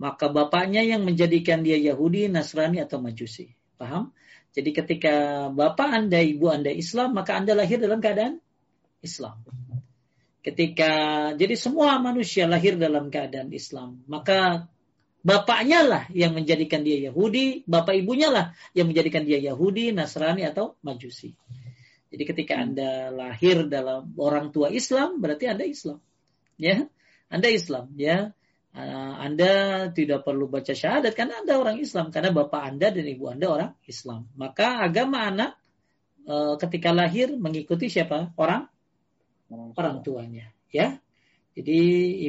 [0.00, 3.50] Maka bapaknya yang menjadikan dia Yahudi, Nasrani atau Majusi.
[3.76, 4.14] Paham?
[4.54, 8.40] Jadi ketika bapak Anda, ibu Anda Islam, maka Anda lahir dalam keadaan
[9.02, 9.42] Islam.
[10.48, 10.92] Ketika
[11.36, 14.64] jadi semua manusia lahir dalam keadaan Islam, maka
[15.20, 20.80] bapaknya lah yang menjadikan dia Yahudi, bapak ibunya lah yang menjadikan dia Yahudi, Nasrani atau
[20.80, 21.36] Majusi.
[22.08, 26.00] Jadi ketika Anda lahir dalam orang tua Islam, berarti Anda Islam.
[26.56, 26.88] Ya,
[27.28, 28.32] Anda Islam, ya.
[28.72, 29.52] Ah, Anda
[29.92, 33.72] tidak perlu baca syahadat karena Anda orang Islam karena bapak Anda dan ibu Anda orang
[33.84, 34.32] Islam.
[34.32, 35.60] Maka agama anak
[36.24, 38.32] eh, ketika lahir mengikuti siapa?
[38.40, 38.72] Orang
[39.50, 40.96] orang tuanya ya.
[41.58, 41.80] Jadi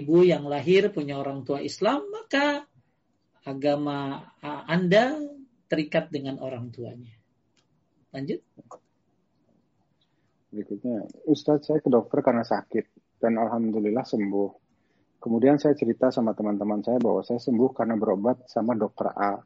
[0.01, 2.65] ibu yang lahir punya orang tua Islam maka
[3.45, 5.21] agama anda
[5.69, 7.13] terikat dengan orang tuanya.
[8.09, 8.41] Lanjut.
[10.49, 12.89] Berikutnya Ustadz saya ke dokter karena sakit
[13.21, 14.49] dan alhamdulillah sembuh.
[15.21, 19.37] Kemudian saya cerita sama teman-teman saya bahwa saya sembuh karena berobat sama dokter A.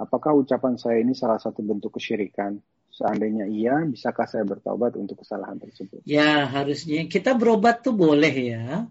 [0.00, 2.56] Apakah ucapan saya ini salah satu bentuk kesyirikan
[2.90, 6.02] Seandainya iya, bisakah saya bertobat untuk kesalahan tersebut?
[6.02, 8.90] Ya, harusnya kita berobat tuh boleh ya.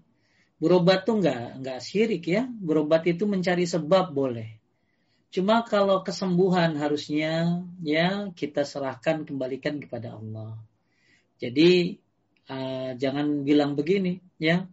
[0.60, 2.48] Berobat tuh nggak nggak syirik ya.
[2.48, 4.60] Berobat itu mencari sebab boleh.
[5.30, 10.58] Cuma kalau kesembuhan harusnya ya kita serahkan kembalikan kepada Allah.
[11.38, 12.02] Jadi
[12.50, 14.66] uh, jangan bilang begini ya.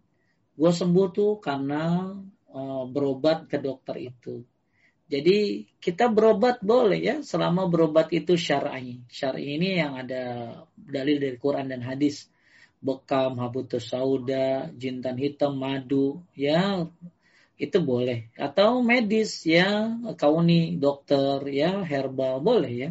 [0.57, 2.09] Gue sembuh tuh karena
[2.49, 4.41] uh, berobat ke dokter itu
[5.07, 8.99] jadi kita berobat boleh ya selama berobat itu syar'i.
[9.07, 10.23] Syar'i ini yang ada
[10.75, 12.27] dalil dari Quran dan hadis.
[12.77, 16.85] Bekam, habutus sauda, jintan hitam, madu, ya
[17.57, 18.29] itu boleh.
[18.37, 22.89] Atau medis ya, kauni, dokter, ya herbal boleh ya.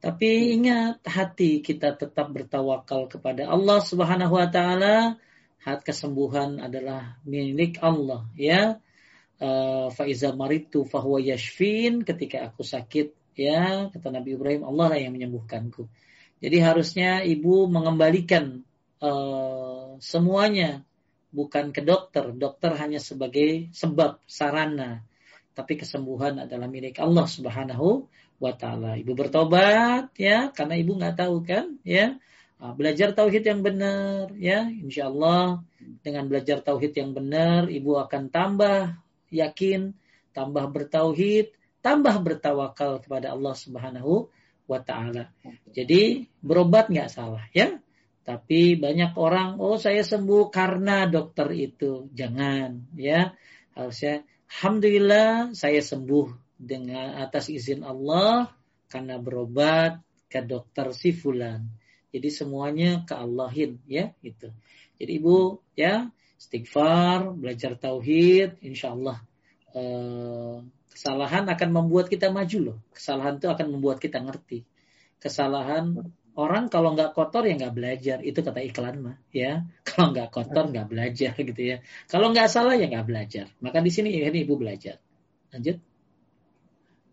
[0.00, 5.18] Tapi ingat hati kita tetap bertawakal kepada Allah Subhanahu wa taala.
[5.62, 8.82] Hat kesembuhan adalah milik Allah ya
[9.90, 15.88] faiza maritu fahuwa yashfin ketika aku sakit ya kata Nabi Ibrahim Allah lah yang menyembuhkanku.
[16.42, 18.66] Jadi harusnya ibu mengembalikan
[18.98, 20.82] uh, semuanya
[21.30, 22.34] bukan ke dokter.
[22.34, 25.06] Dokter hanya sebagai sebab sarana.
[25.52, 28.10] Tapi kesembuhan adalah milik Allah Subhanahu
[28.42, 28.98] wa taala.
[28.98, 32.18] Ibu bertobat ya karena ibu nggak tahu kan ya.
[32.62, 34.66] Ah, belajar tauhid yang benar ya.
[34.70, 35.66] Insya Allah
[36.02, 39.01] dengan belajar tauhid yang benar ibu akan tambah
[39.32, 39.96] yakin,
[40.36, 44.30] tambah bertauhid, tambah bertawakal kepada Allah Subhanahu
[44.70, 45.34] wa taala.
[45.74, 47.80] Jadi berobat nggak salah ya.
[48.22, 52.06] Tapi banyak orang, oh saya sembuh karena dokter itu.
[52.14, 53.34] Jangan ya.
[53.74, 58.46] Harusnya alhamdulillah saya sembuh dengan atas izin Allah
[58.86, 59.98] karena berobat
[60.30, 61.66] ke dokter si fulan.
[62.14, 64.54] Jadi semuanya ke Allahin ya itu.
[65.00, 66.06] Jadi Ibu ya
[66.42, 69.22] istighfar, belajar tauhid, insya Allah
[69.78, 70.56] eh,
[70.92, 72.78] kesalahan akan membuat kita maju loh.
[72.92, 74.66] Kesalahan itu akan membuat kita ngerti.
[75.22, 75.96] Kesalahan
[76.34, 78.18] orang kalau nggak kotor ya nggak belajar.
[78.20, 79.64] Itu kata iklan mah ya.
[79.88, 81.76] Kalau nggak kotor nggak belajar gitu ya.
[82.10, 83.46] Kalau nggak salah ya nggak belajar.
[83.62, 84.98] Maka di sini ini ibu belajar.
[85.54, 85.78] Lanjut.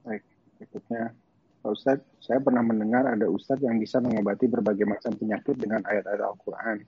[0.03, 0.23] Baik,
[0.57, 1.13] berikutnya
[1.59, 6.23] Pak Ustadz, saya pernah mendengar ada Ustadz yang bisa mengobati berbagai macam penyakit dengan ayat-ayat
[6.23, 6.87] Al-Quran.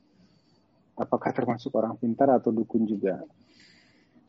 [0.95, 3.23] Apakah termasuk orang pintar atau dukun juga?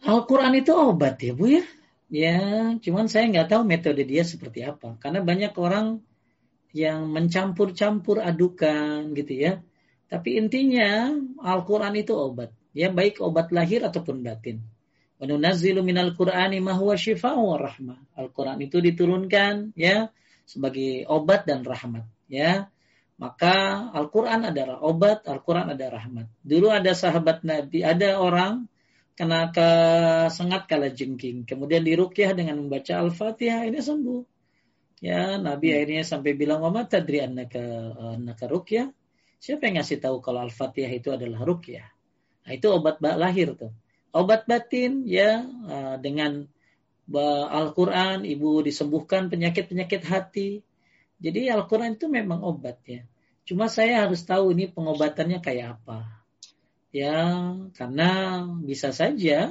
[0.03, 1.65] Al-Quran itu obat ya Bu ya.
[2.13, 2.37] Ya,
[2.77, 5.01] cuman saya nggak tahu metode dia seperti apa.
[5.01, 6.05] Karena banyak orang
[6.77, 9.53] yang mencampur-campur adukan gitu ya.
[10.13, 11.09] Tapi intinya
[11.41, 12.53] Al-Quran itu obat.
[12.77, 14.61] Ya baik obat lahir ataupun batin.
[15.17, 15.29] Wa
[15.81, 17.99] minal Qur'ani wa rahmah.
[18.19, 20.13] Al-Qur'an itu diturunkan ya
[20.45, 22.72] sebagai obat dan rahmat ya.
[23.23, 26.27] Maka Al-Qur'an adalah obat, Al-Qur'an ada rahmat.
[26.43, 28.67] Dulu ada sahabat Nabi, ada orang
[29.15, 29.47] kena
[30.27, 31.47] sengat kala jengking.
[31.47, 34.23] Kemudian dirukyah dengan membaca Al-Fatihah ini sembuh.
[34.99, 35.77] Ya, Nabi hmm.
[35.79, 37.63] akhirnya sampai bilang, "Wa tadri annaka
[38.19, 38.91] annaka rukyah?"
[39.39, 41.87] Siapa yang ngasih tahu kalau Al-Fatihah itu adalah rukyah?
[42.43, 43.71] Nah, itu obat lahir tuh.
[44.11, 46.47] Obat batin ya eh, dengan
[47.51, 50.51] Al-Quran, ibu disembuhkan penyakit-penyakit hati.
[51.23, 53.03] Jadi Al-Quran itu memang obat ya.
[53.43, 56.07] Cuma saya harus tahu ini pengobatannya kayak apa.
[56.93, 57.43] Ya,
[57.75, 59.51] karena bisa saja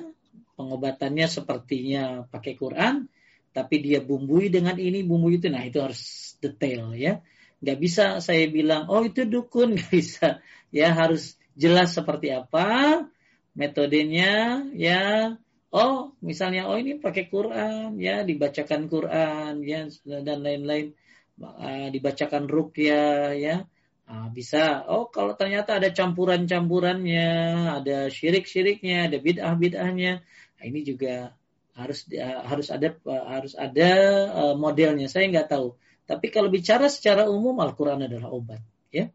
[0.56, 3.10] pengobatannya sepertinya pakai Quran,
[3.52, 5.50] tapi dia bumbui dengan ini, bumbui itu.
[5.52, 7.20] Nah, itu harus detail ya.
[7.62, 9.74] Nggak bisa saya bilang oh itu dukun.
[9.78, 10.28] Nggak bisa.
[10.74, 13.06] Ya harus jelas seperti apa
[13.54, 15.36] metodenya ya.
[15.72, 20.98] Oh misalnya oh ini pakai Quran ya dibacakan Quran ya dan lain-lain.
[21.42, 23.66] Uh, dibacakan rukyah ya
[24.12, 27.32] uh, bisa oh kalau ternyata ada campuran-campurannya
[27.80, 31.32] ada syirik-syiriknya ada bid'ah-bid'ahnya nah, ini juga
[31.72, 33.92] harus uh, harus ada uh, harus ada
[34.36, 35.80] uh, modelnya saya nggak tahu
[36.12, 38.60] tapi kalau bicara secara umum Al-Quran adalah obat.
[38.92, 39.08] ya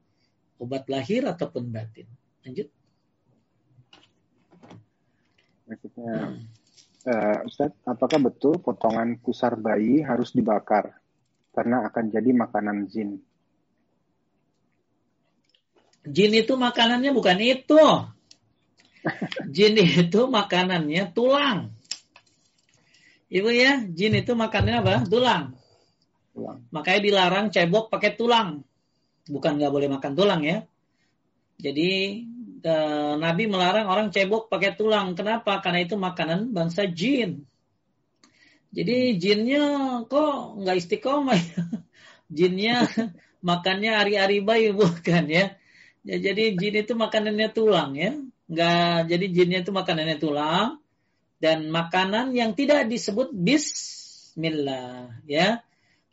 [0.56, 2.08] Obat lahir ataupun batin.
[2.40, 2.72] Lanjut.
[5.68, 6.40] Maksudnya,
[7.04, 10.96] uh, Ustaz, apakah betul potongan pusar bayi harus dibakar?
[11.52, 13.20] Karena akan jadi makanan jin.
[16.06, 17.82] Jin itu makanannya bukan itu.
[19.50, 21.74] Jin itu makanannya tulang.
[23.26, 24.94] Ibu ya, jin itu makanannya apa?
[25.10, 25.56] Tulang
[26.36, 26.68] tulang.
[26.68, 28.60] Makanya dilarang cebok pakai tulang.
[29.24, 30.68] Bukan nggak boleh makan tulang ya.
[31.56, 32.20] Jadi
[32.60, 32.74] e,
[33.16, 35.16] Nabi melarang orang cebok pakai tulang.
[35.16, 35.64] Kenapa?
[35.64, 37.48] Karena itu makanan bangsa jin.
[38.76, 41.60] Jadi jinnya kok nggak istiqomah ya?
[42.36, 42.84] Jinnya
[43.48, 45.56] makannya ari-ari bayi bukan ya.
[46.06, 46.16] Ya.
[46.22, 48.14] Jadi jin itu makanannya tulang ya.
[48.46, 50.78] Nggak, jadi jinnya itu makanannya tulang
[51.42, 55.66] dan makanan yang tidak disebut bismillah ya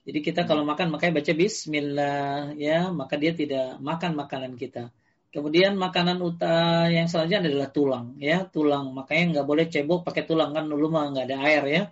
[0.03, 4.91] jadi kita kalau makan makanya baca bismillah ya, maka dia tidak makan makanan kita.
[5.31, 8.91] Kemudian makanan uta yang selanjutnya adalah tulang ya, tulang.
[8.91, 11.83] Makanya nggak boleh cebok pakai tulang kan dulu mah nggak ada air ya.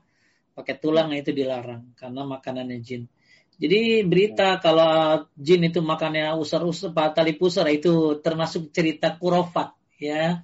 [0.52, 3.08] Pakai tulang itu dilarang karena makanannya jin.
[3.62, 10.42] Jadi berita kalau jin itu makannya usar-usar tali pusar itu termasuk cerita kurofat ya.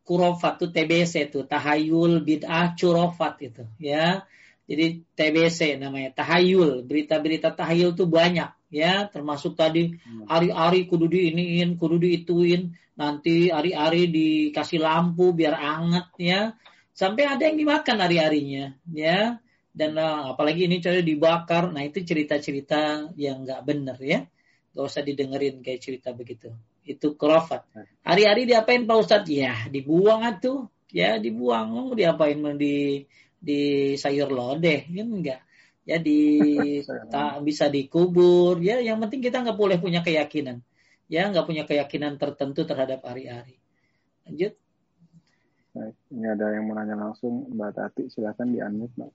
[0.00, 4.24] Kurofat itu TBC itu tahayul bid'ah curofat itu ya
[4.66, 6.82] jadi TBC namanya tahayul.
[6.82, 10.26] Berita-berita tahayul itu banyak ya, termasuk tadi hmm.
[10.26, 16.40] ari-ari kudu diiniin, kudu diituin, nanti ari-ari dikasih lampu biar anget ya.
[16.90, 19.38] Sampai ada yang dimakan ari-arinya ya.
[19.76, 21.64] Dan uh, apalagi ini coba dibakar.
[21.68, 24.24] Nah, itu cerita-cerita yang nggak benar ya.
[24.72, 26.52] Gak usah didengerin kayak cerita begitu.
[26.80, 27.68] Itu kerofat.
[28.00, 29.28] Hari-hari diapain Pak Ustadz?
[29.28, 30.72] Ya, dibuang atuh.
[30.88, 31.76] Ya, dibuang.
[31.76, 32.40] Mau diapain?
[32.56, 33.04] Di
[33.46, 35.40] di sayur lodeh kan enggak
[35.86, 36.20] ya di
[37.14, 40.64] tak bisa dikubur ya yang penting kita nggak boleh punya keyakinan
[41.06, 43.60] ya nggak punya keyakinan tertentu terhadap hari-hari
[44.26, 44.58] lanjut
[45.76, 49.10] Baik, ini ada yang mau nanya langsung Mbak Tati silakan di unmute Mbak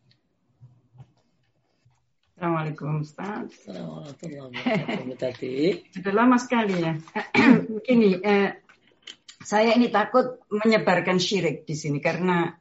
[2.38, 3.52] Assalamualaikum Ustaz.
[3.68, 5.84] Assalamualaikum Tati.
[5.92, 6.96] Sudah lama sekali ya.
[7.76, 8.64] Begini, eh,
[9.44, 12.56] saya ini takut menyebarkan syirik di sini karena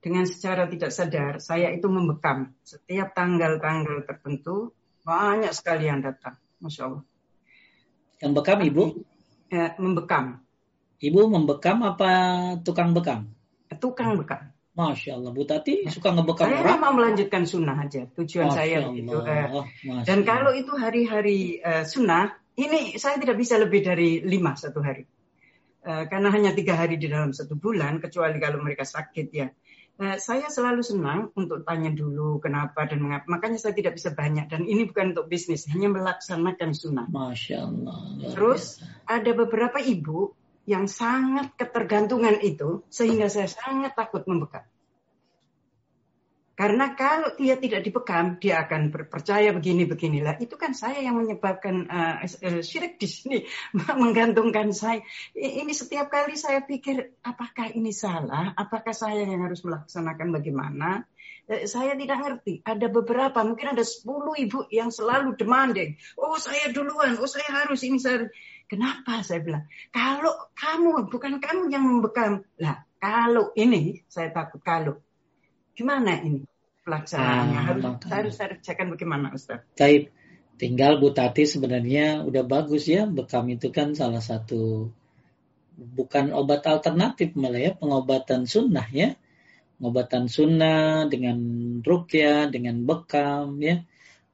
[0.00, 4.72] dengan secara tidak sadar saya itu membekam setiap tanggal-tanggal tertentu
[5.04, 7.04] banyak sekali yang datang, masya Allah.
[8.24, 8.84] Yang bekam ibu?
[9.52, 10.40] Ya, membekam.
[11.00, 12.12] Ibu membekam apa
[12.64, 13.32] tukang bekam?
[13.80, 14.52] Tukang bekam.
[14.80, 16.64] Masya Allah, Bu Tati suka ngebekam saya orang?
[16.64, 19.16] Saya mau melanjutkan sunnah aja, tujuan Masya saya itu.
[19.20, 19.46] Eh,
[20.08, 25.04] dan kalau itu hari-hari uh, sunnah, ini saya tidak bisa lebih dari lima satu hari.
[25.80, 29.52] Uh, karena hanya tiga hari di dalam satu bulan, kecuali kalau mereka sakit ya.
[30.00, 33.28] Nah, saya selalu senang untuk tanya dulu kenapa dan mengapa.
[33.28, 37.04] Makanya saya tidak bisa banyak dan ini bukan untuk bisnis, hanya melaksanakan sunnah.
[37.12, 38.00] Masya Allah.
[38.32, 40.32] Terus ada beberapa ibu
[40.68, 44.64] yang sangat ketergantungan itu sehingga saya sangat takut membekam.
[46.60, 50.44] Karena kalau dia tidak dibekam, dia akan percaya begini-beginilah.
[50.44, 52.20] Itu kan saya yang menyebabkan uh,
[52.60, 53.38] syirik di sini,
[54.04, 55.00] menggantungkan saya.
[55.32, 58.52] Ini setiap kali saya pikir, apakah ini salah?
[58.52, 61.08] Apakah saya yang harus melaksanakan bagaimana?
[61.48, 62.60] Eh, saya tidak ngerti.
[62.60, 64.04] Ada beberapa, mungkin ada 10
[64.44, 65.96] ibu yang selalu demanding.
[66.20, 67.96] Oh saya duluan, oh saya harus ini.
[67.96, 68.28] Saya...
[68.70, 69.66] Kenapa saya bilang?
[69.90, 72.46] Kalau kamu, bukan kamu yang membekam.
[72.62, 75.02] Lah, kalau ini, saya takut kalau.
[75.74, 76.46] Gimana ini
[76.86, 77.58] pelaksanaannya?
[77.58, 79.66] Ah, harus, harus saya cekkan bagaimana Ustaz?
[79.74, 80.14] Taib.
[80.54, 83.10] Tinggal Bu Tati sebenarnya udah bagus ya.
[83.10, 84.92] Bekam itu kan salah satu
[85.80, 89.16] bukan obat alternatif malah ya pengobatan sunnah ya
[89.80, 91.38] pengobatan sunnah dengan
[91.80, 93.80] rukyah dengan bekam ya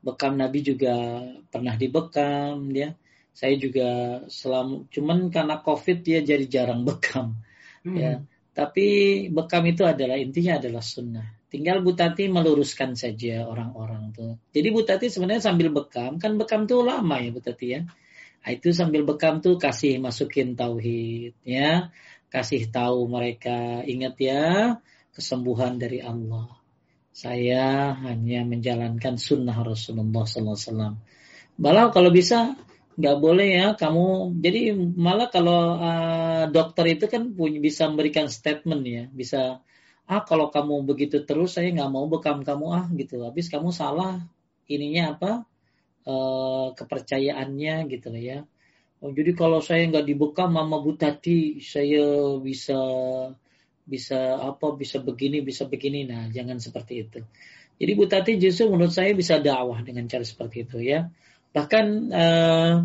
[0.03, 2.99] bekam Nabi juga pernah dibekam ya
[3.37, 3.89] saya juga
[4.33, 7.37] selama cuman karena covid dia jadi jarang bekam
[7.85, 7.97] hmm.
[7.97, 8.13] ya
[8.57, 8.87] tapi
[9.29, 14.89] bekam itu adalah intinya adalah sunnah tinggal Bu Tati meluruskan saja orang-orang tuh jadi Bu
[14.89, 17.85] Tati sebenarnya sambil bekam kan bekam tuh lama ya Bu Tati ya
[18.41, 21.93] nah, itu sambil bekam tuh kasih masukin tauhid ya
[22.33, 24.45] kasih tahu mereka ingat ya
[25.17, 26.53] kesembuhan dari Allah.
[27.17, 31.01] Saya hanya menjalankan sunnah Rasulullah SAW.
[31.57, 32.53] Malah kalau bisa
[32.97, 34.36] nggak boleh ya kamu.
[34.44, 34.60] Jadi
[34.97, 39.60] malah kalau uh, dokter itu kan punya bisa memberikan statement ya, bisa
[40.06, 43.23] ah kalau kamu begitu terus saya nggak mau bekam kamu ah gitu.
[43.27, 44.24] Habis kamu salah
[44.66, 45.31] ininya apa
[46.09, 48.48] uh, kepercayaannya gitu ya.
[49.05, 52.81] Oh, jadi kalau saya nggak dibekam Mama Butati, saya bisa
[53.86, 57.23] bisa apa bisa begini bisa begini nah jangan seperti itu
[57.78, 61.06] jadi Bu Tati justru menurut saya bisa dakwah dengan cara seperti itu ya
[61.57, 62.85] bahkan uh,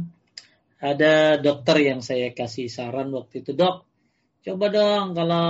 [0.80, 3.84] ada dokter yang saya kasih saran waktu itu dok
[4.41, 5.49] coba dong kalau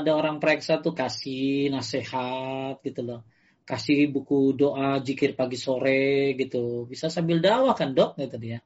[0.00, 3.20] ada orang periksa tuh kasih nasihat gitu loh.
[3.62, 6.88] Kasih buku doa jikir pagi sore gitu.
[6.88, 8.18] Bisa sambil dakwah kan dok?
[8.18, 8.58] Gitu dia.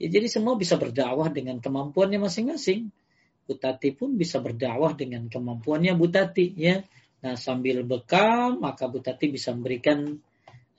[0.00, 2.92] Ya jadi semua bisa berdakwah dengan kemampuannya masing-masing.
[3.48, 6.84] Butati pun bisa berdakwah dengan kemampuannya Butati ya.
[7.24, 10.20] Nah sambil bekam maka Butati bisa memberikan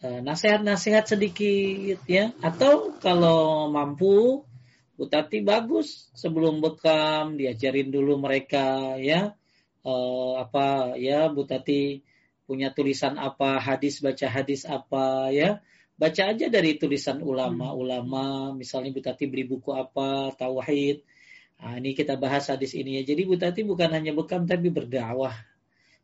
[0.02, 2.34] nasihat-nasihat sedikit ya.
[2.42, 4.46] Atau kalau mampu
[4.98, 9.34] Butati bagus sebelum bekam diajarin dulu mereka ya
[9.82, 12.06] uh, apa ya Butati
[12.46, 15.58] punya tulisan apa hadis baca hadis apa ya
[15.98, 21.02] baca aja dari tulisan ulama-ulama misalnya Butati beli buku apa tauhid
[21.62, 23.14] Nah, ini kita bahas hadis ini ya.
[23.14, 25.38] Jadi Bu Tati bukan hanya bekam tapi berdakwah.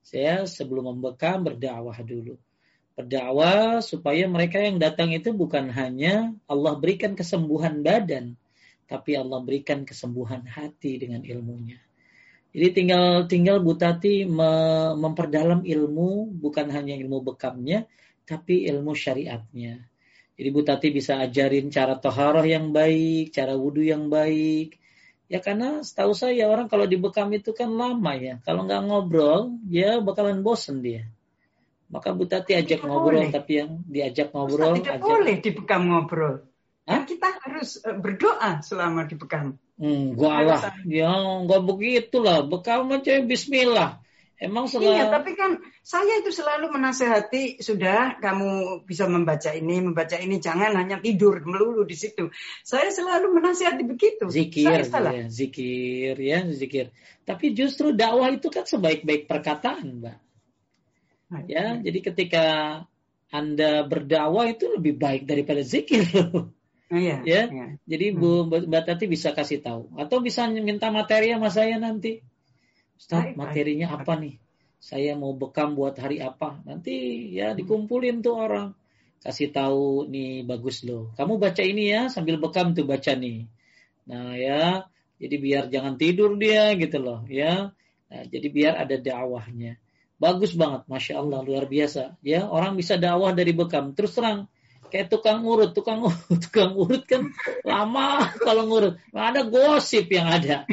[0.05, 2.37] Saya sebelum membekam berdakwah dulu.
[2.97, 8.33] Berdakwah supaya mereka yang datang itu bukan hanya Allah berikan kesembuhan badan,
[8.89, 11.77] tapi Allah berikan kesembuhan hati dengan ilmunya.
[12.57, 14.25] Jadi tinggal tinggal Bu Tati
[14.97, 17.85] memperdalam ilmu bukan hanya ilmu bekamnya,
[18.25, 19.85] tapi ilmu syariatnya.
[20.33, 24.81] Jadi Bu Tati bisa ajarin cara toharoh yang baik, cara wudhu yang baik,
[25.27, 28.39] Ya karena setahu saya orang kalau dibekam itu kan lama ya.
[28.47, 31.11] Kalau nggak ngobrol, ya bakalan bosen dia.
[31.87, 33.31] Maka Bu Tati ajak tidak ngobrol, boleh.
[33.31, 34.75] tapi yang diajak ngobrol.
[34.75, 35.07] Ustaz, tidak ajak...
[35.07, 36.35] boleh dibekam ngobrol.
[36.87, 37.01] Hah?
[37.03, 39.55] Kita harus eh, berdoa selama dibekam.
[39.77, 41.11] Hmm, gua lah, ya
[41.45, 42.43] nggak begitulah.
[42.43, 44.01] Bekam aja Bismillah.
[44.37, 44.93] Emang selalu...
[44.93, 50.77] Iya, tapi kan saya itu selalu menasehati, sudah kamu bisa membaca ini, membaca ini, jangan
[50.77, 52.29] hanya tidur melulu di situ.
[52.61, 54.29] Saya selalu menasehati begitu.
[54.29, 56.93] Zikir, Ya, zikir, ya, zikir.
[57.25, 60.26] Tapi justru dakwah itu kan sebaik-baik perkataan, Mbak.
[61.27, 62.45] Ya, jadi ketika
[63.27, 66.07] Anda berdakwah itu lebih baik daripada zikir.
[66.87, 67.67] Iya, ya, iya.
[67.83, 68.71] jadi Bu hmm.
[68.71, 72.23] Mbak Tati bisa kasih tahu atau bisa minta materi sama saya nanti.
[72.95, 74.39] Ustaz, materinya apa nih?
[74.79, 76.63] Saya mau bekam buat hari apa?
[76.63, 77.59] Nanti ya hmm.
[77.59, 78.71] dikumpulin tuh orang.
[79.19, 81.11] Kasih tahu nih bagus loh.
[81.19, 83.51] Kamu baca ini ya sambil bekam tuh baca nih.
[84.07, 84.87] Nah ya,
[85.19, 87.75] jadi biar jangan tidur dia gitu loh ya.
[88.07, 89.75] Nah, jadi biar ada dakwahnya.
[90.17, 92.17] Bagus banget, masya Allah luar biasa.
[92.25, 93.93] Ya orang bisa dakwah dari bekam.
[93.93, 94.49] Terus terang,
[94.89, 97.29] kayak tukang urut, tukang urut, tukang urut kan
[97.61, 98.97] lama kalau ngurut.
[99.13, 100.65] Ada gosip yang ada.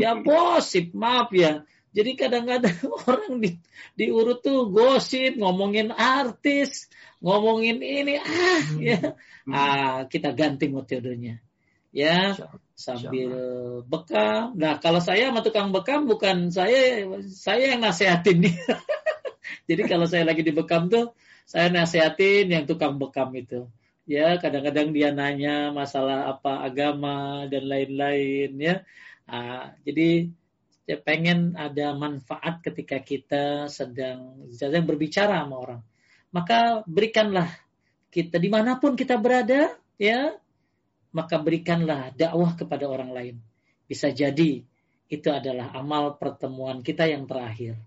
[0.00, 1.64] Ya gosip, maaf ya.
[1.96, 2.76] Jadi kadang-kadang
[3.08, 3.56] orang di,
[3.96, 6.92] diurut tuh gosip, ngomongin artis,
[7.24, 9.00] ngomongin ini, ah, ya,
[9.48, 9.52] hmm.
[9.56, 11.40] ah, kita ganti metodenya,
[11.96, 12.36] ya,
[12.76, 13.32] sambil
[13.88, 14.52] bekam.
[14.54, 18.76] Nah, kalau saya sama tukang bekam bukan saya, saya yang nasehatin dia.
[19.68, 21.16] Jadi kalau saya lagi di bekam tuh,
[21.48, 23.64] saya nasehatin yang tukang bekam itu.
[24.06, 28.86] Ya, kadang-kadang dia nanya masalah apa agama dan lain-lain ya.
[29.26, 30.30] Ah, jadi
[30.86, 35.82] ya pengen ada manfaat ketika kita sedang sedang berbicara sama orang.
[36.30, 37.50] Maka berikanlah
[38.14, 40.38] kita di mana pun kita berada, ya,
[41.16, 43.36] maka berikanlah dakwah kepada orang lain.
[43.88, 44.60] Bisa jadi
[45.08, 47.80] itu adalah amal pertemuan kita yang terakhir.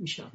[0.00, 0.32] Insya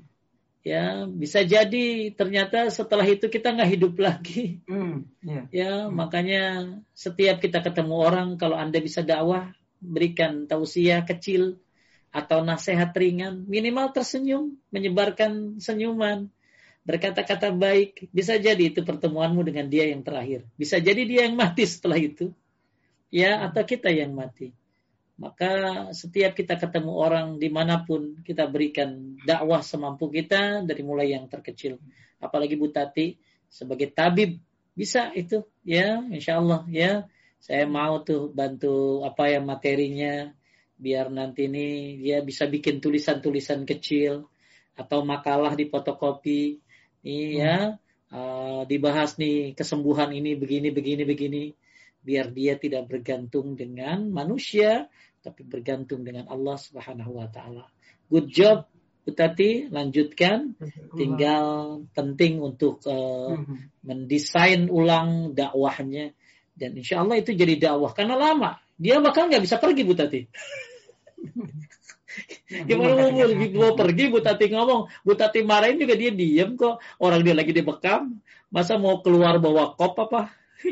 [0.65, 5.45] ya bisa jadi ternyata setelah itu kita nggak hidup lagi mm, yeah.
[5.53, 5.93] ya mm.
[5.93, 6.43] makanya
[6.97, 11.61] setiap kita ketemu orang kalau anda bisa dakwah berikan tausiah kecil
[12.09, 16.33] atau nasihat ringan minimal tersenyum menyebarkan senyuman
[16.85, 20.45] berkata-kata baik bisa jadi itu pertemuanmu dengan dia yang terakhir.
[20.53, 22.31] Bisa jadi dia yang mati setelah itu.
[23.09, 24.53] Ya atau kita yang mati.
[25.15, 31.15] Maka setiap kita ketemu orang di mana pun kita berikan dakwah semampu kita dari mulai
[31.15, 31.81] yang terkecil.
[32.21, 33.17] Apalagi Bu Tati
[33.49, 34.37] sebagai tabib.
[34.75, 37.07] Bisa itu ya insya Allah ya.
[37.39, 40.33] Saya mau tuh bantu apa ya materinya
[40.75, 44.27] biar nanti ini dia bisa bikin tulisan-tulisan kecil
[44.75, 46.59] atau makalah di fotokopi
[47.05, 47.77] ini ya
[48.09, 51.43] uh, dibahas nih kesembuhan ini begini begini begini
[52.01, 54.89] biar dia tidak bergantung dengan manusia
[55.21, 57.65] tapi bergantung dengan Allah Subhanahu wa taala.
[58.09, 58.69] Good job
[59.05, 60.57] Utati, lanjutkan.
[60.97, 61.45] Tinggal
[61.93, 63.37] penting untuk uh,
[63.85, 66.09] mendesain ulang dakwahnya
[66.57, 68.57] dan insya Allah itu jadi dakwah karena lama.
[68.81, 70.21] Dia bakal nggak bisa pergi Butati.
[72.45, 73.25] Gimana mau,
[73.57, 76.77] mau pergi Butati ngomong, Butati marahin juga dia diem kok.
[77.01, 78.21] Orang dia lagi dibekam,
[78.53, 80.29] masa mau keluar bawa kop apa?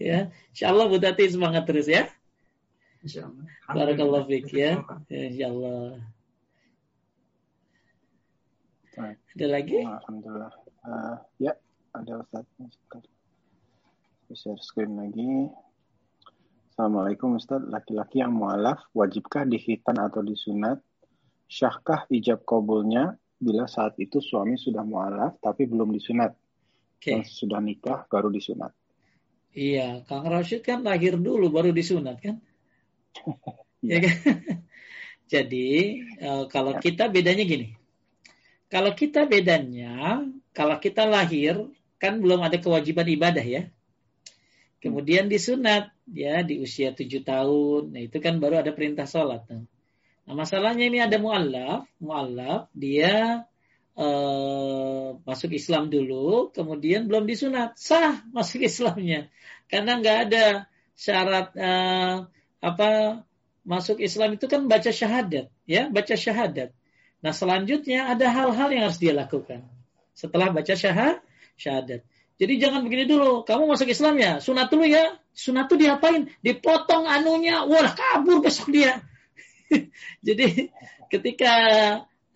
[0.00, 2.12] ya, insya Allah Butati semangat terus ya.
[3.00, 3.44] Insyaallah.
[3.72, 4.84] Barakallah fik ya.
[5.08, 6.04] Insyaallah.
[8.96, 9.84] Ada lagi?
[9.84, 10.52] Alhamdulillah.
[10.84, 11.52] Uh, ya,
[11.92, 13.04] ada Ustaz.
[14.32, 15.52] Share screen lagi.
[16.76, 17.64] Assalamualaikum Ustaz.
[17.72, 20.76] Laki-laki yang mualaf wajibkah dihitan atau disunat?
[21.48, 26.36] Syahkah ijab kabulnya bila saat itu suami sudah mualaf tapi belum disunat?
[27.00, 27.24] Okay.
[27.24, 28.76] sudah nikah baru disunat.
[29.56, 32.44] Iya, Kang Rashid kan lahir dulu baru disunat kan?
[33.80, 34.16] ya kan?
[35.32, 36.84] Jadi uh, kalau ya.
[36.84, 37.72] kita bedanya gini.
[38.68, 41.56] Kalau kita bedanya, kalau kita lahir
[41.96, 43.72] kan belum ada kewajiban ibadah ya.
[44.80, 47.96] Kemudian disunat ya di usia tujuh tahun.
[47.96, 49.48] Nah itu kan baru ada perintah sholat.
[49.50, 53.46] Nah masalahnya ini ada muallaf, muallaf dia
[53.96, 59.32] uh, masuk Islam dulu, kemudian belum disunat, sah masuk Islamnya,
[59.66, 60.44] karena nggak ada
[60.94, 62.28] syarat uh,
[62.60, 63.22] apa
[63.66, 66.70] masuk Islam itu kan baca syahadat, ya, baca syahadat.
[67.24, 69.66] Nah, selanjutnya ada hal-hal yang harus dia lakukan
[70.14, 71.18] setelah baca syahad,
[71.58, 72.06] syahadat.
[72.36, 75.16] Jadi jangan begini dulu, kamu masuk Islam ya, sunat dulu ya.
[75.32, 76.28] Sunat tuh diapain?
[76.44, 79.00] Dipotong anunya, wah kabur besok dia.
[80.26, 80.68] Jadi
[81.08, 81.52] ketika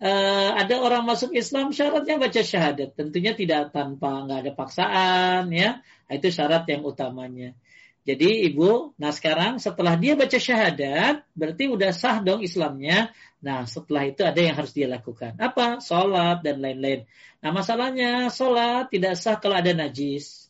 [0.01, 5.79] uh, ada orang masuk Islam syaratnya baca syahadat tentunya tidak tanpa nggak ada paksaan ya
[6.09, 7.55] itu syarat yang utamanya
[8.01, 13.13] jadi ibu, nah sekarang setelah dia baca syahadat, berarti udah sah dong Islamnya.
[13.45, 15.37] Nah setelah itu ada yang harus dia lakukan.
[15.37, 15.77] Apa?
[15.77, 17.05] Sholat dan lain-lain.
[17.45, 20.49] Nah masalahnya sholat tidak sah kalau ada najis.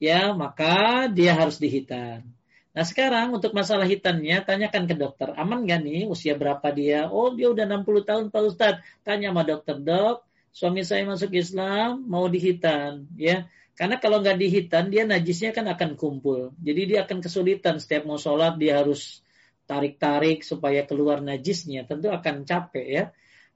[0.00, 2.24] Ya, maka dia harus dihitan.
[2.72, 5.28] Nah sekarang untuk masalah hitannya, tanyakan ke dokter.
[5.36, 7.12] Aman gak nih usia berapa dia?
[7.12, 8.80] Oh dia udah 60 tahun Pak Ustadz.
[9.04, 10.24] Tanya sama dokter, dok,
[10.56, 13.04] suami saya masuk Islam, mau dihitan.
[13.20, 13.44] Ya,
[13.82, 16.54] karena kalau nggak dihitan, dia najisnya kan akan kumpul.
[16.62, 19.26] Jadi dia akan kesulitan setiap mau sholat, dia harus
[19.66, 21.82] tarik-tarik supaya keluar najisnya.
[21.90, 23.04] Tentu akan capek ya.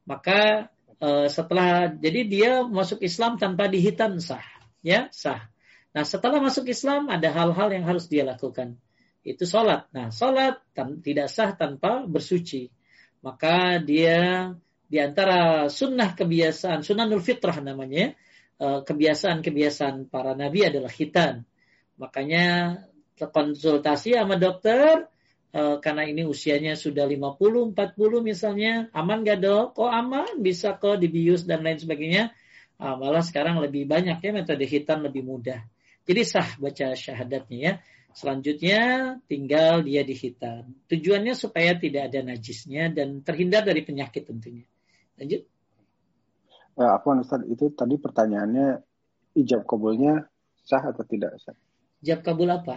[0.03, 0.67] Maka
[0.99, 4.43] uh, setelah, jadi dia masuk Islam tanpa dihitan sah.
[4.83, 5.47] Ya, sah.
[5.95, 8.83] Nah setelah masuk Islam ada hal-hal yang harus dia lakukan.
[9.23, 9.87] Itu sholat.
[9.95, 10.59] Nah sholat
[11.07, 12.67] tidak sah tanpa bersuci.
[13.23, 14.51] Maka dia
[14.91, 18.26] di antara sunnah kebiasaan, sunnah fitrah namanya, Eh,
[18.61, 21.45] kebiasaan-kebiasaan para nabi adalah khitan.
[22.01, 22.81] Makanya
[23.25, 25.09] konsultasi sama dokter
[25.57, 27.77] uh, karena ini usianya sudah 50, 40
[28.21, 29.67] misalnya, aman gak dok?
[29.81, 30.31] Kok aman?
[30.45, 32.37] Bisa kok dibius dan lain sebagainya.
[32.77, 35.65] Uh, malah sekarang lebih banyak ya metode hitan lebih mudah.
[36.05, 37.73] Jadi sah baca syahadatnya ya.
[38.17, 38.81] Selanjutnya
[39.29, 40.73] tinggal dia dihitan.
[40.89, 44.65] Tujuannya supaya tidak ada najisnya dan terhindar dari penyakit tentunya.
[45.21, 45.45] Lanjut.
[46.77, 48.85] Ya, apa Ustaz itu tadi pertanyaannya
[49.41, 50.29] ijab kabulnya
[50.61, 51.57] sah atau tidak Ustaz?
[52.05, 52.77] Ijab kabul apa?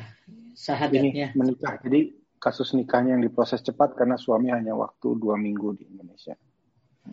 [0.56, 1.36] Sahadatnya.
[1.36, 1.84] Ini menikah.
[1.84, 6.40] Jadi kasus nikahnya yang diproses cepat karena suami hanya waktu dua minggu di Indonesia.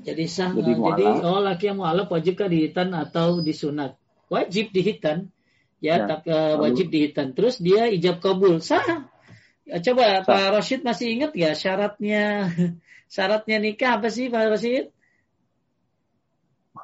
[0.06, 0.54] Jadi sah.
[0.54, 3.98] Jadi, jadi oh laki yang mualaf wajibkah dihitan atau disunat?
[4.30, 5.34] Wajib dihitan.
[5.82, 7.34] Ya, ya tak, uh, wajib dihitan.
[7.34, 9.10] Terus dia ijab kabul sah.
[9.66, 10.26] Ya, coba sah.
[10.26, 12.54] Pak Rashid masih ingat ya syaratnya
[13.14, 14.95] syaratnya nikah apa sih Pak Rashid?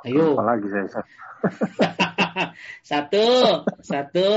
[0.00, 0.34] Ayo.
[0.40, 0.88] Apa lagi saya?
[2.90, 3.26] satu,
[3.84, 4.30] satu,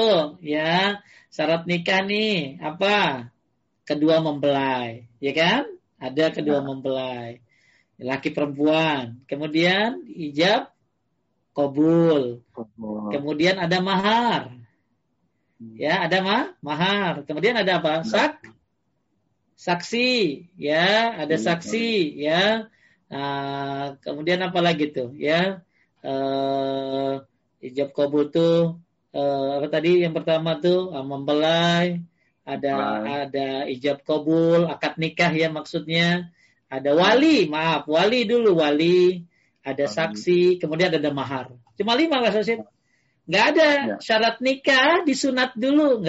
[0.43, 0.99] ya.
[1.31, 3.29] Syarat nikah nih apa?
[3.87, 5.63] Kedua mempelai, ya kan?
[5.99, 6.73] Ada kedua nah.
[6.73, 7.39] mempelai.
[7.95, 9.23] laki perempuan.
[9.23, 10.75] Kemudian ijab
[11.55, 12.43] kobul.
[13.11, 14.51] Kemudian ada mahar.
[15.55, 15.75] Hmm.
[15.79, 17.23] Ya, ada ma mahar.
[17.23, 18.03] Kemudian ada apa?
[18.03, 18.43] Sak
[19.55, 21.45] saksi, ya, ada hmm.
[21.47, 22.67] saksi, ya.
[23.05, 25.13] Nah, kemudian apa lagi tuh?
[25.13, 25.61] Ya,
[26.01, 27.21] uh,
[27.61, 28.81] ijab kabul tuh
[29.13, 30.01] uh, apa tadi?
[30.01, 32.01] Yang pertama tuh uh, membelai,
[32.45, 32.73] ada
[33.25, 36.33] ada ijab kabul, akad nikah ya maksudnya.
[36.65, 39.21] Ada wali, maaf, wali dulu wali,
[39.61, 41.53] ada saksi, kemudian ada mahar.
[41.77, 42.61] Cuma lima Mas Sosit.
[43.25, 43.95] Nggak ada ya.
[44.01, 46.05] syarat nikah disunat dulu.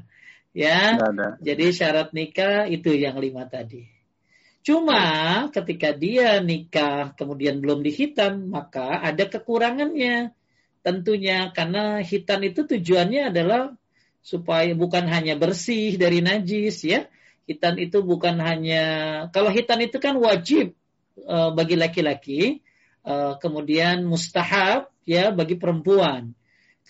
[0.66, 0.98] ya.
[0.98, 1.38] ada.
[1.42, 3.95] Jadi syarat nikah itu yang lima tadi.
[4.66, 10.34] Cuma ketika dia nikah kemudian belum dihitan, maka ada kekurangannya.
[10.82, 13.78] Tentunya karena hitan itu tujuannya adalah
[14.26, 17.06] supaya bukan hanya bersih dari najis ya.
[17.46, 18.84] Hitan itu bukan hanya
[19.30, 20.74] kalau hitan itu kan wajib
[21.22, 22.66] uh, bagi laki-laki,
[23.06, 26.34] uh, kemudian mustahab ya bagi perempuan.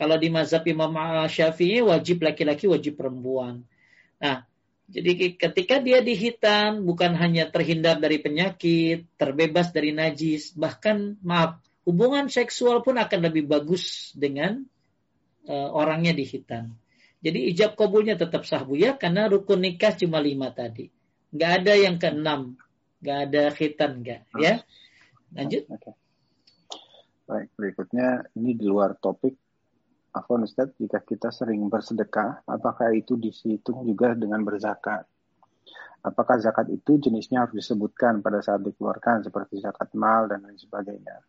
[0.01, 0.97] Kalau di mazhab Imam
[1.29, 3.69] Syafi'i wajib laki-laki, wajib perempuan.
[4.17, 4.49] Nah,
[4.87, 12.31] jadi ketika dia dihitan bukan hanya terhindar dari penyakit, terbebas dari najis, bahkan maaf, hubungan
[12.31, 14.63] seksual pun akan lebih bagus dengan
[15.51, 16.71] uh, orangnya dihitan.
[17.19, 20.87] Jadi ijab kabulnya tetap sah bu ya, karena rukun nikah cuma lima tadi.
[21.35, 22.41] Nggak ada yang keenam,
[23.03, 24.63] nggak ada khitan nggak, ya.
[25.35, 25.67] Lanjut.
[25.67, 25.95] Okay.
[27.27, 29.35] Baik, berikutnya ini di luar topik.
[30.17, 35.05] Afwan Ustaz, jika kita sering bersedekah, apakah itu dihitung juga dengan berzakat?
[36.01, 41.21] Apakah zakat itu jenisnya harus disebutkan pada saat dikeluarkan seperti zakat mal dan lain sebagainya?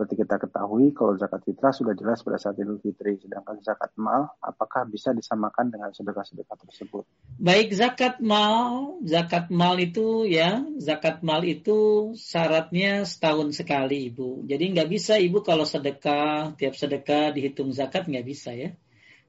[0.00, 4.32] Seperti kita ketahui, kalau zakat fitrah sudah jelas pada saat Idul Fitri, sedangkan zakat mal,
[4.40, 7.04] apakah bisa disamakan dengan sedekah-sedekah tersebut?
[7.36, 14.40] Baik zakat mal, zakat mal itu ya, zakat mal itu syaratnya setahun sekali ibu.
[14.48, 18.72] Jadi nggak bisa ibu kalau sedekah, tiap sedekah dihitung zakat nggak bisa ya.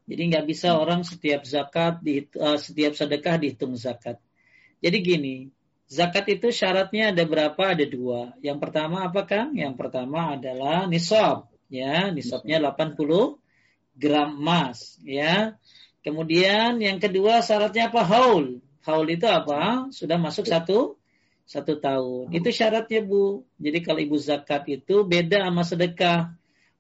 [0.07, 0.80] Jadi nggak bisa hmm.
[0.88, 1.99] orang setiap zakat,
[2.39, 4.23] uh, setiap sedekah dihitung zakat.
[4.80, 5.52] Jadi gini,
[5.91, 7.76] Zakat itu syaratnya ada berapa?
[7.76, 8.31] Ada dua.
[8.39, 9.51] Yang pertama apa Kang?
[9.51, 11.51] Yang pertama adalah nisab.
[11.68, 13.35] Ya, nisabnya 80
[13.99, 14.95] gram emas.
[15.03, 15.59] Ya.
[15.99, 18.07] Kemudian yang kedua syaratnya apa?
[18.07, 18.63] Haul.
[18.88, 19.91] Haul itu apa?
[19.91, 20.95] Sudah masuk satu
[21.43, 22.31] satu tahun.
[22.31, 23.43] Itu syaratnya Bu.
[23.59, 26.31] Jadi kalau Ibu zakat itu beda sama sedekah.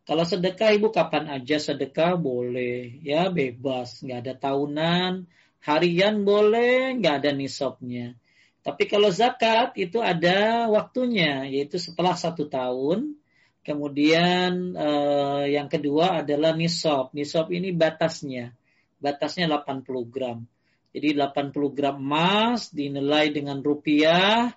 [0.07, 3.03] Kalau sedekah Ibu kapan aja sedekah boleh.
[3.03, 3.99] Ya bebas.
[3.99, 5.27] Nggak ada tahunan.
[5.67, 6.95] Harian boleh.
[6.95, 8.15] Nggak ada nisabnya.
[8.61, 13.17] Tapi kalau zakat itu ada waktunya, yaitu setelah satu tahun.
[13.61, 17.13] Kemudian eh, yang kedua adalah nisab.
[17.13, 18.53] Nisab ini batasnya.
[19.01, 20.45] Batasnya 80 gram.
[20.93, 24.53] Jadi 80 gram emas dinilai dengan rupiah.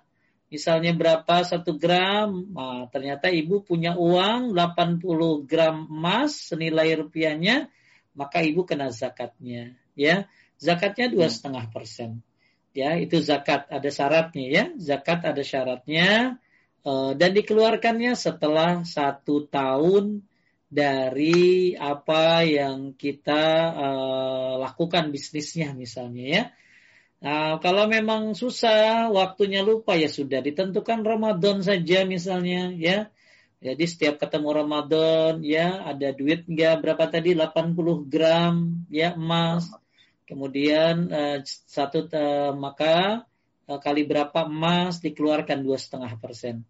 [0.53, 2.29] Misalnya berapa satu gram?
[2.53, 7.73] Nah, ternyata ibu punya uang 80 gram emas senilai rupiahnya,
[8.13, 9.73] maka ibu kena zakatnya.
[9.97, 10.29] Ya,
[10.61, 12.21] zakatnya dua setengah persen
[12.75, 14.63] ya itu zakat ada syaratnya ya.
[14.75, 16.37] Zakat ada syaratnya
[16.83, 20.27] uh, dan dikeluarkannya setelah satu tahun
[20.67, 26.43] dari apa yang kita uh, lakukan bisnisnya misalnya ya.
[27.23, 33.07] Nah kalau memang susah waktunya lupa ya sudah ditentukan Ramadan saja misalnya ya.
[33.63, 36.85] Jadi setiap ketemu Ramadan ya ada duit nggak?
[36.85, 37.33] Berapa tadi?
[37.33, 39.71] 80 gram ya emas
[40.25, 43.25] Kemudian uh, satu uh, maka
[43.69, 46.65] uh, kali berapa emas dikeluarkan dua setengah persen.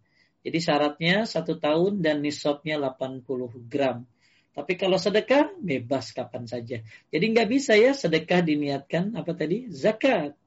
[0.46, 3.26] Jadi syaratnya satu tahun dan nisabnya 80
[3.66, 4.06] gram.
[4.54, 6.80] Tapi kalau sedekah bebas kapan saja.
[7.10, 10.38] Jadi nggak bisa ya sedekah diniatkan apa tadi zakat.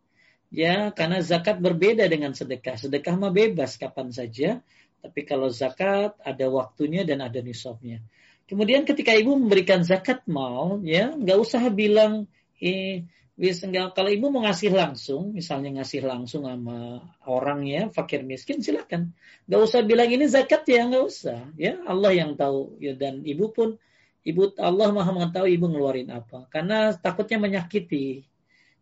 [0.50, 2.80] Ya karena zakat berbeda dengan sedekah.
[2.80, 4.64] Sedekah mah bebas kapan saja.
[5.04, 8.00] Tapi kalau zakat ada waktunya dan ada nisabnya.
[8.50, 12.26] Kemudian ketika ibu memberikan zakat mau ya nggak usah bilang
[12.60, 13.08] eh,
[13.40, 19.16] enggak, kalau ibu mau ngasih langsung, misalnya ngasih langsung sama orang ya, fakir miskin, silakan.
[19.48, 21.48] Gak usah bilang ini zakat ya, nggak usah.
[21.56, 22.76] Ya Allah yang tahu.
[22.84, 23.80] Ya, dan ibu pun,
[24.28, 26.52] ibu Allah maha mengetahui ibu ngeluarin apa.
[26.52, 28.28] Karena takutnya menyakiti.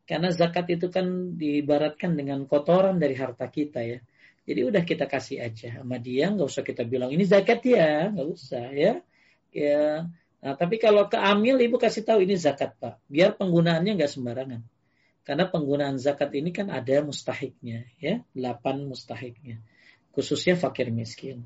[0.10, 3.99] Karena zakat itu kan diibaratkan dengan kotoran dari harta kita ya.
[4.48, 8.28] Jadi udah kita kasih aja sama dia, nggak usah kita bilang ini zakat ya, nggak
[8.32, 8.94] usah ya.
[9.52, 10.08] Ya
[10.38, 14.62] Nah, tapi kalau ke amil ibu kasih tahu ini zakat pak, biar penggunaannya nggak sembarangan.
[15.26, 19.60] Karena penggunaan zakat ini kan ada mustahiknya, ya, 8 mustahiknya.
[20.16, 21.44] Khususnya fakir miskin.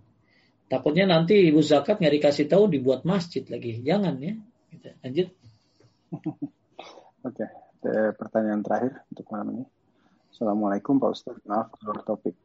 [0.69, 3.81] Takutnya nanti ibu zakat nggak dikasih tahu dibuat masjid lagi.
[3.81, 4.37] Jangan ya.
[4.71, 4.87] Gitu.
[5.03, 5.27] Lanjut.
[7.27, 7.45] Oke,
[7.81, 8.09] okay.
[8.15, 9.65] pertanyaan terakhir untuk malam ini.
[10.31, 11.35] Assalamualaikum Pak Ustaz.
[11.43, 12.37] Maaf keluar topik.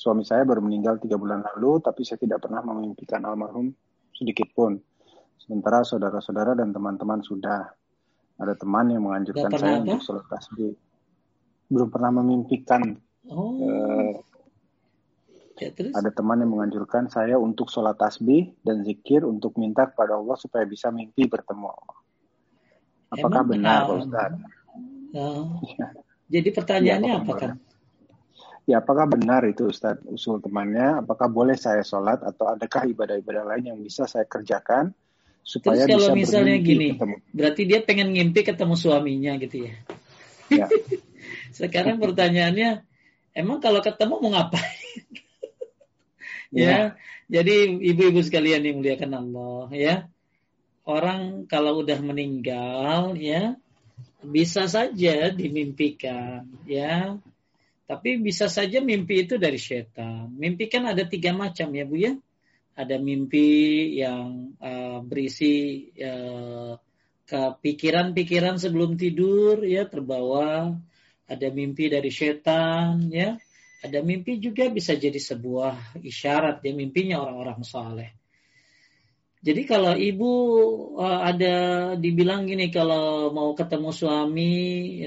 [0.00, 3.72] suami saya baru meninggal tiga bulan lalu, tapi saya tidak pernah memimpikan almarhum
[4.16, 4.80] sedikit pun.
[5.40, 7.72] Sementara saudara-saudara dan teman-teman sudah
[8.40, 9.84] ada teman yang menganjurkan saya apa?
[9.88, 10.72] untuk sholat tasbih.
[11.72, 12.82] Belum pernah memimpikan.
[13.28, 13.56] Oh.
[13.60, 14.12] Uh,
[15.56, 15.92] ya, terus?
[15.96, 20.64] Ada teman yang menganjurkan saya untuk sholat tasbih dan zikir untuk minta kepada Allah supaya
[20.68, 21.72] bisa mimpi bertemu
[23.10, 24.30] Apakah Emang, benar, Pak Ustaz?
[25.18, 25.58] Oh.
[26.32, 27.50] Jadi pertanyaannya ya, apa kan?
[28.70, 31.02] Ya, apakah benar itu Ustaz usul temannya?
[31.02, 34.94] Apakah boleh saya sholat atau adakah ibadah-ibadah lain yang bisa saya kerjakan
[35.42, 37.16] supaya Terus kalau bisa misalnya gini, ketemu.
[37.34, 39.74] berarti dia pengen ngimpi ketemu suaminya gitu ya?
[40.52, 40.66] ya.
[41.58, 42.86] Sekarang pertanyaannya,
[43.34, 45.06] emang kalau ketemu mau ngapain?
[46.54, 46.68] ya.
[46.68, 46.78] ya,
[47.30, 49.94] jadi ibu-ibu sekalian yang muliakan Allah ya,
[50.90, 53.54] orang kalau udah meninggal ya
[54.20, 57.16] bisa saja dimimpikan ya
[57.88, 62.12] tapi bisa saja mimpi itu dari setan mimpi kan ada tiga macam ya bu ya
[62.80, 66.80] ada mimpi yang uh, berisi uh,
[67.28, 70.72] kepikiran-pikiran sebelum tidur ya terbawa.
[71.28, 73.36] Ada mimpi dari setan ya.
[73.84, 78.10] Ada mimpi juga bisa jadi sebuah isyarat ya mimpinya orang-orang saleh.
[79.40, 80.32] Jadi kalau ibu
[81.00, 81.54] uh, ada
[81.96, 84.54] dibilang gini kalau mau ketemu suami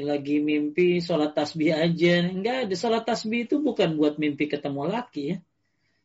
[0.01, 5.23] lagi mimpi sholat tasbih aja, enggak ada sholat tasbih itu bukan buat mimpi ketemu laki
[5.33, 5.37] ya.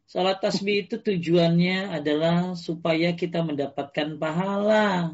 [0.09, 5.13] Sholat tasbih itu tujuannya adalah supaya kita mendapatkan pahala,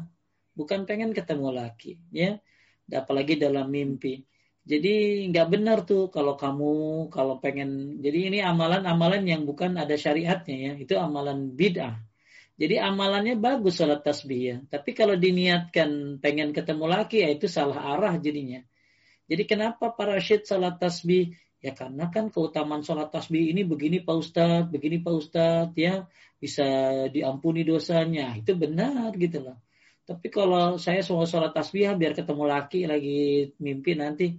[0.55, 2.39] bukan pengen ketemu laki ya.
[2.87, 4.23] Apalagi dalam mimpi.
[4.65, 6.73] Jadi nggak benar tuh kalau kamu
[7.11, 7.99] kalau pengen.
[7.99, 10.71] Jadi ini amalan-amalan yang bukan ada syariatnya ya.
[10.79, 11.99] Itu amalan bid'ah
[12.55, 14.55] jadi amalannya bagus sholat tasbih ya.
[14.71, 18.63] Tapi kalau diniatkan pengen ketemu laki ya itu salah arah jadinya.
[19.27, 21.35] Jadi kenapa para syed sholat tasbih?
[21.65, 26.05] Ya karena kan keutamaan sholat tasbih ini begini Pak Ustadz, begini Pak Ustadz ya.
[26.37, 26.65] Bisa
[27.09, 28.37] diampuni dosanya.
[28.37, 29.57] Itu benar gitu loh.
[30.05, 34.37] Tapi kalau saya semua sholat tasbih biar ketemu laki lagi mimpi nanti.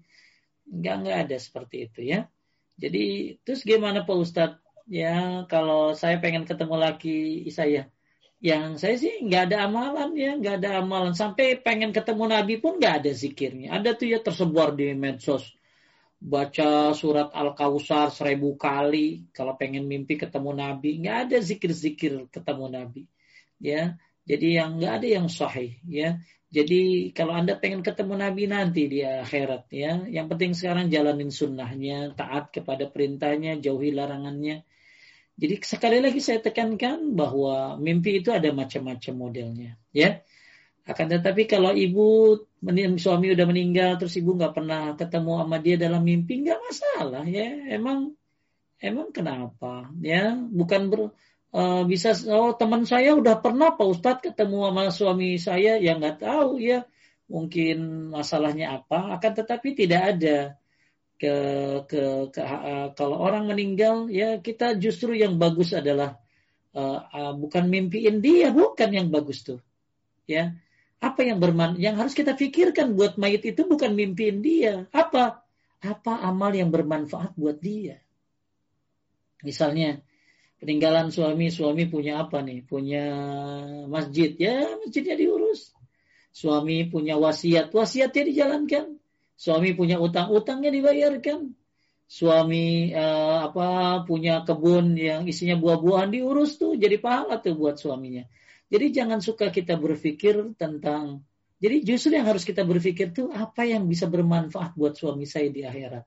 [0.71, 2.31] Enggak, enggak ada seperti itu ya.
[2.79, 4.63] Jadi terus gimana Pak Ustadz?
[4.87, 7.91] Ya kalau saya pengen ketemu laki saya
[8.39, 11.11] yang saya sih nggak ada amalan ya, nggak ada amalan.
[11.11, 13.75] Sampai pengen ketemu Nabi pun nggak ada zikirnya.
[13.75, 15.43] Ada tuh ya tersebar di medsos.
[16.17, 19.29] Baca surat Al-Kausar seribu kali.
[19.31, 21.01] Kalau pengen mimpi ketemu Nabi.
[21.01, 23.03] Nggak ada zikir-zikir ketemu Nabi.
[23.57, 23.97] Ya,
[24.29, 25.81] jadi yang nggak ada yang sahih.
[25.89, 26.21] Ya,
[26.53, 32.13] jadi kalau anda pengen ketemu Nabi nanti di akhirat ya, yang penting sekarang jalanin sunnahnya,
[32.13, 34.65] taat kepada perintahnya, jauhi larangannya
[35.37, 40.25] jadi sekali lagi saya tekankan bahwa mimpi itu ada macam-macam modelnya, ya.
[40.87, 42.39] Akan tetapi kalau ibu
[42.95, 47.51] suami udah meninggal terus ibu nggak pernah ketemu sama dia dalam mimpi nggak masalah ya.
[47.75, 48.15] Emang
[48.79, 50.39] emang kenapa ya?
[50.39, 51.11] Bukan ber,
[51.51, 56.23] uh, bisa oh teman saya udah pernah Pak Ustadz ketemu sama suami saya yang nggak
[56.23, 56.87] tahu ya
[57.27, 59.19] mungkin masalahnya apa.
[59.19, 60.55] Akan tetapi tidak ada
[61.19, 61.35] ke,
[61.91, 66.21] ke, ke uh, kalau orang meninggal ya kita justru yang bagus adalah
[66.77, 69.59] uh, uh, bukan mimpiin dia bukan yang bagus tuh
[70.29, 70.53] ya
[70.97, 74.89] apa yang berman yang harus kita pikirkan buat mayit itu bukan mimpiin dia.
[74.93, 75.45] Apa?
[75.85, 78.01] Apa amal yang bermanfaat buat dia?
[79.45, 80.01] Misalnya
[80.57, 82.65] peninggalan suami suami punya apa nih?
[82.65, 83.05] Punya
[83.87, 84.33] masjid.
[84.41, 85.77] Ya masjidnya diurus.
[86.33, 87.69] Suami punya wasiat.
[87.71, 88.97] Wasiatnya dijalankan.
[89.37, 91.53] Suami punya utang-utangnya dibayarkan.
[92.09, 96.73] Suami uh, apa punya kebun yang isinya buah-buahan diurus tuh.
[96.81, 98.25] Jadi pahala tuh buat suaminya.
[98.67, 101.23] Jadi jangan suka kita berpikir tentang
[101.57, 105.65] jadi justru yang harus kita berpikir tuh apa yang bisa bermanfaat buat suami saya di
[105.65, 106.05] akhirat.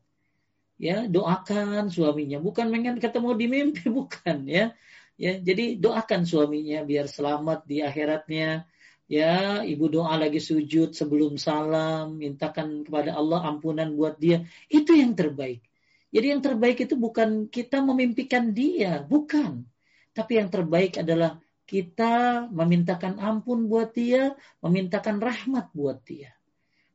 [0.79, 4.71] Ya, doakan suaminya, bukan pengen ketemu di mimpi bukan ya.
[5.19, 8.69] Ya, jadi doakan suaminya biar selamat di akhiratnya.
[9.09, 14.45] Ya ibu doa lagi sujud sebelum salam mintakan kepada Allah ampunan buat dia.
[14.69, 15.65] Itu yang terbaik.
[16.13, 19.65] Jadi yang terbaik itu bukan kita memimpikan dia bukan.
[20.13, 24.33] Tapi yang terbaik adalah kita memintakan ampun buat dia
[24.65, 26.33] memintakan rahmat buat dia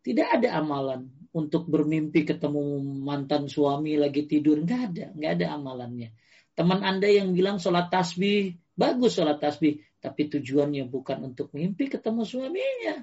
[0.03, 6.11] tidak ada amalan untuk bermimpi ketemu mantan suami lagi tidur nggak ada nggak ada amalannya
[6.59, 12.29] teman anda yang bilang sholat tasbih bagus sholat tasbih tapi tujuannya bukan untuk mimpi ketemu
[12.29, 13.01] suaminya.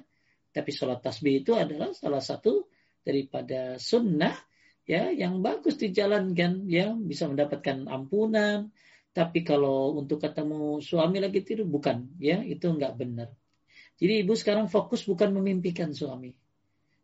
[0.54, 2.70] Tapi sholat tasbih itu adalah salah satu
[3.02, 4.38] daripada sunnah
[4.86, 8.70] ya yang bagus dijalankan ya bisa mendapatkan ampunan.
[9.12, 13.28] Tapi kalau untuk ketemu suami lagi tidur bukan ya itu nggak benar.
[14.00, 16.32] Jadi ibu sekarang fokus bukan memimpikan suami,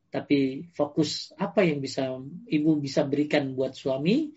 [0.09, 2.17] tapi fokus apa yang bisa
[2.49, 4.33] ibu bisa berikan buat suami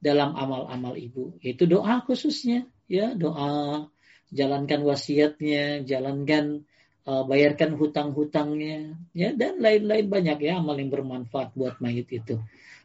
[0.00, 1.36] dalam amal-amal ibu.
[1.44, 3.84] Itu doa khususnya, ya doa
[4.32, 6.64] jalankan wasiatnya, jalankan
[7.04, 12.40] uh, bayarkan hutang-hutangnya, ya dan lain-lain banyak ya amal yang bermanfaat buat mayit itu.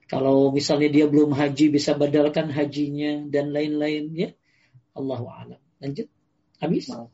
[0.05, 4.29] Kalau misalnya dia belum haji bisa badalkan hajinya dan lain-lain ya.
[4.93, 5.59] Allahu a'lam.
[5.81, 6.07] Lanjut.
[6.61, 6.93] Habis?
[6.93, 7.09] Uh,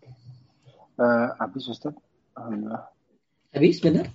[1.40, 1.96] habis Ustaz.
[2.36, 2.92] Alhamdulillah.
[3.56, 4.06] Habis benar?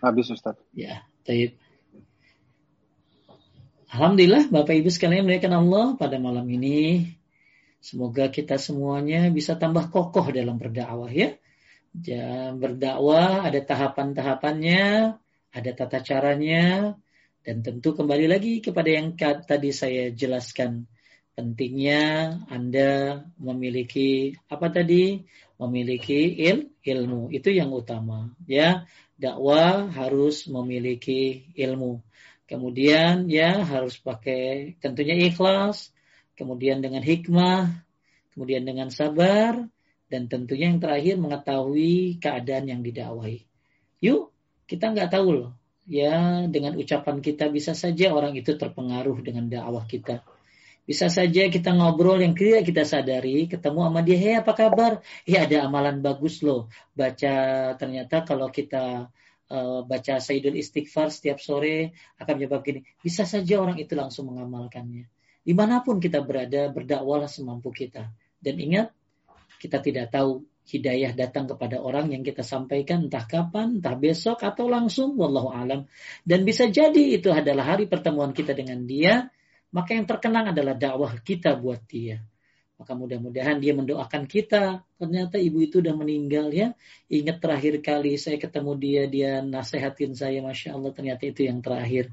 [0.00, 0.56] Habis Ustaz.
[0.72, 1.60] Ya, baik.
[3.92, 7.12] Alhamdulillah Bapak Ibu sekalian melihatkan Allah pada malam ini.
[7.84, 11.36] Semoga kita semuanya bisa tambah kokoh dalam berdakwah ya.
[11.92, 15.12] Ya, berdakwah ada tahapan-tahapannya,
[15.52, 16.96] ada tata caranya,
[17.42, 20.86] dan tentu kembali lagi kepada yang tadi saya jelaskan.
[21.32, 25.24] Pentingnya Anda memiliki apa tadi?
[25.56, 27.32] Memiliki il, ilmu.
[27.32, 28.34] Itu yang utama.
[28.44, 28.84] Ya,
[29.16, 32.04] dakwah harus memiliki ilmu
[32.52, 35.88] Kemudian ya harus pakai tentunya ikhlas,
[36.36, 37.80] kemudian dengan hikmah,
[38.36, 39.72] kemudian dengan sabar,
[40.12, 43.48] dan tentunya yang terakhir mengetahui keadaan yang didakwahi.
[44.04, 44.36] Yuk,
[44.68, 45.50] kita nggak tahu loh.
[45.82, 50.22] Ya, dengan ucapan kita bisa saja orang itu terpengaruh dengan dakwah kita.
[50.82, 54.98] Bisa saja kita ngobrol yang tidak kita sadari, ketemu sama dia, hei apa kabar?
[55.22, 56.70] Ya ada amalan bagus loh.
[56.94, 57.34] Baca
[57.78, 59.06] ternyata kalau kita
[59.46, 62.80] uh, baca Sayyidul Istighfar setiap sore akan menyebabkan gini.
[62.98, 65.06] Bisa saja orang itu langsung mengamalkannya.
[65.42, 68.10] Di mana pun kita berada, berdakwalah semampu kita.
[68.42, 68.90] Dan ingat,
[69.62, 74.70] kita tidak tahu hidayah datang kepada orang yang kita sampaikan entah kapan, entah besok atau
[74.70, 75.90] langsung, wallahu alam.
[76.22, 79.26] Dan bisa jadi itu adalah hari pertemuan kita dengan dia,
[79.74, 82.22] maka yang terkenang adalah dakwah kita buat dia.
[82.82, 84.82] Maka mudah-mudahan dia mendoakan kita.
[84.98, 86.74] Ternyata ibu itu udah meninggal ya.
[87.06, 90.42] Ingat terakhir kali saya ketemu dia, dia nasehatin saya.
[90.42, 92.10] Masya Allah ternyata itu yang terakhir.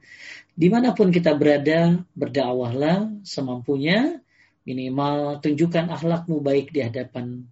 [0.54, 4.22] Di mana pun kita berada, berdakwahlah semampunya.
[4.62, 7.50] Minimal tunjukkan akhlakmu baik di hadapan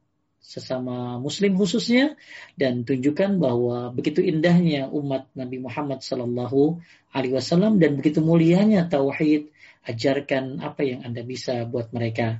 [0.47, 2.15] sesama muslim khususnya
[2.55, 6.79] dan tunjukkan bahwa begitu indahnya umat Nabi Muhammad Sallallahu
[7.11, 9.51] Alaihi Wasallam dan begitu mulianya tauhid
[9.83, 12.39] ajarkan apa yang anda bisa buat mereka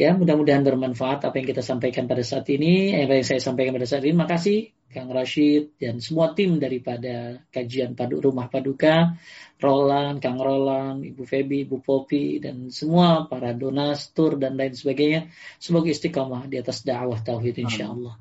[0.00, 3.84] Ya, mudah-mudahan bermanfaat apa yang kita sampaikan pada saat ini, apa yang saya sampaikan pada
[3.84, 4.16] saat ini.
[4.16, 9.14] Makasih Kang Rashid dan semua tim daripada kajian Padu Rumah Paduka,
[9.62, 15.30] Roland, Kang Roland, Ibu Febi, Ibu Popi, dan semua para donatur dan lain sebagainya.
[15.62, 18.18] Semoga istiqomah di atas dakwah tauhid insya Allah.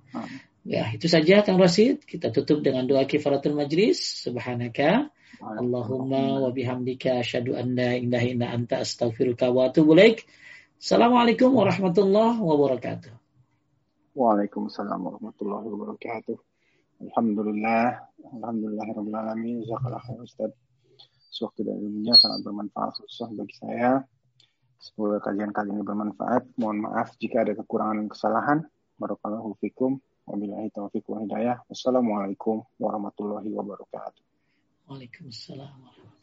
[0.61, 2.05] Ya, itu saja Kang Rashid.
[2.05, 4.21] Kita tutup dengan doa kifaratul majlis.
[4.21, 5.09] Subhanaka.
[5.39, 10.27] Allahumma wa bihamdika asyhadu an la ilaha illa anta astaghfiruka wa atubu ilaik.
[10.75, 13.11] Assalamualaikum warahmatullahi wabarakatuh.
[14.19, 16.48] Waalaikumsalam warahmatullahi wabarakatuh.
[16.99, 18.83] Alhamdulillah, alhamdulillah.
[19.63, 20.51] Jazakallah khair Ustaz.
[21.31, 24.03] Sewaktu dan ilmunya sangat bermanfaat khusus bagi saya.
[24.79, 26.59] Semoga kajian kali ini bermanfaat.
[26.59, 28.59] Mohon maaf jika ada kekurangan dan kesalahan.
[28.99, 30.03] Barakallahu fikum.
[30.27, 31.63] Wabillahi taufiq wa hidayah.
[31.71, 34.23] Wassalamualaikum warahmatullahi wabarakatuh.
[34.91, 36.18] Waalaikumsalam warahmatullahi